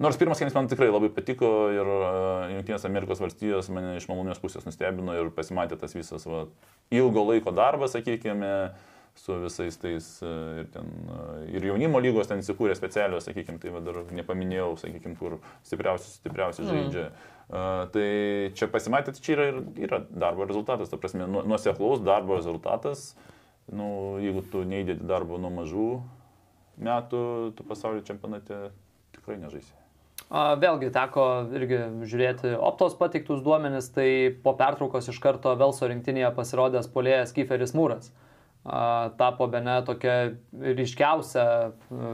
Nors 0.00 0.16
pirmas 0.16 0.40
kėlinys 0.40 0.54
man 0.56 0.68
tikrai 0.70 0.88
labai 0.88 1.10
patiko 1.12 1.48
ir 1.74 1.88
uh, 1.92 2.46
Junktinės 2.54 2.86
Amerikos 2.88 3.20
valstijos 3.20 3.68
mane 3.74 3.98
iš 3.98 4.06
malonios 4.08 4.38
pusės 4.40 4.64
nustebino 4.64 5.12
ir 5.18 5.28
pasimatė 5.36 5.76
tas 5.80 5.92
visas 5.92 6.24
va, 6.24 6.46
ilgo 6.88 7.26
laiko 7.28 7.52
darbas, 7.52 7.92
sakykime, 7.92 8.52
su 9.20 9.36
visais 9.42 9.76
tais 9.82 10.06
uh, 10.24 10.62
ir, 10.62 10.70
ten, 10.72 10.88
uh, 11.04 11.42
ir 11.52 11.66
jaunimo 11.68 12.00
lygos 12.00 12.30
ten 12.30 12.40
įsikūrė 12.40 12.78
specialios, 12.78 13.26
sakykime, 13.28 13.60
tai 13.60 13.74
va, 13.74 13.82
dar 13.84 13.98
nepaminėjau, 14.16 14.70
sakykime, 14.80 15.18
kur 15.20 15.36
stipriausius, 15.68 16.14
stipriausius 16.22 16.64
mm. 16.64 16.78
žaidžia. 16.78 17.04
Uh, 17.50 17.68
tai 17.92 18.06
čia 18.56 18.70
pasimatė, 18.72 19.12
tai 19.12 19.26
čia 19.26 19.34
yra, 19.36 19.48
yra 19.84 19.98
darbo 20.08 20.46
rezultatas, 20.48 20.88
ta 20.88 21.00
prasme, 21.02 21.28
nu, 21.28 21.42
nuoseklaus 21.44 22.00
darbo 22.06 22.38
rezultatas. 22.38 23.10
Nu, 23.68 24.16
jeigu 24.22 24.46
tu 24.48 24.64
neįdėti 24.64 25.04
darbo 25.06 25.36
nuo 25.36 25.52
mažų 25.60 25.90
metų, 26.80 27.20
tu 27.58 27.68
pasaulio 27.68 28.00
čempionate 28.06 28.70
tikrai 29.12 29.36
nežaisi. 29.44 29.79
Vėlgi 30.30 30.92
teko 30.94 31.22
irgi 31.58 31.78
žiūrėti 32.06 32.52
optos 32.54 32.94
pateiktus 32.94 33.40
duomenis, 33.42 33.88
tai 33.90 34.30
po 34.44 34.52
pertraukos 34.54 35.08
iš 35.10 35.18
karto 35.18 35.56
Velso 35.58 35.88
rinktinėje 35.90 36.30
pasirodęs 36.36 36.86
polėjas 36.94 37.34
Kiferis 37.34 37.74
Mūras. 37.74 38.12
Tapo 38.62 39.48
be 39.50 39.62
ne 39.64 39.74
tokia 39.82 40.14
ryškiausia 40.52 41.44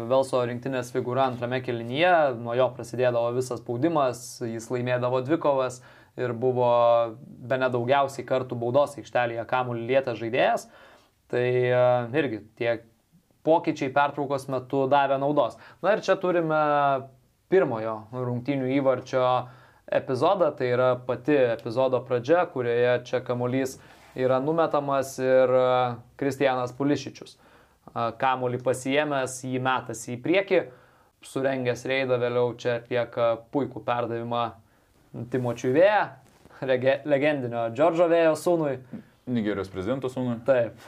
Velso 0.08 0.40
rinktinės 0.48 0.94
figūra 0.94 1.26
antrame 1.28 1.60
kelinyje, 1.60 2.14
nuo 2.40 2.54
jo 2.56 2.70
prasidėdavo 2.78 3.34
visas 3.36 3.60
spaudimas, 3.60 4.22
jis 4.40 4.70
laimėdavo 4.72 5.20
dvikovas 5.26 5.82
ir 6.16 6.32
buvo 6.32 6.70
be 7.20 7.58
ne 7.60 7.68
daugiausiai 7.74 8.24
kartų 8.24 8.56
baudos 8.62 8.96
aikštelėje 8.96 9.44
kamuolį 9.50 9.90
lietęs 9.90 10.22
žaidėjas. 10.22 10.68
Tai 11.28 11.44
irgi 12.16 12.40
tie 12.56 12.78
pokyčiai 13.44 13.92
pertraukos 13.92 14.48
metu 14.48 14.86
davė 14.88 15.20
naudos. 15.20 15.60
Na 15.84 15.92
ir 15.98 16.00
čia 16.06 16.16
turime 16.22 16.62
pirmojo 17.52 17.96
rungtinių 18.12 18.70
įvarčio 18.78 19.26
epizodą, 19.86 20.50
tai 20.58 20.72
yra 20.74 20.94
pati 21.06 21.36
epizodo 21.54 22.00
pradžia, 22.06 22.46
kurioje 22.50 22.96
čia 23.06 23.20
kamuolys 23.24 23.76
yra 24.18 24.40
numetamas 24.42 25.16
ir 25.22 25.52
e, 25.52 25.68
Kristijanas 26.18 26.74
Pulišičius. 26.76 27.36
E, 27.36 28.08
kamuolį 28.20 28.60
pasijėmęs, 28.66 29.38
jį 29.46 29.62
metas 29.62 30.02
į 30.10 30.18
priekį, 30.24 30.62
surengęs 31.26 31.86
reidą 31.88 32.18
vėliau 32.22 32.54
čia 32.58 32.78
atlieka 32.80 33.34
puikų 33.54 33.82
perdavimą 33.86 34.46
Timočiui 35.32 35.72
Vėja, 35.76 36.02
legendinio 36.66 37.68
Džordžo 37.74 38.08
Vėjo 38.10 38.34
sūnui. 38.40 38.76
Nigerijos 39.30 39.70
prezidento 39.72 40.10
sūnui. 40.12 40.38
Taip. 40.46 40.78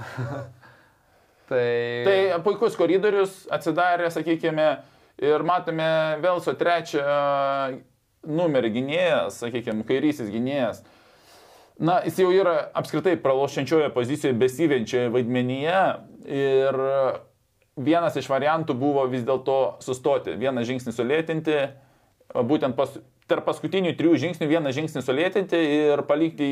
tai... 1.50 1.64
tai 2.06 2.18
puikus 2.44 2.76
koridorius 2.78 3.44
atsidarė, 3.54 4.10
sakykime, 4.14 4.68
Ir 5.18 5.42
matome 5.42 5.88
Velso 6.22 6.54
trečią 6.54 7.02
numerį 8.28 8.70
gynėjas, 8.76 9.40
sakykime, 9.42 9.86
kairysis 9.88 10.30
gynėjas. 10.30 10.84
Na, 11.78 12.00
jis 12.06 12.18
jau 12.18 12.30
yra 12.34 12.56
apskritai 12.78 13.16
pralošiančioje 13.22 13.90
pozicijoje, 13.94 14.36
besivenčioje 14.38 15.10
vaidmenyje. 15.14 15.82
Ir 16.28 16.78
vienas 17.78 18.18
iš 18.18 18.26
variantų 18.30 18.74
buvo 18.78 19.04
vis 19.10 19.22
dėlto 19.26 19.78
sustoti, 19.82 20.34
vieną 20.38 20.64
žingsnį 20.66 20.94
sulėtinti, 20.94 21.58
būtent 22.34 22.74
pas, 22.78 22.96
tarp 23.30 23.46
paskutinių 23.46 23.94
trijų 23.98 24.18
žingsnių 24.24 24.48
vieną 24.50 24.72
žingsnį 24.74 25.04
sulėtinti 25.04 25.60
ir 25.76 26.02
palikti, 26.08 26.50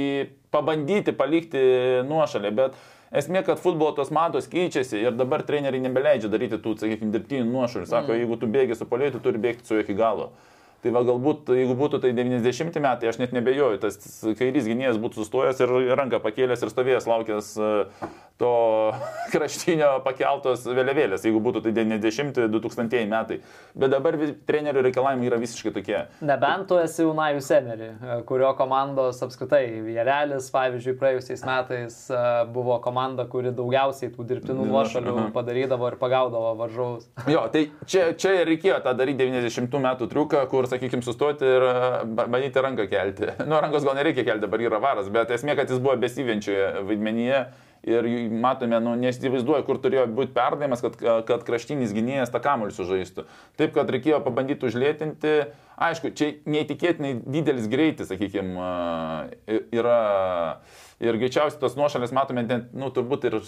pabandyti 0.54 1.14
palikti 1.16 1.62
nuošalę. 2.06 2.52
Bet 2.54 2.78
Esmė, 3.14 3.44
kad 3.46 3.60
futbolo 3.62 3.92
tos 3.94 4.10
matos 4.10 4.48
keičiasi 4.50 4.98
ir 5.04 5.14
dabar 5.14 5.44
treneriai 5.46 5.84
nebeleidžia 5.84 6.30
daryti 6.32 6.58
tų, 6.58 6.74
sakykime, 6.80 7.12
dirbtinių 7.14 7.46
nuošalių. 7.46 7.86
Sako, 7.86 8.12
mm. 8.12 8.22
jeigu 8.22 8.38
tu 8.40 8.50
bėgi 8.50 8.78
su 8.78 8.88
polėju, 8.90 9.16
tu 9.16 9.22
turi 9.28 9.42
bėgti 9.42 9.68
su 9.68 9.76
juo 9.76 9.84
iki 9.84 9.94
galo. 9.98 10.32
Tai 10.82 10.92
va 10.94 11.02
galbūt, 11.06 11.48
jeigu 11.54 11.74
būtų 11.78 12.00
tai 12.02 12.10
90 12.14 12.76
metai, 12.82 13.08
aš 13.10 13.20
net 13.22 13.32
nebejoju, 13.34 13.78
tas 13.82 13.96
kairys 14.38 14.66
gynėjas 14.68 14.98
būtų 15.02 15.22
sustojęs 15.22 15.62
ir 15.64 15.72
ranką 15.98 16.20
pakėlęs 16.22 16.62
ir 16.62 16.70
stovėjęs 16.70 17.08
laukęs 17.10 17.48
to 18.38 18.92
kraštinio 19.32 20.00
pakeltos 20.04 20.66
vėliavėlės, 20.68 21.24
jeigu 21.26 21.40
būtų 21.42 21.62
tai 21.64 21.72
90-2000 21.76 23.06
metai. 23.10 23.38
Bet 23.76 23.92
dabar 23.92 24.16
trenerių 24.48 24.84
reikalavimai 24.86 25.28
yra 25.30 25.38
visiškai 25.40 25.72
tokie. 25.74 25.98
Nebent 26.26 26.68
tu 26.70 26.78
esi 26.80 27.04
Unajus 27.06 27.48
Emery, 27.56 27.90
kurio 28.28 28.52
komandos 28.58 29.22
apskritai, 29.24 29.64
Vėrelis, 29.86 30.50
pavyzdžiui, 30.54 30.96
praėjusiais 31.00 31.44
metais 31.48 31.98
e, 32.10 32.22
buvo 32.52 32.78
komanda, 32.84 33.26
kuri 33.30 33.52
daugiausiai 33.56 34.12
tų 34.12 34.26
dirbtinų 34.28 34.66
nuošalių 34.68 35.28
padarydavo 35.36 35.92
ir 35.92 35.98
pagaudavo 36.00 36.54
varžovus. 36.60 37.08
Jo, 37.36 37.42
tai 37.52 37.66
čia, 37.88 38.10
čia 38.16 38.44
reikėjo 38.46 38.78
tą 38.84 38.92
daryti 38.96 39.26
90 39.26 39.80
metų 39.82 40.08
triuką, 40.12 40.44
kur, 40.50 40.68
sakykime, 40.70 41.04
sustoti 41.04 41.48
ir 41.56 41.66
e, 41.68 41.76
bandyti 42.24 42.64
ranką 42.68 42.88
kelti. 42.92 43.32
Nu, 43.46 43.60
rankos 43.62 43.84
gal 43.86 43.96
nereikia 43.98 44.24
kelti, 44.26 44.42
dabar 44.42 44.62
yra 44.64 44.80
varas, 44.82 45.08
bet 45.12 45.30
esmė, 45.34 45.54
kad 45.58 45.70
jis 45.70 45.80
buvo 45.82 45.94
besivenčioje 46.02 46.86
vaidmenyje 46.88 47.44
ir 47.86 48.08
matome, 48.42 48.78
nu, 48.82 48.94
nesivaizduoju, 48.98 49.64
kur 49.66 49.78
turėjo 49.82 50.06
būti 50.16 50.34
perdavimas, 50.34 50.82
kad, 50.82 50.96
kad 51.28 51.44
kraštinis 51.46 51.94
gynėjas 51.94 52.32
tą 52.34 52.40
kamuolį 52.42 52.74
sužaistų. 52.74 53.26
Taip, 53.60 53.72
kad 53.76 53.90
reikėjo 53.94 54.18
pabandyti 54.24 54.66
užlėtinti. 54.68 55.36
Aišku, 55.86 56.10
čia 56.16 56.32
neįtikėtinai 56.48 57.14
didelis 57.22 57.68
greitis, 57.70 58.10
sakykime, 58.10 58.70
yra. 59.76 60.00
Ir 61.04 61.18
greičiausiai 61.20 61.60
tos 61.60 61.76
nuošalės 61.76 62.14
matome, 62.16 62.46
net, 62.48 62.70
nu, 62.74 62.88
turbūt 62.94 63.28
ir 63.28 63.38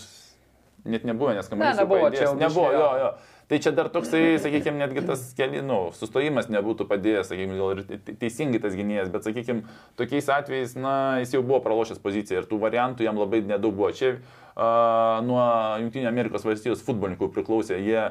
net 0.84 1.07
nebuvo, 1.09 1.32
nes 1.34 1.49
kamuolys 1.49 1.78
ne, 1.78 1.82
nebuvo. 1.82 2.11
Čia 2.14 2.32
nebuvo, 2.36 2.70
jo, 2.76 2.89
jo. 3.03 3.11
Tai 3.49 3.57
čia 3.64 3.70
dar 3.72 3.88
toksai, 3.88 4.36
sakykime, 4.44 4.76
netgi 4.76 5.01
tas 5.09 5.22
keli, 5.36 5.62
nu, 5.64 5.78
sustojimas 5.96 6.51
nebūtų 6.53 6.84
padėjęs, 6.90 7.30
sakykime, 7.30 7.55
gal 7.57 7.78
ir 7.78 8.16
teisingai 8.20 8.61
tas 8.61 8.74
gynėjas, 8.76 9.09
bet, 9.14 9.24
sakykime, 9.24 9.62
tokiais 9.96 10.28
atvejais, 10.34 10.74
na, 10.76 10.92
jis 11.22 11.32
jau 11.32 11.40
buvo 11.40 11.62
pralošęs 11.64 12.03
poziciją 12.05 12.42
ir 12.42 12.49
tų 12.51 12.59
variantų 12.61 13.07
jam 13.07 13.16
labai 13.16 13.40
nedaug 13.49 13.72
buvo. 13.78 13.88
Čia 13.96 14.18
uh, 14.18 15.22
nuo 15.24 15.40
Junktinio 15.80 16.11
Amerikos 16.12 16.44
valstijos 16.44 16.84
futbolininkų 16.84 17.30
priklausė, 17.38 17.78
jie 17.80 18.03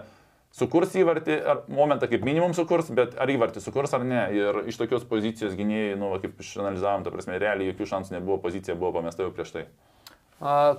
sukurs 0.58 0.96
įvartį, 0.98 1.38
ar 1.54 1.62
momentą 1.70 2.10
kaip 2.10 2.26
minimum 2.26 2.58
sukurs, 2.58 2.90
bet 2.98 3.14
ar 3.22 3.30
įvartį 3.30 3.62
sukurs 3.62 3.94
ar 3.94 4.08
ne. 4.10 4.24
Ir 4.34 4.64
iš 4.72 4.82
tokios 4.82 5.06
pozicijos 5.06 5.54
gynėjai, 5.60 6.00
nu, 6.02 6.16
kaip 6.24 6.42
išanalizavom, 6.42 7.06
ta 7.06 7.14
prasme, 7.14 7.38
realiai 7.38 7.76
jokių 7.76 7.92
šansų 7.94 8.18
nebuvo, 8.18 8.40
pozicija 8.48 8.74
buvo 8.80 8.96
pamesta 8.98 9.22
jau 9.22 9.36
prieš 9.38 9.54
tai. 9.54 9.68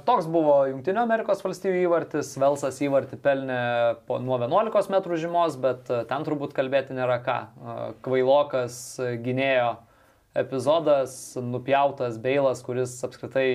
Toks 0.05 0.29
buvo 0.31 0.53
Junktinio 0.71 1.03
Amerikos 1.03 1.41
valstybių 1.43 1.81
įvartis, 1.89 2.29
Velsas 2.39 2.77
įvartį 2.79 3.17
pelnė 3.19 3.63
po, 4.07 4.21
nuo 4.23 4.39
11 4.39 4.93
m 4.95 5.17
žymos, 5.19 5.57
bet 5.59 5.91
ten 5.91 6.27
turbūt 6.27 6.55
kalbėti 6.55 6.95
nėra 6.95 7.17
ką. 7.25 7.39
Kvailokas 8.07 8.79
gynėjo 9.25 9.73
epizodas, 10.39 11.35
nupjautas 11.43 12.21
Beilas, 12.23 12.63
kuris 12.63 12.95
apskritai 13.03 13.49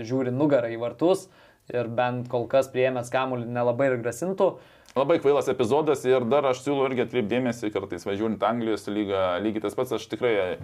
žiūri 0.00 0.32
nugarą 0.32 0.72
į 0.72 0.80
vartus 0.80 1.28
ir 1.68 1.92
bent 1.92 2.32
kol 2.32 2.48
kas 2.48 2.72
prieėmęs 2.72 3.12
kamuolį 3.12 3.52
nelabai 3.52 3.92
ir 3.92 4.00
grasintų. 4.00 4.54
Labai 4.96 5.20
kvailas 5.20 5.52
epizodas 5.52 6.08
ir 6.08 6.24
dar 6.24 6.48
aš 6.48 6.64
siūlau 6.64 6.88
irgi 6.88 7.04
atkreipdėmėsi 7.04 7.68
kartais 7.70 8.08
važiuojant 8.08 8.48
Anglijos 8.48 8.88
lygą, 8.88 9.36
lygiai 9.44 9.68
tas 9.68 9.76
pats 9.76 9.92
aš 10.00 10.08
tikrai 10.08 10.56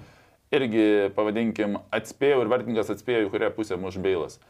irgi, 0.56 1.12
pavadinkim, 1.12 1.82
atspėjau 1.94 2.40
ir 2.40 2.50
vertininkas 2.50 2.96
atspėjo, 2.96 3.26
į 3.28 3.34
kurią 3.36 3.52
pusę 3.52 3.76
muš 3.76 4.00
Beilas 4.00 4.40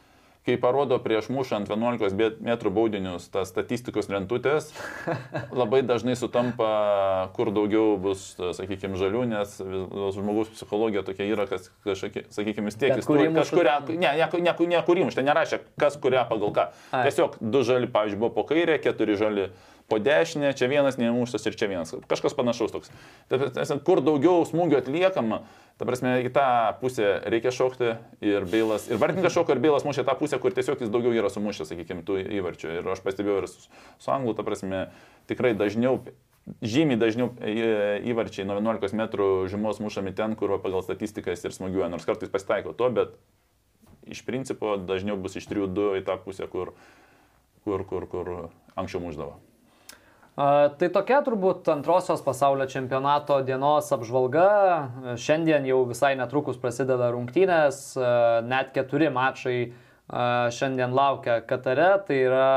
kai 0.46 0.56
parodo 0.62 0.98
prieš 1.02 1.28
mušant 1.34 1.68
11 1.70 2.40
metrų 2.44 2.72
baudinius 2.76 3.26
tas 3.34 3.50
statistikos 3.50 4.08
lentutės, 4.12 4.70
labai 5.60 5.82
dažnai 5.86 6.16
sutampa, 6.18 6.70
kur 7.36 7.50
daugiau 7.54 7.96
bus, 8.00 8.28
sakykime, 8.38 8.98
žalių, 9.00 9.24
nes 9.34 9.58
žmogaus 10.16 10.52
psichologija 10.54 11.02
tokia 11.06 11.28
yra, 11.28 11.48
kas, 11.50 11.70
sakykime, 11.84 12.70
vis 12.70 12.78
tiek 12.78 12.94
jis 12.94 13.08
turi 13.10 13.28
kažkuria, 13.34 13.80
ne, 13.90 14.12
ne, 14.22 14.28
ne, 14.46 14.56
ne 14.76 14.82
kūrimus, 14.86 15.18
ten 15.18 15.26
nerašė, 15.26 15.62
kas 15.80 15.98
kurią 16.02 16.26
pagal 16.30 16.54
ką. 16.54 16.68
Ai. 16.94 17.06
Tiesiog 17.08 17.40
du 17.42 17.64
žali, 17.66 17.90
pavyzdžiui, 17.90 18.22
buvo 18.22 18.36
po 18.38 18.46
kairę, 18.48 18.78
keturi 18.82 19.18
žali 19.18 19.50
po 19.88 19.98
dešinę, 19.98 20.50
čia 20.58 20.66
vienas 20.66 20.98
nemuštas 20.98 21.46
ir 21.46 21.54
čia 21.58 21.68
vienas. 21.70 21.94
Kažkas 22.10 22.34
panašaus 22.34 22.74
toks. 22.74 22.90
Tai, 23.30 23.38
kur 23.86 24.02
daugiau 24.02 24.42
smūgių 24.48 24.80
atliekama, 24.80 25.44
Ta 25.76 25.84
prasme, 25.84 26.14
į 26.24 26.30
tą 26.32 26.46
pusę 26.80 27.08
reikia 27.28 27.50
šokti 27.52 27.90
ir 28.24 28.46
Beilas, 28.48 28.86
ir 28.88 28.96
Vartininkas 29.00 29.34
šoka 29.34 29.52
ir 29.52 29.60
Beilas 29.60 29.84
mušė 29.84 30.06
tą 30.08 30.14
pusę, 30.16 30.38
kur 30.40 30.54
tiesiog 30.56 30.80
jis 30.80 30.92
daugiau 30.92 31.12
yra 31.12 31.28
sumušęs, 31.28 31.68
sakykime, 31.68 32.00
tų 32.06 32.16
įvarčių. 32.38 32.70
Ir 32.78 32.88
aš 32.94 33.02
pastebėjau 33.04 33.42
ir 33.42 33.48
su, 33.52 33.66
su 34.00 34.12
Anglu, 34.14 34.32
ta 34.38 34.46
prasme, 34.46 34.86
tikrai 35.28 35.52
dažniau, 35.58 35.98
žymiai 36.64 36.96
dažniau 36.96 37.28
įvarčiai 38.08 38.46
nuo 38.48 38.56
11 38.56 38.96
metrų 38.96 39.28
žymos 39.52 39.82
mušami 39.84 40.14
ten, 40.16 40.38
kur 40.40 40.56
pagal 40.64 40.80
statistiką 40.86 41.34
jis 41.34 41.44
ir 41.44 41.56
smūgiuoja, 41.58 41.90
nors 41.92 42.08
kartais 42.08 42.32
pasitaiko 42.32 42.72
to, 42.72 42.88
bet 42.96 43.12
iš 44.08 44.24
principo 44.24 44.78
dažniau 44.80 45.18
bus 45.20 45.36
iš 45.36 45.50
3-2 45.50 46.00
į 46.00 46.06
tą 46.08 46.16
pusę, 46.24 46.48
kur, 46.48 46.72
kur, 47.68 47.84
kur, 47.84 48.08
kur 48.08 48.32
anksčiau 48.80 49.04
muždavo. 49.04 49.36
Tai 50.36 50.88
tokia 50.92 51.22
turbūt 51.24 51.64
antrosios 51.72 52.20
pasaulio 52.20 52.66
čempionato 52.68 53.38
dienos 53.40 53.86
apžvalga. 53.96 54.48
Šiandien 55.16 55.64
jau 55.64 55.78
visai 55.88 56.10
netrukus 56.20 56.58
prasideda 56.60 57.08
rungtynės, 57.14 57.78
net 58.44 58.74
keturi 58.74 59.08
mačai 59.08 59.72
šiandien 60.52 60.92
laukia 60.92 61.38
Katare, 61.40 61.88
tai 62.04 62.20
yra 62.26 62.50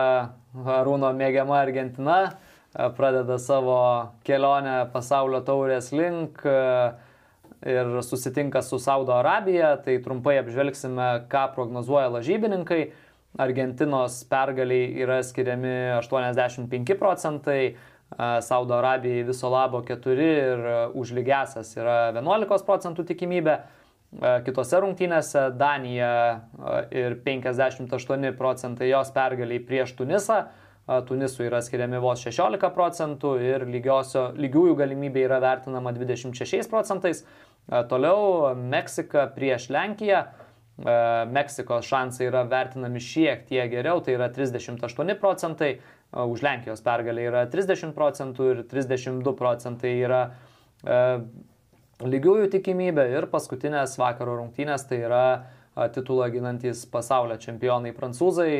Arūno 0.75 1.13
mėgiama 1.15 1.55
Argentina, 1.61 2.19
pradeda 2.99 3.39
savo 3.39 3.79
kelionę 4.27 4.81
pasaulio 4.91 5.39
taurės 5.47 5.93
link 5.95 6.43
ir 7.63 7.99
susitinka 8.03 8.59
su 8.59 8.75
Saudo 8.83 9.15
Arabija, 9.15 9.77
tai 9.79 10.01
trumpai 10.03 10.41
apžvelgsime, 10.43 11.13
ką 11.31 11.47
prognozuoja 11.55 12.11
lažybininkai. 12.11 12.89
Argentinos 13.37 14.23
pergaliai 14.29 14.89
yra 15.03 15.19
skiriami 15.23 15.99
85 15.99 16.97
procentai, 16.99 17.75
Saudo 18.41 18.73
Arabijai 18.73 19.21
viso 19.27 19.51
labo 19.53 19.83
4 19.85 20.23
ir 20.25 20.63
už 20.97 21.11
lygiasias 21.13 21.75
yra 21.77 22.09
11 22.15 22.65
procentų 22.65 23.05
tikimybė. 23.11 23.59
Kitose 24.47 24.79
rungtynėse 24.81 25.43
Danija 25.53 26.09
ir 26.89 27.19
58 27.21 28.33
procentai 28.39 28.89
jos 28.89 29.11
pergaliai 29.13 29.61
prieš 29.61 29.93
Tunisą, 29.99 30.47
Tunisui 31.05 31.45
yra 31.45 31.59
skiriami 31.61 32.01
vos 32.01 32.23
16 32.25 32.71
procentų 32.73 33.35
ir 33.45 33.67
lygiosio, 33.69 34.31
lygiųjų 34.41 34.73
galimybė 34.79 35.27
yra 35.27 35.37
vertinama 35.43 35.93
26 35.93 36.65
procentais. 36.71 37.21
Toliau 37.69 38.55
Meksika 38.57 39.27
prieš 39.35 39.69
Lenkiją. 39.69 40.23
Meksikos 40.79 41.87
šansai 41.89 42.29
yra 42.29 42.45
vertinami 42.47 43.01
šiek 43.03 43.41
tiek 43.49 43.67
geriau, 43.71 43.99
tai 43.99 44.13
yra 44.15 44.29
38 44.31 45.15
procentai, 45.19 45.73
už 46.15 46.41
Lenkijos 46.45 46.81
pergalę 46.85 47.25
yra 47.27 47.45
30 47.51 47.91
procentų 47.97 48.51
ir 48.53 48.61
32 48.71 49.33
procentai 49.37 49.91
yra 49.99 50.21
lygiųjų 51.99 52.47
tikimybė 52.55 53.09
ir 53.11 53.27
paskutinės 53.31 53.97
vakaro 53.99 54.37
rungtynės 54.39 54.87
tai 54.87 55.01
yra 55.03 55.23
titulą 55.93 56.29
ginantis 56.31 56.85
pasaulio 56.89 57.35
čempionai 57.39 57.91
prancūzai 57.95 58.53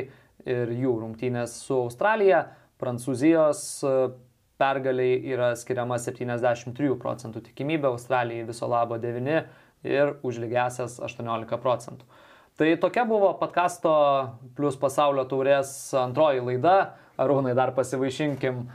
ir 0.44 0.74
jų 0.76 0.98
rungtynės 1.06 1.56
su 1.64 1.78
Australija. 1.86 2.50
Prancūzijos 2.80 3.64
pergaliai 4.60 5.18
yra 5.32 5.54
skiriama 5.56 5.98
73 6.00 6.94
procentų 7.00 7.42
tikimybė, 7.48 7.90
Australijai 7.94 8.48
viso 8.48 8.68
labo 8.68 9.00
9 9.00 9.42
ir 9.88 10.18
už 10.24 10.42
lygiasias 10.44 11.00
18 11.00 11.60
procentų. 11.62 12.08
Tai 12.60 12.70
tokia 12.76 13.06
buvo 13.08 13.32
podkasto 13.40 13.92
plus 14.58 14.76
pasaulio 14.76 15.24
taurės 15.30 15.70
antroji 15.96 16.44
laida. 16.44 16.98
Arūnai 17.20 17.54
dar 17.56 17.72
pasivaišinkim 17.76 18.66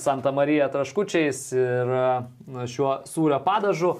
Santa 0.00 0.32
Marija 0.32 0.70
traškučiais 0.72 1.40
ir 1.52 1.92
šiuo 2.72 3.02
sūrio 3.08 3.40
padažu. 3.44 3.98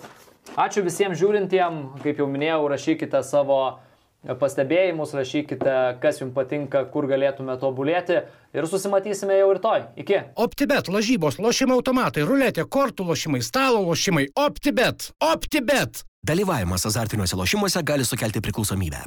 Ačiū 0.60 0.84
visiems 0.84 1.18
žiūrintiem, 1.20 2.00
kaip 2.04 2.20
jau 2.20 2.28
minėjau, 2.30 2.62
rašykite 2.72 3.20
savo 3.24 3.58
pastebėjimus, 4.40 5.14
rašykite, 5.16 5.74
kas 6.02 6.20
jums 6.22 6.34
patinka, 6.36 6.84
kur 6.92 7.08
galėtume 7.10 7.56
tobulėti 7.60 8.20
ir 8.54 8.68
susimatysime 8.70 9.36
jau 9.40 9.50
rytoj. 9.56 9.88
Iki. 10.00 10.20
OptiBet, 10.46 10.88
lažybos, 10.92 11.40
lošimo 11.42 11.76
automatai, 11.78 12.24
ruletė, 12.28 12.64
kortų 12.64 13.08
lošimai, 13.10 13.42
stalo 13.44 13.82
lošimai. 13.88 14.28
OptiBet, 14.46 15.10
OptiBet. 15.32 16.04
Dalyvavimas 16.24 16.86
azartiniuose 16.88 17.36
lošimuose 17.36 17.84
gali 17.84 18.06
sukelti 18.08 18.40
priklausomybę. 18.40 19.04